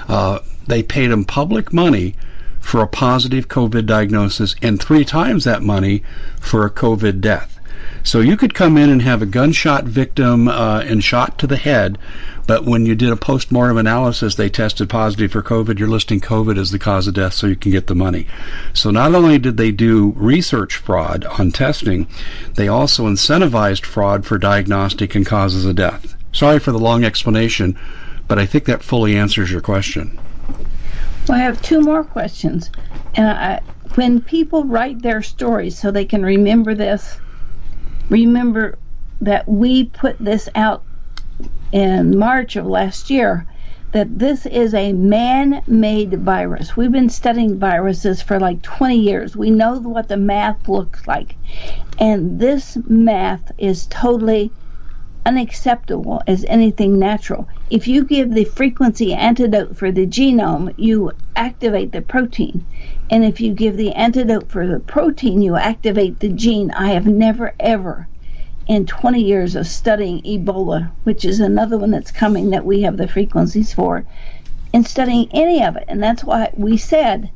uh, 0.09 0.39
they 0.67 0.83
paid 0.83 1.09
them 1.09 1.25
public 1.25 1.73
money 1.73 2.15
for 2.61 2.81
a 2.81 2.87
positive 2.87 3.49
COVID 3.49 3.87
diagnosis 3.87 4.55
and 4.63 4.81
three 4.81 5.05
times 5.05 5.45
that 5.45 5.63
money 5.63 6.03
for 6.41 6.65
a 6.65 6.71
COVID 6.71 7.21
death. 7.21 7.59
So 8.05 8.21
you 8.21 8.37
could 8.37 8.55
come 8.55 8.77
in 8.77 8.91
and 8.91 9.03
have 9.03 9.23
a 9.23 9.27
gunshot 9.27 9.85
victim 9.85 10.49
uh, 10.49 10.81
and 10.81 11.03
shot 11.03 11.39
to 11.39 11.47
the 11.47 11.57
head, 11.57 11.99
but 12.47 12.65
when 12.65 12.85
you 12.85 12.97
did 12.97 13.11
a 13.11 13.17
post-mortem 13.17 13.77
analysis, 13.77 14.35
they 14.35 14.49
tested 14.49 14.89
positive 14.89 15.31
for 15.31 15.43
COVID. 15.43 15.79
You're 15.79 15.89
listing 15.89 16.21
COVID 16.21 16.59
as 16.59 16.71
the 16.71 16.79
cause 16.79 17.07
of 17.07 17.15
death 17.15 17.35
so 17.35 17.47
you 17.47 17.55
can 17.57 17.71
get 17.71 17.87
the 17.87 17.95
money. 17.95 18.27
So 18.73 18.91
not 18.91 19.15
only 19.15 19.39
did 19.39 19.57
they 19.57 19.71
do 19.71 20.13
research 20.17 20.77
fraud 20.77 21.25
on 21.25 21.53
testing, 21.53 22.09
they 22.55 22.67
also 22.67 23.07
incentivized 23.07 23.85
fraud 23.85 24.25
for 24.25 24.39
diagnostic 24.39 25.15
and 25.15 25.25
causes 25.25 25.65
of 25.65 25.77
death. 25.77 26.17
Sorry 26.33 26.59
for 26.59 26.73
the 26.73 26.79
long 26.79 27.05
explanation, 27.05 27.79
but 28.27 28.39
I 28.39 28.47
think 28.47 28.65
that 28.65 28.83
fully 28.83 29.17
answers 29.17 29.51
your 29.51 29.61
question. 29.61 30.19
Well, 31.29 31.39
I 31.39 31.43
have 31.43 31.61
two 31.61 31.81
more 31.81 32.05
questions. 32.05 32.71
And 33.15 33.29
I, 33.29 33.61
when 33.95 34.23
people 34.23 34.65
write 34.65 35.03
their 35.03 35.23
stories 35.23 35.79
so 35.79 35.91
they 35.91 36.05
can 36.05 36.23
remember 36.25 36.75
this, 36.75 37.21
remember 38.09 38.79
that 39.21 39.49
we 39.49 39.85
put 39.85 40.17
this 40.19 40.49
out 40.55 40.85
in 41.73 42.19
March 42.19 42.57
of 42.57 42.67
last 42.67 43.11
year 43.11 43.47
that 43.93 44.19
this 44.19 44.47
is 44.47 44.75
a 44.75 44.93
man 44.95 45.63
made 45.67 46.25
virus. 46.25 46.77
We've 46.77 46.93
been 46.93 47.11
studying 47.11 47.59
viruses 47.59 48.23
for 48.23 48.41
like 48.41 48.63
20 48.63 48.97
years. 48.97 49.37
We 49.37 49.51
know 49.51 49.79
what 49.81 50.09
the 50.09 50.17
math 50.17 50.67
looks 50.67 51.07
like. 51.07 51.37
And 51.99 52.41
this 52.41 52.79
math 52.89 53.53
is 53.59 53.87
totally 53.89 54.55
unacceptable 55.25 56.23
as 56.27 56.45
anything 56.47 56.99
natural. 56.99 57.49
If 57.71 57.89
you 57.89 58.05
give 58.05 58.33
the 58.33 58.45
frequency 58.45 59.15
antidote 59.15 59.77
for 59.77 59.93
the 59.93 60.07
genome, 60.07 60.75
you 60.77 61.13
activate 61.37 61.93
the 61.93 62.03
protein. 62.03 62.67
And 63.11 63.25
if 63.25 63.41
you 63.41 63.55
give 63.55 63.77
the 63.77 63.93
antidote 63.93 64.51
for 64.51 64.67
the 64.67 64.81
protein, 64.81 65.43
you 65.43 65.57
activate 65.57 66.21
the 66.21 66.29
gene. 66.31 66.71
I 66.73 66.93
have 66.93 67.07
never, 67.07 67.55
ever, 67.61 68.09
in 68.67 68.87
20 68.87 69.23
years 69.23 69.57
of 69.57 69.67
studying 69.67 70.23
Ebola, 70.23 70.93
which 71.05 71.25
is 71.25 71.41
another 71.41 71.79
one 71.79 71.91
that's 71.91 72.11
coming 72.13 72.51
that 72.51 72.65
we 72.65 72.83
have 72.83 72.97
the 72.97 73.09
frequencies 73.09 73.73
for, 73.73 74.07
in 74.73 74.85
studying 74.85 75.29
any 75.33 75.63
of 75.65 75.77
it. 75.77 75.85
And 75.89 76.03
that's 76.03 76.25
why 76.25 76.51
we 76.57 76.77
said, 76.77 77.31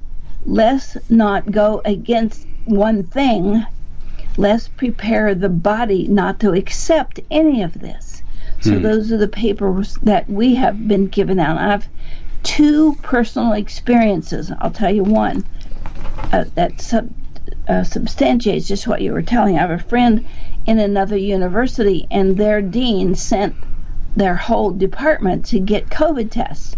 let's 0.45 0.97
not 1.09 1.51
go 1.51 1.83
against 1.85 2.47
one 2.65 3.05
thing 3.05 3.65
let's 4.37 4.69
prepare 4.69 5.35
the 5.35 5.49
body 5.49 6.07
not 6.09 6.41
to 6.41 6.53
accept 6.53 7.21
any 7.31 7.63
of 7.63 7.81
this. 7.81 8.23
So 8.61 8.77
hmm. 8.77 8.83
those 8.83 9.13
are 9.13 9.17
the 9.17 9.29
papers 9.29 9.97
that 10.03 10.29
we 10.29 10.55
have 10.55 10.89
been 10.89 11.09
given 11.09 11.39
out. 11.39 11.59
I 11.59 11.71
have 11.71 11.89
two 12.43 12.95
personal 13.03 13.53
experiences. 13.53 14.53
I'll 14.61 14.71
tell 14.71 14.95
you 14.95 15.03
one 15.03 15.45
uh, 16.33 16.45
that 16.55 16.81
sub, 16.81 17.11
uh, 17.69 17.83
substantiates 17.83 18.69
just 18.69 18.87
what 18.87 19.03
you 19.03 19.13
were 19.13 19.23
telling. 19.23 19.57
I 19.57 19.63
have 19.63 19.71
a 19.71 19.79
friend 19.79 20.25
in 20.67 20.79
another 20.79 21.17
university, 21.17 22.07
and 22.11 22.37
their 22.37 22.61
dean 22.61 23.15
sent 23.15 23.55
their 24.17 24.35
whole 24.35 24.71
department 24.71 25.47
to 25.47 25.59
get 25.59 25.91
COVID 25.91 26.31
tests. 26.31 26.77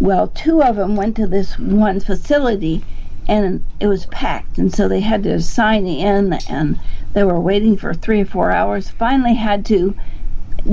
Well, 0.00 0.28
two 0.28 0.62
of 0.62 0.76
them 0.76 0.96
went 0.96 1.16
to 1.16 1.26
this 1.26 1.58
one 1.58 2.00
facility 2.00 2.84
and 3.28 3.64
it 3.80 3.86
was 3.86 4.06
packed 4.06 4.58
and 4.58 4.74
so 4.74 4.88
they 4.88 5.00
had 5.00 5.22
to 5.22 5.40
sign 5.40 5.86
in 5.86 6.32
and 6.48 6.78
they 7.12 7.22
were 7.22 7.40
waiting 7.40 7.76
for 7.76 7.94
three 7.94 8.20
or 8.20 8.26
four 8.26 8.50
hours 8.50 8.90
finally 8.90 9.34
had 9.34 9.64
to 9.64 9.94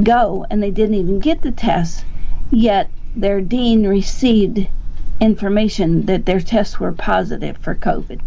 go 0.03 0.45
and 0.49 0.61
they 0.61 0.71
didn't 0.71 0.95
even 0.95 1.19
get 1.19 1.41
the 1.41 1.51
test 1.51 2.05
yet 2.51 2.89
their 3.15 3.41
dean 3.41 3.85
received 3.87 4.67
information 5.19 6.05
that 6.05 6.25
their 6.25 6.39
tests 6.39 6.79
were 6.79 6.91
positive 6.91 7.57
for 7.57 7.75
covid 7.75 8.19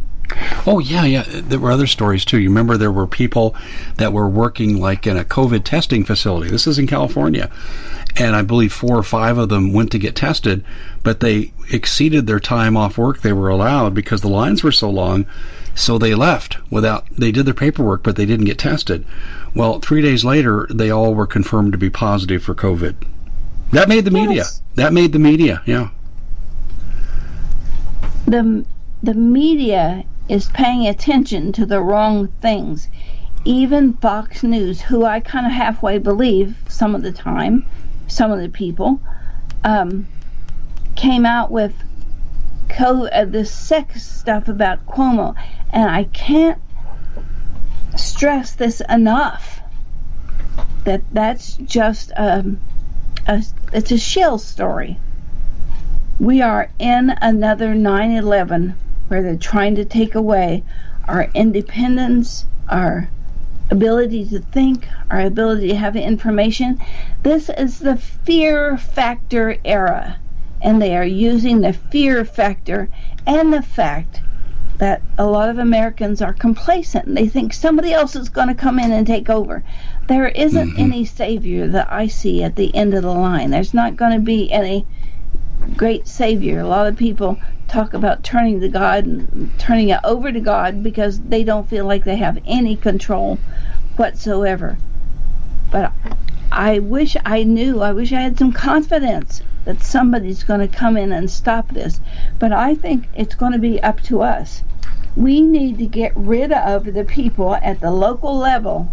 Oh 0.67 0.79
yeah, 0.79 1.05
yeah. 1.05 1.25
There 1.27 1.59
were 1.59 1.73
other 1.73 1.87
stories 1.87 2.25
too. 2.25 2.39
You 2.39 2.49
remember 2.49 2.77
there 2.77 2.93
were 2.93 3.07
people 3.07 3.55
that 3.97 4.13
were 4.13 4.29
working 4.29 4.81
like 4.81 5.07
in 5.07 5.17
a 5.17 5.25
COVID 5.25 5.65
testing 5.65 6.05
facility. 6.05 6.51
This 6.51 6.67
is 6.67 6.79
in 6.79 6.87
California, 6.87 7.51
and 8.17 8.37
I 8.37 8.43
believe 8.43 8.73
four 8.73 8.97
or 8.97 9.03
five 9.03 9.39
of 9.39 9.49
them 9.49 9.73
went 9.73 9.93
to 9.93 9.99
get 9.99 10.17
tested, 10.17 10.65
but 11.03 11.21
they 11.21 11.53
exceeded 11.71 12.27
their 12.27 12.41
time 12.41 12.77
off 12.77 12.99
work 12.99 13.21
they 13.21 13.33
were 13.33 13.49
allowed 13.49 13.95
because 13.95 14.21
the 14.21 14.29
lines 14.29 14.63
were 14.63 14.73
so 14.73 14.91
long. 14.91 15.27
So 15.75 15.97
they 15.97 16.15
left 16.15 16.59
without. 16.71 17.07
They 17.17 17.33
did 17.33 17.47
their 17.47 17.55
paperwork, 17.55 18.03
but 18.03 18.17
they 18.17 18.27
didn't 18.27 18.45
get 18.45 18.59
tested. 18.59 19.07
Well, 19.55 19.81
three 19.81 20.03
days 20.03 20.25
later, 20.25 20.67
they 20.71 20.91
all 20.91 21.15
were 21.15 21.27
confirmed 21.27 21.73
to 21.73 21.79
be 21.79 21.89
positive 21.89 22.43
for 22.43 22.55
COVID. 22.55 22.95
That 23.73 23.89
made 23.89 24.05
the 24.05 24.11
media. 24.11 24.37
Yes. 24.37 24.61
That 24.75 24.93
made 24.93 25.13
the 25.13 25.19
media. 25.19 25.63
Yeah. 25.65 25.89
The 28.27 28.65
the 29.03 29.15
media 29.15 30.05
is 30.29 30.49
paying 30.51 30.87
attention 30.87 31.53
to 31.53 31.67
the 31.67 31.81
wrong 31.81 32.29
things. 32.41 32.89
Even 33.45 33.95
Fox 33.95 34.43
News, 34.43 34.83
who 34.83 35.05
I 35.05 35.21
kind 35.21 35.47
of 35.47 35.53
halfway 35.53 35.99
believe 35.99 36.55
some 36.69 36.95
of 36.95 37.03
the 37.03 37.13
time, 37.13 37.67
some 38.13 38.31
of 38.31 38.41
the 38.41 38.49
people, 38.49 39.01
um, 39.65 40.07
came 40.95 41.25
out 41.25 41.51
with 41.51 41.75
co- 42.69 43.07
uh, 43.07 43.45
sex 43.45 44.03
stuff 44.05 44.49
about 44.49 44.87
Cuomo, 44.87 45.35
and 45.71 45.91
I 45.91 46.05
can't 46.05 46.61
stress 47.97 48.55
this 48.55 48.81
enough 48.89 49.61
that 50.85 51.03
that's 51.13 51.57
just 51.57 52.13
um, 52.17 52.61
a 53.27 53.43
it's 53.73 53.91
a 53.91 53.99
shell 53.99 54.39
story. 54.39 54.99
We 56.19 56.43
are 56.43 56.71
in 56.79 57.11
another 57.21 57.75
9/11 57.75 58.75
where 59.09 59.23
they're 59.23 59.37
trying 59.37 59.77
to 59.77 59.85
take 59.85 60.15
away 60.15 60.65
our 61.09 61.29
independence, 61.35 62.45
our 62.69 63.09
ability 63.71 64.27
to 64.27 64.41
think, 64.41 64.89
our 65.11 65.21
ability 65.21 65.69
to 65.69 65.77
have 65.77 65.97
information. 65.97 66.81
This 67.23 67.49
is 67.51 67.79
the 67.79 67.97
fear 67.97 68.77
factor 68.77 69.57
era, 69.65 70.17
and 70.61 70.83
they 70.83 70.97
are 70.97 71.05
using 71.05 71.61
the 71.61 71.73
fear 71.73 72.25
factor 72.25 72.89
and 73.27 73.53
the 73.53 73.63
fact 73.63 74.21
that 74.79 75.01
a 75.17 75.25
lot 75.25 75.49
of 75.49 75.59
Americans 75.59 76.21
are 76.21 76.33
complacent. 76.33 77.15
They 77.15 77.29
think 77.29 77.53
somebody 77.53 77.93
else 77.93 78.17
is 78.17 78.29
going 78.29 78.49
to 78.49 78.55
come 78.55 78.81
in 78.81 78.91
and 78.91 79.07
take 79.07 79.31
over. 79.31 79.63
There 80.09 80.27
isn't 80.27 80.71
mm-hmm. 80.71 80.83
any 80.83 81.05
savior 81.05 81.69
that 81.69 81.93
I 81.93 82.09
see 82.09 82.43
at 82.43 82.57
the 82.57 82.75
end 82.75 82.93
of 82.93 83.03
the 83.03 83.15
line. 83.15 83.51
There's 83.51 83.73
not 83.73 83.95
going 83.95 84.15
to 84.15 84.19
be 84.19 84.51
any 84.51 84.85
great 85.77 86.09
savior. 86.09 86.59
A 86.59 86.67
lot 86.67 86.89
of 86.89 86.97
people 86.97 87.39
talk 87.69 87.95
about 87.95 88.25
turning 88.25 88.61
to 88.61 88.69
God 88.69 89.07
and 89.07 89.57
turning 89.59 89.91
it 89.91 90.01
over 90.03 90.33
to 90.33 90.41
God 90.41 90.83
because 90.83 91.21
they 91.21 91.45
don't 91.45 91.69
feel 91.69 91.87
like 91.87 92.03
they 92.03 92.17
have 92.17 92.43
any 92.45 92.75
control 92.75 93.39
whatsoever. 93.97 94.77
But 95.71 95.93
I 96.55 96.81
wish 96.81 97.17
I 97.25 97.45
knew, 97.45 97.81
I 97.81 97.93
wish 97.93 98.13
I 98.13 98.21
had 98.21 98.39
some 98.39 98.53
confidence 98.53 99.41
that 99.65 99.83
somebody's 99.83 100.45
going 100.45 100.61
to 100.61 100.69
come 100.69 100.99
in 100.99 101.11
and 101.11 101.31
stop 101.31 101.69
this. 101.71 101.99
But 102.39 102.53
I 102.53 102.75
think 102.75 103.09
it's 103.17 103.35
going 103.35 103.53
to 103.53 103.59
be 103.59 103.83
up 103.83 104.03
to 104.03 104.21
us. 104.21 104.63
We 105.17 105.41
need 105.41 105.79
to 105.79 105.87
get 105.87 106.13
rid 106.15 106.53
of 106.53 106.93
the 106.93 107.05
people 107.05 107.55
at 107.55 107.81
the 107.81 107.91
local 107.91 108.37
level 108.37 108.93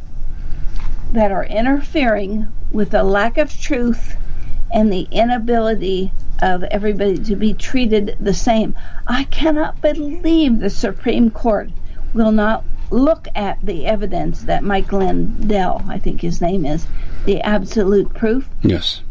that 1.12 1.34
are 1.34 1.44
interfering 1.44 2.48
with 2.72 2.92
the 2.92 3.04
lack 3.04 3.38
of 3.38 3.52
truth 3.52 4.16
and 4.72 4.92
the 4.92 5.10
inability 5.12 6.14
of 6.42 6.64
everybody 6.64 7.18
to 7.18 7.36
be 7.36 7.54
treated 7.54 8.16
the 8.22 8.34
same. 8.34 8.74
I 9.06 9.26
cannot 9.26 9.82
believe 9.82 10.60
the 10.60 10.70
Supreme 10.70 11.30
Court 11.30 11.72
will 12.14 12.32
not 12.32 12.64
look 12.92 13.28
at 13.36 13.60
the 13.64 13.86
evidence 13.86 14.44
that 14.44 14.64
Mike 14.64 14.92
Lindell, 14.92 15.84
I 15.88 16.00
think 16.00 16.22
his 16.22 16.42
name 16.42 16.66
is, 16.66 16.88
the 17.26 17.42
absolute 17.42 18.14
proof. 18.14 18.50
Yes. 18.62 19.02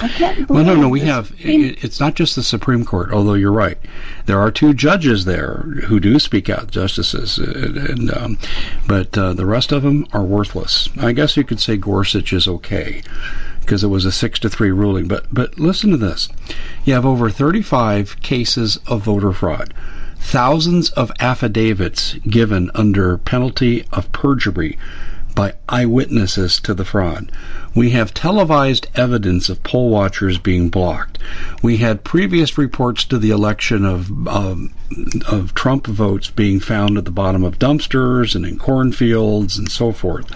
I 0.00 0.08
can't 0.08 0.48
Well, 0.48 0.64
no, 0.64 0.76
no, 0.76 0.88
we 0.88 1.00
have. 1.00 1.32
It, 1.40 1.82
it's 1.82 1.98
not 1.98 2.14
just 2.14 2.36
the 2.36 2.44
Supreme 2.44 2.84
Court, 2.84 3.12
although 3.12 3.34
you're 3.34 3.50
right. 3.50 3.78
There 4.26 4.38
are 4.38 4.52
two 4.52 4.72
judges 4.72 5.24
there 5.24 5.64
who 5.86 5.98
do 5.98 6.20
speak 6.20 6.48
out, 6.48 6.70
justices, 6.70 7.40
uh, 7.40 7.86
and 7.90 8.16
um, 8.16 8.38
but 8.86 9.18
uh, 9.18 9.32
the 9.32 9.46
rest 9.46 9.72
of 9.72 9.82
them 9.82 10.06
are 10.12 10.22
worthless. 10.22 10.88
I 11.00 11.10
guess 11.10 11.36
you 11.36 11.42
could 11.42 11.58
say 11.58 11.76
Gorsuch 11.76 12.32
is 12.32 12.46
okay 12.46 13.02
because 13.60 13.82
it 13.82 13.88
was 13.88 14.04
a 14.04 14.12
six 14.12 14.38
to 14.40 14.48
three 14.48 14.70
ruling. 14.70 15.08
But 15.08 15.26
but 15.32 15.58
listen 15.58 15.90
to 15.90 15.96
this: 15.96 16.28
you 16.84 16.94
have 16.94 17.04
over 17.04 17.28
35 17.28 18.22
cases 18.22 18.78
of 18.86 19.02
voter 19.02 19.32
fraud, 19.32 19.74
thousands 20.20 20.90
of 20.90 21.12
affidavits 21.20 22.14
given 22.28 22.70
under 22.74 23.18
penalty 23.18 23.84
of 23.92 24.10
perjury 24.12 24.76
by 25.34 25.54
eyewitnesses 25.68 26.58
to 26.58 26.74
the 26.74 26.84
fraud. 26.84 27.30
We 27.72 27.90
have 27.90 28.12
televised 28.12 28.88
evidence 28.96 29.48
of 29.48 29.62
poll 29.62 29.88
watchers 29.88 30.36
being 30.36 30.68
blocked. 30.68 31.18
We 31.62 31.76
had 31.76 32.02
previous 32.02 32.58
reports 32.58 33.04
to 33.04 33.18
the 33.18 33.30
election 33.30 33.84
of 33.84 34.26
um, 34.26 34.70
of 35.28 35.54
Trump 35.54 35.86
votes 35.86 36.28
being 36.28 36.58
found 36.58 36.98
at 36.98 37.04
the 37.04 37.12
bottom 37.12 37.44
of 37.44 37.60
dumpsters 37.60 38.34
and 38.34 38.44
in 38.44 38.58
cornfields 38.58 39.58
and 39.58 39.70
so 39.70 39.92
forth. 39.92 40.26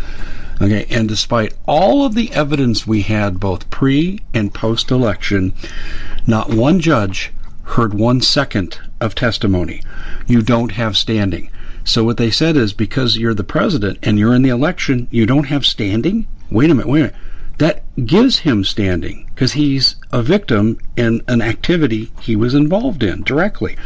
Okay, 0.61 0.87
and 0.89 1.09
despite 1.09 1.55
all 1.67 2.07
of 2.07 2.15
the 2.15 2.31
evidence 2.33 2.87
we 2.87 3.03
had 3.03 3.41
both 3.41 3.69
pre 3.71 4.21
and 4.33 4.55
post 4.55 4.93
election, 4.93 5.53
not 6.29 6.51
one 6.51 6.79
judge 6.79 7.33
heard 7.65 7.93
one 7.93 8.21
second 8.21 8.79
of 9.03 9.15
testimony. 9.15 9.83
You 10.27 10.41
don't 10.41 10.73
have 10.73 10.97
standing. 10.97 11.51
So 11.85 12.05
what 12.05 12.17
they 12.17 12.31
said 12.31 12.57
is 12.57 12.73
because 12.73 13.17
you're 13.17 13.35
the 13.35 13.45
president 13.45 13.99
and 14.03 14.19
you're 14.19 14.35
in 14.35 14.43
the 14.43 14.51
election, 14.51 15.09
you 15.11 15.27
don't 15.27 15.49
have 15.49 15.67
standing? 15.67 16.27
Wait 16.51 16.71
a 16.71 16.75
minute, 16.75 16.89
wait 16.89 17.01
a 17.01 17.03
minute. 17.05 17.17
That 17.59 17.83
gives 18.07 18.39
him 18.39 18.65
standing 18.65 19.27
because 19.35 19.53
he's 19.53 19.97
a 20.13 20.23
victim 20.23 20.79
in 20.97 21.23
an 21.29 21.43
activity 21.43 22.11
he 22.21 22.37
was 22.37 22.55
involved 22.55 23.03
in 23.03 23.23
directly. 23.23 23.77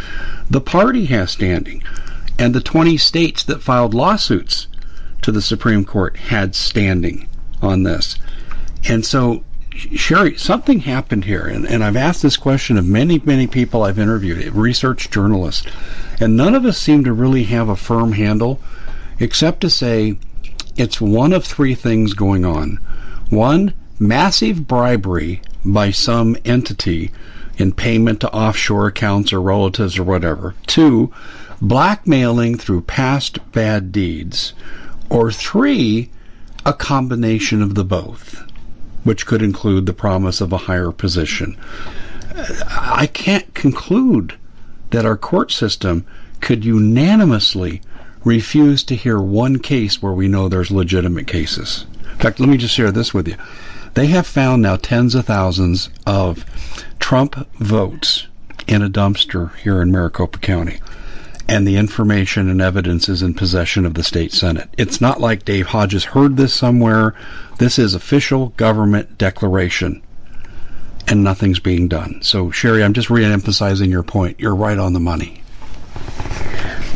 The 0.51 0.61
party 0.61 1.07
has 1.07 1.31
standing. 1.31 1.83
And 2.39 2.55
the 2.55 2.61
20 2.61 2.99
states 2.99 3.43
that 3.45 3.63
filed 3.63 3.95
lawsuits 3.95 4.69
to 5.23 5.33
the 5.33 5.43
Supreme 5.43 5.85
Court 5.85 6.17
had 6.17 6.55
standing 6.55 7.29
on 7.63 7.83
this. 7.83 8.17
And 8.89 9.05
so, 9.05 9.43
Sharry, 9.77 10.39
something 10.39 10.81
happened 10.81 11.25
here. 11.25 11.47
And, 11.47 11.67
and 11.67 11.85
I've 11.85 11.97
asked 11.97 12.23
this 12.23 12.37
question 12.37 12.79
of 12.79 12.87
many, 12.87 13.21
many 13.25 13.47
people 13.47 13.83
I've 13.83 13.99
interviewed, 13.99 14.55
research 14.55 15.11
journalists, 15.11 15.67
and 16.19 16.37
none 16.37 16.55
of 16.55 16.65
us 16.65 16.79
seem 16.79 17.05
to 17.05 17.13
really 17.13 17.45
have 17.45 17.69
a 17.69 17.77
firm 17.77 18.13
handle 18.13 18.61
except 19.19 19.61
to 19.61 19.71
say 19.71 20.19
it's 20.77 21.01
one 21.01 21.33
of 21.33 21.45
three 21.45 21.75
things 21.75 22.15
going 22.15 22.45
on. 22.45 22.79
One, 23.29 23.73
massive 23.99 24.67
bribery 24.67 25.43
by 25.65 25.91
some 25.91 26.37
entity 26.45 27.11
in 27.59 27.73
payment 27.73 28.21
to 28.21 28.33
offshore 28.33 28.87
accounts 28.87 29.33
or 29.33 29.41
relatives 29.41 29.99
or 29.99 30.05
whatever. 30.05 30.55
Two, 30.67 31.13
blackmailing 31.61 32.57
through 32.57 32.83
past 32.83 33.39
bad 33.53 33.93
deeds. 33.93 34.53
Or 35.09 35.33
three, 35.33 36.11
a 36.65 36.73
combination 36.73 37.63
of 37.63 37.75
the 37.75 37.85
both, 37.85 38.43
which 39.07 39.25
could 39.25 39.41
include 39.41 39.87
the 39.87 39.93
promise 39.93 40.41
of 40.41 40.53
a 40.53 40.59
higher 40.59 40.91
position. 40.91 41.57
I 42.69 43.07
can't 43.07 43.55
conclude 43.55 44.35
that 44.91 45.07
our 45.07 45.17
court 45.17 45.53
system 45.53 46.05
could 46.41 46.65
unanimously 46.65 47.81
refuse 48.25 48.83
to 48.83 48.97
hear 48.97 49.21
one 49.21 49.61
case 49.61 50.03
where 50.03 50.13
we 50.13 50.27
know 50.27 50.49
there's 50.49 50.71
legitimate 50.71 51.29
cases. 51.29 51.87
In 52.13 52.19
fact, 52.19 52.41
let 52.41 52.49
me 52.49 52.57
just 52.57 52.75
share 52.75 52.91
this 52.91 53.15
with 53.15 53.29
you. 53.29 53.37
They 53.95 54.09
have 54.09 54.27
found 54.27 54.63
now 54.63 54.77
tens 54.77 55.15
of 55.15 55.25
thousands 55.27 55.89
of 56.07 56.45
Trump 56.99 57.49
votes 57.59 58.27
in 58.67 58.83
a 58.83 58.91
dumpster 58.91 59.55
here 59.57 59.81
in 59.81 59.93
Maricopa 59.93 60.39
County. 60.39 60.81
And 61.49 61.67
the 61.67 61.77
information 61.77 62.51
and 62.51 62.61
evidence 62.61 63.09
is 63.09 63.23
in 63.23 63.35
possession 63.35 63.87
of 63.87 63.95
the 63.95 64.03
state 64.03 64.33
senate. 64.33 64.69
It's 64.77 65.01
not 65.01 65.21
like 65.21 65.45
Dave 65.45 65.67
Hodges 65.67 66.05
heard 66.05 66.37
this 66.37 66.53
somewhere. 66.53 67.15
This 67.59 67.79
is 67.79 67.95
official 67.95 68.49
government 68.57 69.17
declaration. 69.17 70.03
And 71.09 71.23
nothing's 71.23 71.61
being 71.61 71.87
done. 71.87 72.21
So, 72.23 72.47
Sharry, 72.47 72.85
I'm 72.85 72.93
just 72.93 73.11
re-emphasizing 73.11 73.91
your 73.91 74.03
point. 74.03 74.41
You're 74.41 74.57
right 74.57 74.79
on 74.79 74.93
the 74.93 75.01
money. 75.01 75.41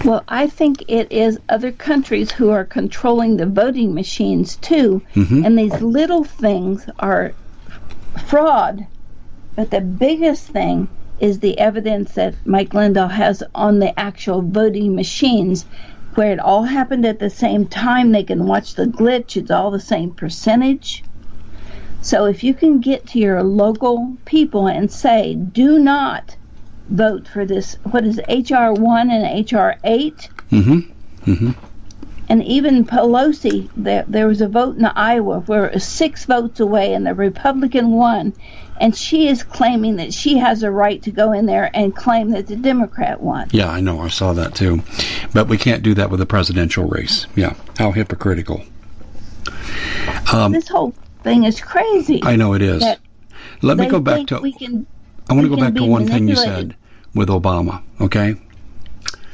Well, 0.05 0.24
I 0.26 0.48
think 0.48 0.82
it 0.88 1.12
is 1.12 1.38
other 1.48 1.70
countries 1.70 2.32
who 2.32 2.51
are 2.51 2.64
controlling 2.64 3.36
the 3.36 3.46
voting 3.46 3.94
machines 3.94 4.57
too, 4.57 5.03
Mhm. 5.14 5.46
and 5.46 5.59
these 5.59 5.80
little 5.80 6.24
things 6.24 6.86
are 6.98 7.32
fraud. 8.26 8.86
But 9.55 9.70
the 9.70 9.80
biggest 9.80 10.48
thing 10.48 10.88
is 11.21 11.39
the 11.39 11.59
evidence 11.59 12.12
that 12.12 12.35
Mike 12.45 12.75
Lindell 12.75 13.09
has 13.09 13.43
on 13.55 13.79
the 13.79 13.99
actual 13.99 14.43
voting 14.43 14.95
machines, 14.95 15.64
where 16.14 16.33
it 16.33 16.41
all 16.41 16.64
happened 16.64 17.07
at 17.07 17.18
the 17.18 17.31
same 17.31 17.66
time. 17.66 18.11
They 18.11 18.25
can 18.25 18.47
watch 18.47 18.75
the 18.75 18.87
glitch; 18.87 19.37
it's 19.37 19.51
all 19.51 19.71
the 19.71 19.81
same 19.81 20.12
percentage. 20.12 21.05
So 22.03 22.25
if 22.25 22.43
you 22.43 22.55
can 22.55 22.81
get 22.81 23.07
to 23.09 23.18
your 23.18 23.43
local 23.43 24.16
people 24.25 24.66
and 24.66 24.91
say, 24.91 25.35
"Do 25.35 25.79
not 25.79 26.37
vote 26.89 27.29
for 27.29 27.45
this," 27.45 27.77
what 27.91 28.05
is 28.05 28.21
it, 28.27 28.51
HR 28.51 28.73
one 28.73 29.11
and 29.11 29.53
HR 29.53 29.73
eight? 29.85 30.31
Mm-hmm. 30.51 31.31
Mm-hmm. 31.31 31.51
And 32.31 32.45
even 32.45 32.85
Pelosi, 32.85 33.68
there, 33.76 34.05
there 34.07 34.28
was 34.28 34.41
a 34.41 34.47
vote 34.47 34.76
in 34.76 34.85
Iowa 34.85 35.41
where 35.41 35.66
it 35.66 35.74
was 35.74 35.85
six 35.85 36.26
votes 36.26 36.61
away 36.61 36.95
and 36.95 37.05
the 37.05 37.12
Republican 37.12 37.91
won. 37.91 38.33
And 38.81 38.97
she 38.97 39.26
is 39.26 39.43
claiming 39.43 39.97
that 39.97 40.14
she 40.14 40.39
has 40.39 40.62
a 40.62 40.70
right 40.70 41.03
to 41.03 41.11
go 41.11 41.33
in 41.33 41.45
there 41.45 41.68
and 41.74 41.95
claim 41.95 42.31
that 42.31 42.47
the 42.47 42.55
Democrat 42.55 43.20
won. 43.20 43.49
Yeah, 43.51 43.68
I 43.68 43.81
know. 43.81 44.01
I 44.01 44.09
saw 44.09 44.33
that 44.35 44.55
too. 44.55 44.81
But 45.35 45.49
we 45.49 45.59
can't 45.59 45.83
do 45.83 45.95
that 45.95 46.09
with 46.09 46.20
a 46.20 46.26
presidential 46.26 46.85
race. 46.85 47.26
Yeah. 47.35 47.55
How 47.76 47.91
hypocritical. 47.91 48.62
Um, 50.33 50.53
This 50.53 50.68
whole 50.68 50.95
thing 51.24 51.43
is 51.43 51.61
crazy. 51.61 52.20
I 52.22 52.37
know 52.37 52.55
it 52.55 52.62
is. 52.62 52.85
Let 53.61 53.76
me 53.76 53.89
go 53.89 53.99
back 53.99 54.28
to. 54.28 54.39
we 54.41 54.53
can 54.53 54.87
I 55.28 55.35
want 55.35 55.45
to 55.47 55.51
go 55.51 55.61
back 55.61 55.74
to 55.74 55.85
one 55.85 56.07
thing 56.07 56.28
you 56.28 56.37
said 56.37 56.76
with 57.12 57.28
Obama. 57.28 57.83
Okay. 58.01 58.37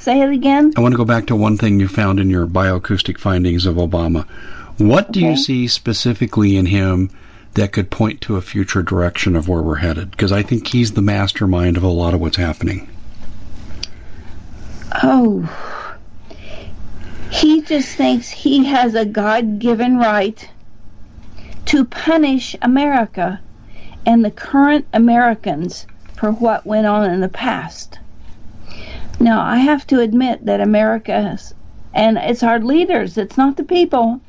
Say 0.06 0.20
it 0.20 0.30
again. 0.30 0.72
I 0.76 0.80
want 0.82 0.92
to 0.92 0.96
go 0.96 1.04
back 1.04 1.26
to 1.26 1.34
one 1.34 1.56
thing 1.56 1.80
you 1.80 1.88
found 1.88 2.20
in 2.20 2.30
your 2.30 2.46
bioacoustic 2.46 3.18
findings 3.18 3.66
of 3.66 3.74
Obama. 3.74 4.24
What 4.78 5.10
do 5.10 5.18
you 5.18 5.36
see 5.36 5.66
specifically 5.66 6.56
in 6.56 6.64
him 6.64 7.10
that 7.54 7.72
could 7.72 7.90
point 7.90 8.20
to 8.20 8.36
a 8.36 8.40
future 8.40 8.84
direction 8.84 9.34
of 9.34 9.48
where 9.48 9.60
we're 9.60 9.74
headed? 9.74 10.12
Because 10.12 10.30
I 10.30 10.44
think 10.44 10.68
he's 10.68 10.92
the 10.92 11.02
mastermind 11.02 11.76
of 11.76 11.82
a 11.82 11.88
lot 11.88 12.14
of 12.14 12.20
what's 12.20 12.36
happening. 12.36 12.88
Oh. 15.02 15.42
He 17.32 17.62
just 17.62 17.88
thinks 17.96 18.30
he 18.30 18.66
has 18.66 18.94
a 18.94 19.04
God 19.04 19.58
given 19.58 19.96
right 19.96 20.48
to 21.64 21.84
punish 21.84 22.54
America 22.62 23.40
and 24.06 24.24
the 24.24 24.30
current 24.30 24.86
Americans 24.92 25.84
for 26.14 26.30
what 26.30 26.64
went 26.64 26.86
on 26.86 27.10
in 27.10 27.22
the 27.22 27.28
past. 27.28 27.98
Now, 29.20 29.42
I 29.44 29.56
have 29.56 29.86
to 29.88 30.00
admit 30.00 30.44
that 30.46 30.60
America, 30.60 31.38
and 31.94 32.18
it's 32.18 32.42
our 32.42 32.60
leaders, 32.60 33.16
it's 33.16 33.36
not 33.36 33.56
the 33.56 33.64
people, 33.64 34.20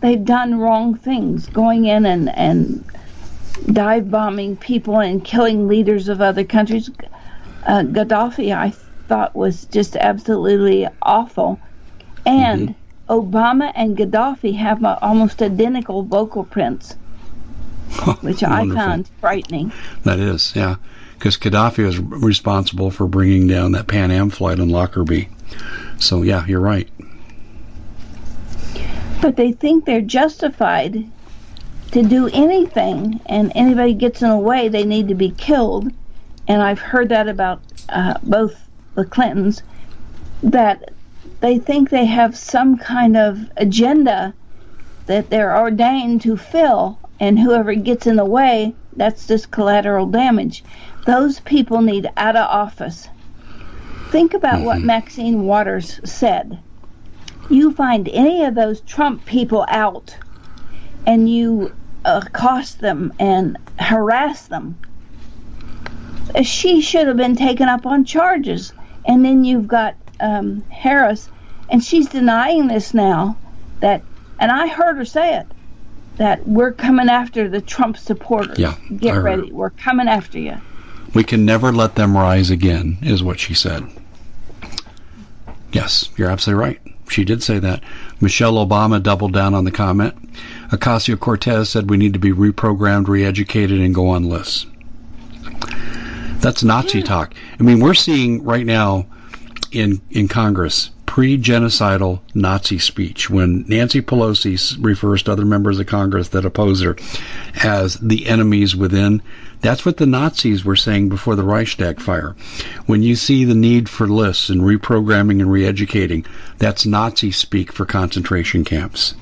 they've 0.00 0.24
done 0.24 0.58
wrong 0.58 0.96
things, 0.96 1.46
going 1.48 1.84
in 1.84 2.06
and, 2.06 2.28
and 2.36 2.84
dive 3.72 4.10
bombing 4.10 4.56
people 4.56 4.98
and 4.98 5.24
killing 5.24 5.68
leaders 5.68 6.08
of 6.08 6.20
other 6.20 6.44
countries. 6.44 6.90
Uh, 7.66 7.82
Gaddafi, 7.82 8.54
I 8.54 8.72
thought, 9.06 9.36
was 9.36 9.66
just 9.66 9.96
absolutely 9.96 10.88
awful. 11.02 11.60
And 12.26 12.74
Obama 13.08 13.72
and 13.74 13.96
Gaddafi 13.96 14.56
have 14.56 14.84
uh, 14.84 14.98
almost 15.02 15.42
identical 15.42 16.02
vocal 16.02 16.44
prints, 16.44 16.94
which 18.22 18.42
I 18.42 18.66
found 18.74 19.10
frightening. 19.20 19.72
That 20.04 20.18
is, 20.18 20.54
yeah. 20.54 20.76
Because 21.20 21.36
Gaddafi 21.36 21.84
was 21.84 21.98
responsible 21.98 22.90
for 22.90 23.06
bringing 23.06 23.46
down 23.46 23.72
that 23.72 23.86
Pan 23.86 24.10
Am 24.10 24.30
flight 24.30 24.58
in 24.58 24.70
Lockerbie. 24.70 25.28
So, 25.98 26.22
yeah, 26.22 26.46
you're 26.46 26.60
right. 26.60 26.88
But 29.20 29.36
they 29.36 29.52
think 29.52 29.84
they're 29.84 30.00
justified 30.00 31.06
to 31.90 32.02
do 32.02 32.30
anything, 32.32 33.20
and 33.26 33.52
anybody 33.54 33.92
gets 33.92 34.22
in 34.22 34.30
the 34.30 34.38
way, 34.38 34.68
they 34.68 34.86
need 34.86 35.08
to 35.08 35.14
be 35.14 35.30
killed. 35.32 35.92
And 36.48 36.62
I've 36.62 36.78
heard 36.78 37.10
that 37.10 37.28
about 37.28 37.60
uh, 37.90 38.14
both 38.22 38.56
the 38.94 39.04
Clintons, 39.04 39.62
that 40.42 40.94
they 41.40 41.58
think 41.58 41.90
they 41.90 42.06
have 42.06 42.34
some 42.34 42.78
kind 42.78 43.18
of 43.18 43.38
agenda 43.58 44.32
that 45.04 45.28
they're 45.28 45.54
ordained 45.54 46.22
to 46.22 46.38
fill, 46.38 46.98
and 47.20 47.38
whoever 47.38 47.74
gets 47.74 48.06
in 48.06 48.16
the 48.16 48.24
way, 48.24 48.74
that's 48.96 49.26
just 49.26 49.50
collateral 49.50 50.06
damage. 50.06 50.64
Those 51.10 51.40
people 51.40 51.82
need 51.82 52.08
out 52.16 52.36
of 52.36 52.48
office. 52.48 53.08
Think 54.10 54.32
about 54.32 54.64
what 54.64 54.80
Maxine 54.80 55.42
Waters 55.42 55.98
said. 56.04 56.60
you 57.50 57.72
find 57.72 58.08
any 58.08 58.44
of 58.44 58.54
those 58.54 58.80
Trump 58.82 59.26
people 59.26 59.66
out 59.66 60.16
and 61.04 61.28
you 61.28 61.74
uh, 62.04 62.20
accost 62.24 62.78
them 62.78 63.12
and 63.18 63.58
harass 63.76 64.46
them, 64.46 64.78
uh, 66.32 66.42
she 66.42 66.80
should 66.80 67.08
have 67.08 67.16
been 67.16 67.34
taken 67.34 67.68
up 67.68 67.86
on 67.86 68.04
charges. 68.04 68.72
And 69.04 69.24
then 69.24 69.42
you've 69.42 69.66
got 69.66 69.96
um, 70.20 70.62
Harris, 70.70 71.28
and 71.68 71.82
she's 71.82 72.08
denying 72.08 72.68
this 72.68 72.94
now. 72.94 73.36
That, 73.80 74.02
and 74.38 74.52
I 74.52 74.68
heard 74.68 74.96
her 74.96 75.04
say 75.04 75.38
it, 75.38 75.46
that 76.18 76.46
we're 76.46 76.72
coming 76.72 77.08
after 77.08 77.48
the 77.48 77.60
Trump 77.60 77.96
supporters. 77.96 78.60
Yeah, 78.60 78.76
get 78.96 79.16
ready. 79.16 79.50
We're 79.50 79.70
coming 79.70 80.06
after 80.06 80.38
you. 80.38 80.56
We 81.14 81.24
can 81.24 81.44
never 81.44 81.72
let 81.72 81.96
them 81.96 82.16
rise 82.16 82.50
again, 82.50 82.98
is 83.02 83.22
what 83.22 83.40
she 83.40 83.54
said. 83.54 83.84
Yes, 85.72 86.08
you're 86.16 86.30
absolutely 86.30 86.64
right. 86.64 86.80
She 87.08 87.24
did 87.24 87.42
say 87.42 87.58
that. 87.58 87.82
Michelle 88.20 88.54
Obama 88.64 89.02
doubled 89.02 89.32
down 89.32 89.54
on 89.54 89.64
the 89.64 89.72
comment. 89.72 90.14
Ocasio 90.70 91.18
Cortez 91.18 91.68
said 91.68 91.90
we 91.90 91.96
need 91.96 92.12
to 92.12 92.20
be 92.20 92.32
reprogrammed, 92.32 93.08
re 93.08 93.24
educated, 93.24 93.80
and 93.80 93.94
go 93.94 94.08
on 94.08 94.28
lists. 94.28 94.66
That's 96.38 96.62
Nazi 96.62 96.98
yeah. 96.98 97.04
talk. 97.04 97.34
I 97.58 97.62
mean, 97.62 97.80
we're 97.80 97.94
seeing 97.94 98.44
right 98.44 98.64
now 98.64 99.06
in, 99.72 100.00
in 100.10 100.28
Congress 100.28 100.90
pre-genocidal 101.10 102.20
Nazi 102.34 102.78
speech 102.78 103.28
when 103.28 103.64
Nancy 103.66 104.00
Pelosi 104.00 104.76
refers 104.80 105.24
to 105.24 105.32
other 105.32 105.44
members 105.44 105.80
of 105.80 105.88
Congress 105.88 106.28
that 106.28 106.44
oppose 106.44 106.82
her 106.82 106.94
as 107.64 107.96
the 107.96 108.28
enemies 108.28 108.76
within. 108.76 109.20
That's 109.60 109.84
what 109.84 109.96
the 109.96 110.06
Nazis 110.06 110.64
were 110.64 110.76
saying 110.76 111.08
before 111.08 111.34
the 111.34 111.42
Reichstag 111.42 112.00
fire. 112.00 112.36
When 112.86 113.02
you 113.02 113.16
see 113.16 113.44
the 113.44 113.56
need 113.56 113.88
for 113.88 114.06
lists 114.06 114.50
and 114.50 114.60
reprogramming 114.60 115.40
and 115.40 115.50
re-educating, 115.50 116.26
that's 116.58 116.86
Nazi 116.86 117.32
speak 117.32 117.72
for 117.72 117.84
concentration 117.84 118.62
camps. 118.64 119.16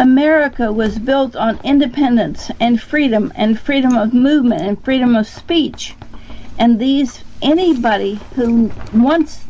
America 0.00 0.72
was 0.72 0.98
built 0.98 1.36
on 1.36 1.60
independence 1.62 2.50
and 2.58 2.82
freedom 2.82 3.32
and 3.36 3.56
freedom 3.56 3.96
of 3.96 4.12
movement 4.12 4.62
and 4.62 4.84
freedom 4.84 5.14
of 5.14 5.28
speech. 5.28 5.94
And 6.58 6.80
these 6.80 7.22
anybody 7.40 8.18
who 8.34 8.72
wants 8.92 9.44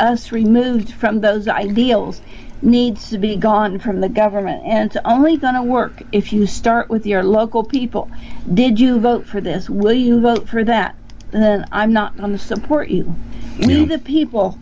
us 0.00 0.32
removed 0.32 0.92
from 0.92 1.20
those 1.20 1.48
ideals 1.48 2.20
needs 2.62 3.10
to 3.10 3.18
be 3.18 3.36
gone 3.36 3.78
from 3.78 4.00
the 4.00 4.08
government. 4.08 4.64
And 4.64 4.86
it's 4.86 4.96
only 5.04 5.36
going 5.36 5.54
to 5.54 5.62
work 5.62 6.02
if 6.12 6.32
you 6.32 6.46
start 6.46 6.88
with 6.88 7.06
your 7.06 7.22
local 7.22 7.64
people. 7.64 8.10
Did 8.52 8.80
you 8.80 8.98
vote 8.98 9.26
for 9.26 9.40
this? 9.40 9.68
Will 9.68 9.92
you 9.92 10.20
vote 10.20 10.48
for 10.48 10.64
that? 10.64 10.96
Then 11.30 11.66
I'm 11.72 11.92
not 11.92 12.16
going 12.16 12.32
to 12.32 12.38
support 12.38 12.88
you. 12.88 13.14
Yeah. 13.58 13.66
We, 13.66 13.84
the 13.84 13.98
people, 13.98 14.58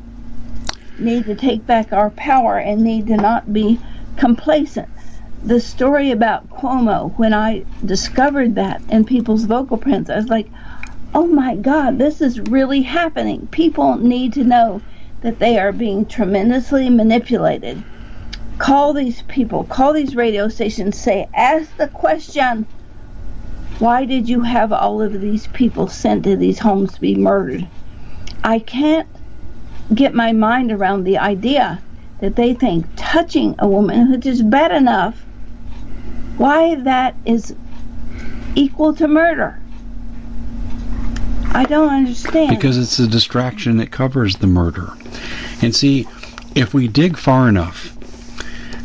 need 0.99 1.25
to 1.27 1.35
take 1.35 1.67
back 1.67 1.93
our 1.93 2.11
power 2.11 2.59
and 2.59 2.83
need 2.83 3.07
to 3.09 3.17
not 3.17 3.53
be 3.53 3.81
complacent. 4.17 4.89
The 5.43 5.61
story 5.61 6.11
about 6.11 6.49
Cuomo, 6.49 7.17
when 7.19 7.35
I 7.35 7.65
discovered 7.85 8.55
that 8.55 8.81
in 8.89 9.05
people's 9.05 9.45
vocal 9.45 9.77
prints, 9.77 10.09
I 10.09 10.17
was 10.17 10.29
like, 10.29 10.49
oh 11.15 11.27
my 11.27 11.57
God, 11.57 11.99
this 11.99 12.21
is 12.21 12.41
really 12.41 12.83
happening. 12.83 13.47
People 13.49 13.97
need 13.97 14.33
to 14.35 14.45
know 14.45 14.81
that 15.25 15.39
they 15.39 15.59
are 15.59 15.73
being 15.73 16.05
tremendously 16.05 16.91
manipulated. 16.91 17.83
Call 18.59 18.93
these 18.93 19.23
people, 19.23 19.65
call 19.65 19.95
these 19.95 20.15
radio 20.15 20.49
stations, 20.49 20.99
say, 21.01 21.27
ask 21.35 21.75
the 21.79 21.89
question 21.89 22.67
why 23.79 24.05
did 24.05 24.29
you 24.29 24.43
have 24.43 24.73
all 24.73 25.03
of 25.03 25.21
these 25.21 25.47
people 25.49 25.89
sent 25.89 26.25
to 26.25 26.37
these 26.37 26.59
homes 26.59 26.93
to 26.93 27.01
be 27.01 27.17
murdered? 27.17 27.67
I 28.45 28.59
can't 28.59 29.09
get 29.95 30.15
my 30.15 30.33
mind 30.33 30.71
around 30.71 31.05
the 31.05 31.19
idea 31.19 31.83
that 32.21 32.37
they 32.37 32.55
think 32.55 32.87
touching 32.95 33.57
a 33.59 33.67
woman, 33.67 34.13
which 34.13 34.27
is 34.27 34.43
bad 34.43 34.73
enough, 34.73 35.19
why 36.37 36.77
that 36.77 37.17
is 37.25 37.57
equal 38.55 38.95
to 38.95 39.09
murder. 39.09 39.59
I 41.55 41.65
don't 41.65 41.89
understand. 41.89 42.51
Because 42.51 42.77
it's 42.77 42.99
a 42.99 43.07
distraction 43.07 43.77
that 43.77 43.93
covers 43.93 44.37
the 44.37 44.49
murder. 44.49 44.93
And 45.63 45.75
see, 45.75 46.07
if 46.57 46.75
we 46.75 46.89
dig 46.89 47.17
far 47.17 47.49
enough, 47.49 47.97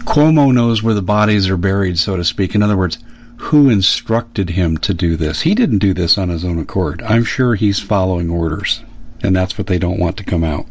Cuomo 0.05 0.53
knows 0.53 0.83
where 0.83 0.93
the 0.93 1.01
bodies 1.01 1.49
are 1.49 1.57
buried, 1.57 1.97
so 1.97 2.15
to 2.15 2.23
speak. 2.23 2.53
In 2.53 2.61
other 2.61 2.77
words, 2.77 2.99
who 3.37 3.69
instructed 3.69 4.51
him 4.51 4.77
to 4.77 4.93
do 4.93 5.15
this? 5.15 5.41
He 5.41 5.55
didn't 5.55 5.79
do 5.79 5.93
this 5.93 6.17
on 6.17 6.29
his 6.29 6.45
own 6.45 6.59
accord. 6.59 7.01
I'm 7.01 7.23
sure 7.23 7.55
he's 7.55 7.79
following 7.79 8.29
orders, 8.29 8.83
and 9.21 9.35
that's 9.35 9.57
what 9.57 9.67
they 9.67 9.79
don't 9.79 9.99
want 9.99 10.17
to 10.17 10.23
come 10.23 10.43
out. 10.43 10.67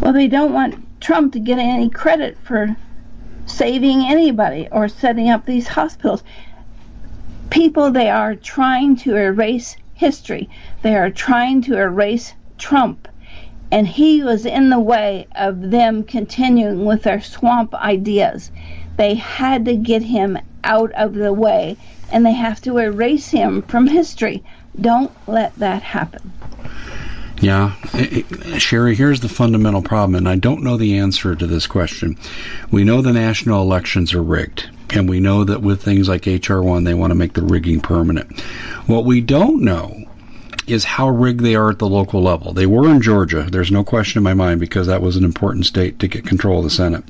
Well, 0.00 0.12
they 0.12 0.28
don't 0.28 0.52
want 0.52 1.00
Trump 1.00 1.32
to 1.34 1.40
get 1.40 1.58
any 1.58 1.88
credit 1.88 2.36
for 2.42 2.76
saving 3.46 4.02
anybody 4.02 4.68
or 4.70 4.88
setting 4.88 5.30
up 5.30 5.46
these 5.46 5.68
hospitals. 5.68 6.22
People 7.48 7.90
they 7.90 8.10
are 8.10 8.34
trying 8.34 8.96
to 8.96 9.16
erase 9.16 9.76
history. 10.00 10.48
They 10.80 10.96
are 10.96 11.10
trying 11.10 11.60
to 11.62 11.78
erase 11.78 12.32
Trump. 12.56 13.06
And 13.70 13.86
he 13.86 14.22
was 14.22 14.46
in 14.46 14.70
the 14.70 14.80
way 14.80 15.26
of 15.36 15.70
them 15.70 16.02
continuing 16.02 16.86
with 16.86 17.02
their 17.02 17.20
swamp 17.20 17.74
ideas. 17.74 18.50
They 18.96 19.14
had 19.14 19.66
to 19.66 19.76
get 19.76 20.02
him 20.02 20.38
out 20.64 20.90
of 20.92 21.14
the 21.14 21.32
way 21.32 21.76
and 22.10 22.24
they 22.24 22.32
have 22.32 22.60
to 22.62 22.78
erase 22.78 23.30
him 23.30 23.62
from 23.62 23.86
history. 23.86 24.42
Don't 24.80 25.12
let 25.28 25.54
that 25.58 25.82
happen. 25.82 26.32
Yeah. 27.40 27.72
Eh, 27.94 28.06
eh, 28.18 28.22
Sharry, 28.58 28.94
here's 28.94 29.20
the 29.20 29.28
fundamental 29.28 29.80
problem, 29.80 30.14
and 30.14 30.28
I 30.28 30.36
don't 30.36 30.62
know 30.62 30.76
the 30.76 30.98
answer 30.98 31.34
to 31.34 31.46
this 31.46 31.66
question. 31.66 32.18
We 32.70 32.84
know 32.84 33.00
the 33.00 33.14
national 33.14 33.62
elections 33.62 34.12
are 34.12 34.22
rigged, 34.22 34.68
and 34.90 35.08
we 35.08 35.20
know 35.20 35.44
that 35.44 35.62
with 35.62 35.82
things 35.82 36.06
like 36.06 36.22
HR1, 36.22 36.84
they 36.84 36.92
want 36.92 37.12
to 37.12 37.14
make 37.14 37.32
the 37.32 37.42
rigging 37.42 37.80
permanent. 37.80 38.40
What 38.86 39.06
we 39.06 39.22
don't 39.22 39.62
know 39.62 40.04
is 40.66 40.84
how 40.84 41.08
rigged 41.08 41.40
they 41.40 41.54
are 41.54 41.70
at 41.70 41.78
the 41.78 41.88
local 41.88 42.22
level. 42.22 42.52
They 42.52 42.66
were 42.66 42.90
in 42.90 43.00
Georgia. 43.00 43.46
There's 43.50 43.72
no 43.72 43.84
question 43.84 44.18
in 44.18 44.24
my 44.24 44.34
mind 44.34 44.60
because 44.60 44.86
that 44.88 45.02
was 45.02 45.16
an 45.16 45.24
important 45.24 45.64
state 45.64 45.98
to 46.00 46.08
get 46.08 46.26
control 46.26 46.58
of 46.58 46.64
the 46.64 46.70
Senate. 46.70 47.04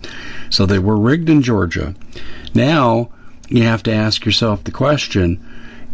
So 0.49 0.65
they 0.65 0.79
were 0.79 0.97
rigged 0.97 1.29
in 1.29 1.43
Georgia. 1.43 1.95
Now 2.55 3.11
you 3.49 3.65
have 3.65 3.83
to 3.83 3.93
ask 3.93 4.25
yourself 4.25 4.63
the 4.63 4.71
question 4.71 5.45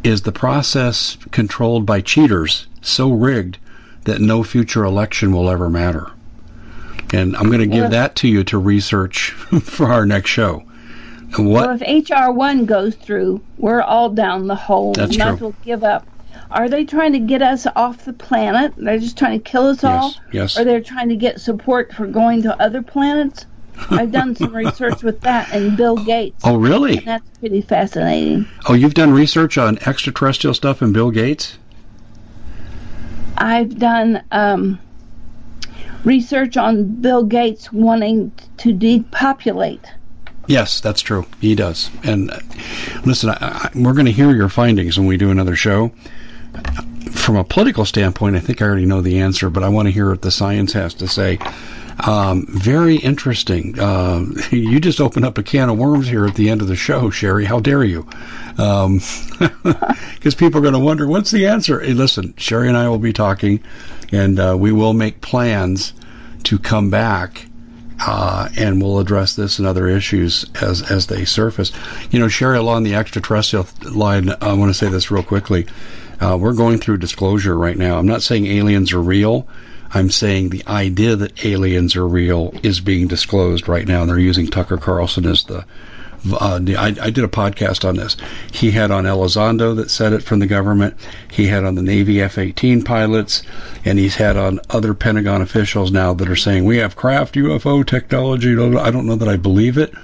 is 0.05 0.23
the 0.23 0.31
process 0.31 1.17
controlled 1.31 1.87
by 1.87 2.03
cheaters 2.03 2.67
so 2.83 3.11
rigged 3.11 3.59
that 4.07 4.21
no 4.21 4.43
future 4.43 4.85
election 4.85 5.33
will 5.33 5.51
ever 5.51 5.69
matter? 5.69 6.11
And 7.13 7.37
I'm 7.37 7.47
going 7.47 7.61
to 7.61 7.67
give 7.67 7.83
well, 7.83 7.91
that 7.91 8.17
to 8.17 8.29
you 8.29 8.43
to 8.45 8.59
research 8.59 9.31
for 9.63 9.87
our 9.87 10.07
next 10.07 10.31
show. 10.31 10.65
What? 11.37 11.67
Well, 11.67 11.79
if 11.81 12.09
HR 12.09 12.31
one 12.31 12.65
goes 12.65 12.95
through, 12.95 13.43
we're 13.59 13.83
all 13.83 14.11
down 14.11 14.47
the 14.47 14.55
hole. 14.55 14.95
That's 14.95 15.17
true. 15.17 15.37
Well 15.37 15.55
give 15.65 15.85
up. 15.85 16.07
Are 16.51 16.69
they 16.69 16.85
trying 16.85 17.13
to 17.13 17.19
get 17.19 17.43
us 17.43 17.67
off 17.75 18.05
the 18.05 18.13
planet? 18.13 18.73
They're 18.77 18.99
just 18.99 19.19
trying 19.19 19.41
to 19.41 19.51
kill 19.51 19.67
us 19.67 19.83
all. 19.83 20.11
Yes. 20.11 20.21
Yes. 20.33 20.59
Or 20.59 20.65
they're 20.65 20.81
trying 20.81 21.09
to 21.09 21.17
get 21.17 21.41
support 21.41 21.93
for 21.93 22.07
going 22.07 22.43
to 22.43 22.63
other 22.63 22.83
planets? 22.83 23.47
I've 23.91 24.13
done 24.13 24.35
some 24.37 24.55
research 24.57 25.03
with 25.03 25.21
that 25.23 25.53
and 25.53 25.77
Bill 25.77 25.97
Gates. 25.97 26.43
Oh, 26.45 26.57
really? 26.57 26.99
And 26.99 27.07
that's 27.07 27.39
pretty 27.39 27.61
fascinating. 27.61 28.47
Oh, 28.69 28.75
you've 28.75 28.95
done 28.95 29.13
research 29.13 29.59
on 29.59 29.79
extraterrestrial 29.87 30.55
stuff 30.55 30.83
and 30.83 30.95
Bill 30.95 31.11
Gates? 31.11 31.59
I've 33.39 33.79
done 33.79 34.23
um, 34.33 34.79
research 36.05 36.57
on 36.57 37.01
Bill 37.01 37.25
Gates 37.25 37.73
wanting 37.73 38.33
to 38.59 38.73
depopulate. 38.73 39.85
Yes, 40.47 40.81
that's 40.81 41.03
true. 41.03 41.27
He 41.41 41.55
does. 41.55 41.91
And 42.05 42.31
uh, 42.31 42.39
listen, 43.05 43.31
I, 43.31 43.37
I, 43.41 43.71
we're 43.75 43.95
going 43.95 44.07
to 44.07 44.13
hear 44.13 44.33
your 44.33 44.49
findings 44.49 44.99
when 44.99 45.09
we 45.09 45.17
do 45.17 45.31
another 45.31 45.57
show. 45.57 45.91
From 47.13 47.37
a 47.37 47.45
political 47.45 47.85
standpoint, 47.85 48.37
I 48.37 48.41
think 48.41 48.63
I 48.63 48.67
already 48.67 48.87
know 48.87 49.01
the 49.01 49.21
answer, 49.21 49.51
but 49.51 49.63
I 49.63 49.69
want 49.69 49.87
to 49.87 49.93
hear 49.93 50.11
what 50.11 50.23
the 50.23 50.31
science 50.31 50.73
has 50.75 50.95
to 50.95 51.09
say. 51.09 51.39
Um, 52.01 52.47
very 52.49 52.97
interesting. 52.97 53.79
Uh, 53.79 54.27
you 54.51 54.81
just 54.81 55.01
opened 55.01 55.25
up 55.25 55.39
a 55.39 55.43
can 55.43 55.69
of 55.69 55.79
worms 55.79 56.09
here 56.09 56.27
at 56.27 56.35
the 56.35 56.51
end 56.51 56.61
of 56.61 56.69
the 56.69 56.77
show, 56.77 57.11
Sharry. 57.11 57.45
How 57.45 57.61
dare 57.61 57.85
you? 57.85 58.07
Because 58.51 58.85
um, 58.85 60.33
people 60.39 60.59
are 60.59 60.63
going 60.63 60.75
to 60.75 60.79
wonder 60.79 61.07
what's 61.07 61.31
the 61.31 61.47
answer. 61.47 61.81
Hey, 61.81 61.95
listen, 61.95 62.33
Sharry 62.35 62.69
and 62.69 62.77
I 62.77 62.89
will 62.89 62.99
be 62.99 63.13
talking, 63.13 63.61
and 64.13 64.39
uh, 64.39 64.57
we 64.59 64.73
will 64.73 64.93
make 64.93 65.21
plans 65.21 65.95
to 66.45 66.59
come 66.59 66.91
back. 66.91 67.47
Uh, 67.99 68.51
and 68.59 68.83
we'll 68.83 68.99
address 68.99 69.37
this 69.37 69.59
and 69.59 69.67
other 69.67 69.89
issues 69.89 70.45
as 70.61 70.83
as 70.83 71.07
they 71.07 71.25
surface. 71.25 71.73
You 72.11 72.19
know, 72.19 72.27
Sharry, 72.27 72.59
along 72.59 72.83
the 72.83 72.95
extraterrestrial 72.95 73.67
line, 73.91 74.29
I 74.43 74.53
want 74.53 74.69
to 74.69 74.75
say 74.75 74.91
this 74.91 75.11
real 75.11 75.23
quickly. 75.23 75.67
Uh, 76.21 76.37
we're 76.41 76.55
going 76.55 76.79
through 76.79 76.99
disclosure 76.99 77.57
right 77.57 77.77
now. 77.77 77.99
I'm 77.99 78.07
not 78.07 78.23
saying 78.23 78.47
aliens 78.47 78.93
are 78.93 79.03
real. 79.03 79.47
I'm 79.93 80.11
saying 80.11 80.49
the 80.49 80.65
idea 80.67 81.17
that 81.17 81.45
aliens 81.45 81.97
are 81.97 82.07
real 82.07 82.55
is 82.63 82.81
being 82.81 83.07
disclosed 83.09 83.69
right 83.69 83.87
now. 83.87 84.03
And 84.03 84.11
they're 84.11 84.19
using 84.19 84.47
Tucker 84.47 84.79
Carlson 84.79 85.27
as 85.27 85.45
the 85.45 85.65
Uh, 86.33 86.59
I, 86.77 86.97
I, 87.01 87.11
did 87.11 87.23
a 87.25 87.29
podcast 87.29 87.87
on 87.87 87.97
this. 87.97 88.17
He 88.51 88.73
had 88.73 88.91
on 88.91 89.05
Elizondo 89.05 89.77
that 89.77 89.91
said 89.91 90.13
it 90.13 90.25
from 90.25 90.41
the 90.41 90.47
government. 90.47 90.97
He 91.31 91.47
had 91.47 91.65
on 91.65 91.77
the 91.77 91.83
Navy 91.83 92.21
F-18 92.21 92.85
pilots, 92.85 93.43
and 93.85 93.99
he's 93.99 94.17
had 94.17 94.37
on 94.37 94.59
other 94.71 94.93
Pentagon 94.93 95.41
officials 95.41 95.93
now 95.93 96.15
that 96.15 96.29
are 96.29 96.35
saying 96.35 96.65
we 96.65 96.79
have 96.79 96.97
craft 96.97 97.37
UFO 97.37 97.87
technology. 97.87 98.53
I 98.55 98.91
don't 98.91 99.07
know 99.07 99.15
that 99.15 99.29
I 99.29 99.37
believe 99.37 99.79
it, 99.79 99.95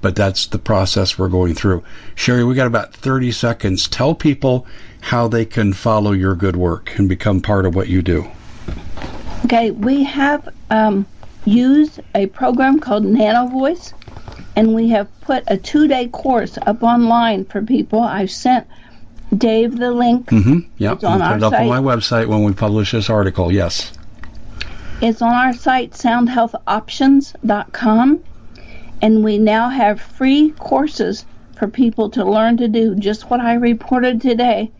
but 0.00 0.16
that's 0.16 0.46
the 0.46 0.58
process 0.58 1.18
we're 1.18 1.28
going 1.28 1.54
through. 1.54 1.82
Sharry, 2.16 2.46
we 2.46 2.54
got 2.54 2.66
about 2.66 2.94
30 2.94 3.32
seconds. 3.32 3.88
Tell 3.88 4.14
people 4.14 4.66
how 5.00 5.28
they 5.28 5.44
can 5.44 5.72
follow 5.72 6.12
your 6.12 6.34
good 6.34 6.56
work 6.56 6.98
and 6.98 7.08
become 7.08 7.40
part 7.40 7.66
of 7.66 7.74
what 7.74 7.88
you 7.88 8.02
do. 8.02 8.26
Okay, 9.44 9.70
we 9.70 10.04
have 10.04 10.48
um, 10.70 11.06
used 11.44 12.00
a 12.14 12.26
program 12.26 12.80
called 12.80 13.04
Nano 13.04 13.46
Voice, 13.46 13.94
and 14.56 14.74
we 14.74 14.88
have 14.90 15.08
put 15.20 15.44
a 15.46 15.56
two-day 15.56 16.08
course 16.08 16.58
up 16.66 16.82
online 16.82 17.46
for 17.46 17.62
people. 17.62 18.00
I've 18.00 18.30
sent 18.30 18.66
Dave 19.36 19.78
the 19.78 19.92
link. 19.92 20.26
Mm-hmm. 20.26 20.58
Yep, 20.78 20.94
it's 20.94 21.04
on 21.04 21.22
our 21.22 21.34
put 21.34 21.38
it 21.38 21.44
up 21.44 21.52
site. 21.52 21.62
on 21.62 21.68
my 21.68 21.80
website 21.80 22.26
when 22.26 22.42
we 22.44 22.52
publish 22.52 22.90
this 22.92 23.08
article. 23.08 23.50
Yes, 23.52 23.92
it's 25.00 25.22
on 25.22 25.32
our 25.32 25.54
site 25.54 25.92
soundhealthoptions.com, 25.92 28.24
and 29.02 29.24
we 29.24 29.38
now 29.38 29.68
have 29.68 30.00
free 30.00 30.50
courses 30.50 31.24
for 31.56 31.68
people 31.68 32.10
to 32.10 32.24
learn 32.24 32.56
to 32.58 32.68
do 32.68 32.94
just 32.94 33.30
what 33.30 33.40
I 33.40 33.54
reported 33.54 34.20
today, 34.20 34.70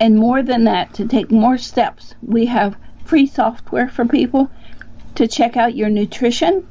and 0.00 0.16
more 0.16 0.42
than 0.42 0.64
that, 0.64 0.94
to 0.94 1.06
take 1.06 1.30
more 1.30 1.58
steps. 1.58 2.14
We 2.22 2.46
have 2.46 2.76
free 3.04 3.26
software 3.26 3.88
for 3.88 4.04
people 4.04 4.50
to 5.14 5.28
check 5.28 5.56
out 5.56 5.76
your 5.76 5.90
nutrition 5.90 6.66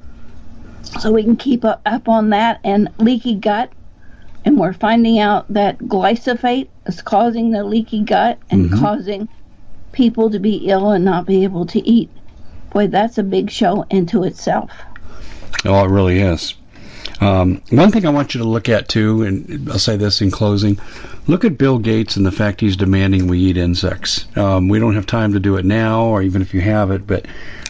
so 1.00 1.12
we 1.12 1.24
can 1.24 1.38
keep 1.38 1.64
up, 1.64 1.82
up 1.86 2.10
on 2.10 2.32
that 2.32 2.60
and 2.64 2.90
leaky 2.98 3.36
gut. 3.36 3.72
And 4.46 4.60
we're 4.60 4.74
finding 4.74 5.20
out 5.20 5.48
that 5.54 5.80
glyphosate 5.80 6.68
is 6.86 7.02
causing 7.02 7.52
the 7.52 7.64
leaky 7.64 8.02
gut 8.02 8.40
and 8.50 8.66
mm-hmm. 8.66 8.80
causing 8.80 9.30
people 9.94 10.30
to 10.32 10.40
be 10.40 10.68
ill 10.68 10.92
and 10.92 11.06
not 11.06 11.26
be 11.26 11.46
able 11.46 11.66
to 11.68 11.80
eat. 11.88 12.10
Boy, 12.72 12.88
that's 12.88 13.18
a 13.18 13.24
big 13.24 13.50
show 13.50 13.86
into 13.90 14.24
itself. 14.24 14.72
Oh, 15.64 15.86
it 15.86 15.90
really 15.90 16.20
is. 16.20 16.56
Um, 17.24 17.62
one 17.70 17.92
thing 17.92 18.06
I 18.06 18.10
want 18.10 18.34
you 18.34 18.40
to 18.42 18.48
look 18.48 18.70
at 18.70 18.90
too, 18.90 19.24
and 19.24 19.70
I'll 19.70 19.80
say 19.80 19.96
this 19.98 20.22
in 20.22 20.32
closing: 20.32 20.80
look 21.28 21.46
at 21.46 21.58
Bill 21.58 21.80
Gates 21.80 22.18
and 22.18 22.26
the 22.26 22.32
fact 22.32 22.62
he's 22.62 22.76
demanding 22.76 23.28
we 23.28 23.40
eat 23.40 23.58
insects. 23.58 24.26
Um, 24.36 24.68
we 24.68 24.80
don't 24.80 24.96
have 24.96 25.06
time 25.06 25.34
to 25.34 25.40
do 25.40 25.56
it 25.58 25.66
now, 25.66 26.06
or 26.06 26.22
even 26.22 26.42
if 26.42 26.54
you 26.54 26.62
have 26.62 26.92
it, 26.92 27.08
but 27.08 27.26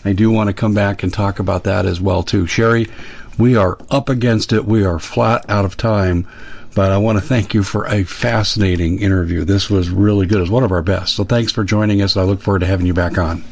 I 0.05 0.13
do 0.13 0.31
want 0.31 0.47
to 0.47 0.53
come 0.53 0.73
back 0.73 1.03
and 1.03 1.13
talk 1.13 1.39
about 1.39 1.65
that 1.65 1.85
as 1.85 2.01
well 2.01 2.23
too. 2.23 2.45
Sharry, 2.45 2.89
we 3.37 3.55
are 3.55 3.77
up 3.89 4.09
against 4.09 4.53
it. 4.53 4.65
We 4.65 4.85
are 4.85 4.99
flat 4.99 5.49
out 5.49 5.65
of 5.65 5.77
time. 5.77 6.27
But 6.75 6.91
I 6.91 6.97
want 6.97 7.19
to 7.19 7.23
thank 7.23 7.53
you 7.53 7.61
for 7.61 7.85
a 7.85 8.03
fascinating 8.03 8.99
interview. 8.99 9.43
This 9.43 9.69
was 9.69 9.91
really 9.91 10.25
good. 10.25 10.39
It 10.39 10.41
was 10.41 10.49
one 10.49 10.63
of 10.63 10.71
our 10.71 10.81
best. 10.81 11.15
So 11.15 11.23
thanks 11.23 11.51
for 11.51 11.63
joining 11.63 12.01
us. 12.01 12.17
I 12.17 12.23
look 12.23 12.41
forward 12.41 12.59
to 12.59 12.65
having 12.65 12.87
you 12.87 12.95
back 12.95 13.19
on. 13.19 13.43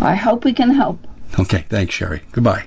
I 0.00 0.14
hope 0.14 0.44
we 0.44 0.52
can 0.52 0.70
help. 0.70 1.04
Okay. 1.40 1.64
Thanks, 1.68 1.92
Sharry. 1.96 2.20
Goodbye. 2.30 2.66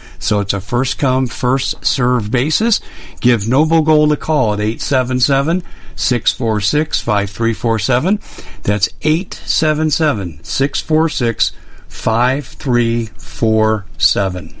So 0.21 0.39
it's 0.39 0.53
a 0.53 0.61
first 0.61 0.97
come, 0.99 1.27
first 1.27 1.83
serve 1.83 2.29
basis. 2.29 2.79
Give 3.19 3.47
Noble 3.47 3.81
Gold 3.81 4.13
a 4.13 4.17
call 4.17 4.53
at 4.53 4.59
877 4.59 5.63
646 5.95 7.01
5347. 7.01 8.19
That's 8.61 8.89
877 9.01 10.43
646 10.43 11.53
5347. 11.89 14.60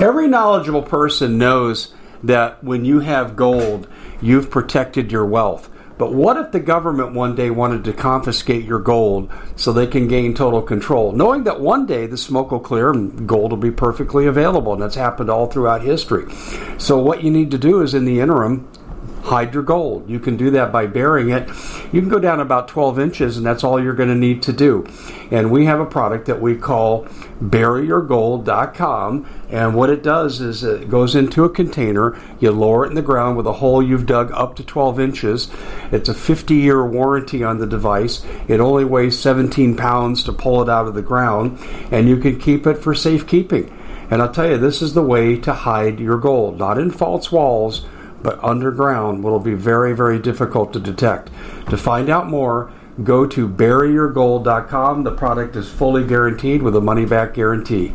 Every 0.00 0.28
knowledgeable 0.28 0.82
person 0.82 1.38
knows 1.38 1.94
that 2.22 2.62
when 2.62 2.84
you 2.84 3.00
have 3.00 3.36
gold, 3.36 3.88
you've 4.20 4.50
protected 4.50 5.10
your 5.12 5.24
wealth. 5.24 5.70
But 5.98 6.12
what 6.12 6.36
if 6.36 6.52
the 6.52 6.60
government 6.60 7.14
one 7.14 7.34
day 7.34 7.48
wanted 7.48 7.84
to 7.84 7.92
confiscate 7.94 8.66
your 8.66 8.78
gold 8.78 9.32
so 9.56 9.72
they 9.72 9.86
can 9.86 10.08
gain 10.08 10.34
total 10.34 10.60
control, 10.60 11.12
knowing 11.12 11.44
that 11.44 11.60
one 11.60 11.86
day 11.86 12.06
the 12.06 12.18
smoke 12.18 12.50
will 12.50 12.60
clear 12.60 12.90
and 12.90 13.26
gold 13.26 13.52
will 13.52 13.56
be 13.56 13.70
perfectly 13.70 14.26
available? 14.26 14.74
And 14.74 14.82
that's 14.82 14.94
happened 14.94 15.30
all 15.30 15.46
throughout 15.46 15.80
history. 15.80 16.26
So, 16.76 16.98
what 16.98 17.24
you 17.24 17.30
need 17.30 17.50
to 17.52 17.58
do 17.58 17.80
is, 17.80 17.94
in 17.94 18.04
the 18.04 18.20
interim, 18.20 18.68
hide 19.26 19.54
your 19.54 19.62
gold. 19.62 20.08
You 20.08 20.20
can 20.20 20.36
do 20.36 20.50
that 20.50 20.70
by 20.70 20.86
burying 20.86 21.30
it. 21.30 21.48
You 21.92 22.00
can 22.00 22.08
go 22.08 22.20
down 22.20 22.40
about 22.40 22.68
12 22.68 22.98
inches, 23.00 23.36
and 23.36 23.44
that's 23.44 23.64
all 23.64 23.82
you're 23.82 23.94
going 23.94 24.08
to 24.08 24.14
need 24.14 24.42
to 24.42 24.52
do. 24.52 24.86
And 25.30 25.50
we 25.50 25.64
have 25.64 25.80
a 25.80 25.86
product 25.86 26.26
that 26.26 26.40
we 26.40 26.56
call 26.56 27.06
buryyourgold.com. 27.42 29.26
And 29.48 29.74
what 29.74 29.90
it 29.90 30.02
does 30.02 30.40
is 30.40 30.64
it 30.64 30.90
goes 30.90 31.14
into 31.14 31.44
a 31.44 31.50
container, 31.50 32.18
you 32.40 32.50
lower 32.50 32.84
it 32.84 32.88
in 32.88 32.94
the 32.94 33.02
ground 33.02 33.36
with 33.36 33.46
a 33.46 33.54
hole 33.54 33.82
you've 33.82 34.06
dug 34.06 34.32
up 34.32 34.56
to 34.56 34.64
12 34.64 34.98
inches. 34.98 35.48
It's 35.92 36.08
a 36.08 36.14
50 36.14 36.54
year 36.54 36.84
warranty 36.84 37.44
on 37.44 37.58
the 37.58 37.66
device. 37.66 38.24
It 38.48 38.60
only 38.60 38.84
weighs 38.84 39.18
17 39.18 39.76
pounds 39.76 40.22
to 40.24 40.32
pull 40.32 40.62
it 40.62 40.68
out 40.68 40.88
of 40.88 40.94
the 40.94 41.02
ground, 41.02 41.58
and 41.90 42.08
you 42.08 42.16
can 42.16 42.38
keep 42.38 42.66
it 42.66 42.78
for 42.78 42.94
safekeeping. 42.94 43.72
And 44.10 44.22
I'll 44.22 44.32
tell 44.32 44.48
you, 44.48 44.58
this 44.58 44.82
is 44.82 44.94
the 44.94 45.02
way 45.02 45.36
to 45.40 45.52
hide 45.52 46.00
your 46.00 46.18
gold, 46.18 46.58
not 46.58 46.78
in 46.78 46.90
false 46.90 47.30
walls 47.30 47.86
but 48.22 48.42
underground 48.42 49.22
will 49.22 49.38
be 49.38 49.54
very, 49.54 49.94
very 49.94 50.18
difficult 50.18 50.72
to 50.72 50.80
detect. 50.80 51.30
To 51.70 51.76
find 51.76 52.10
out 52.10 52.26
more, 52.26 52.72
go 53.04 53.24
to 53.24 53.48
buryyourgold.com. 53.48 55.04
The 55.04 55.12
product 55.12 55.54
is 55.54 55.68
fully 55.68 56.04
guaranteed 56.04 56.60
with 56.60 56.74
a 56.74 56.80
money 56.80 57.04
back 57.04 57.34
guarantee. 57.34 57.94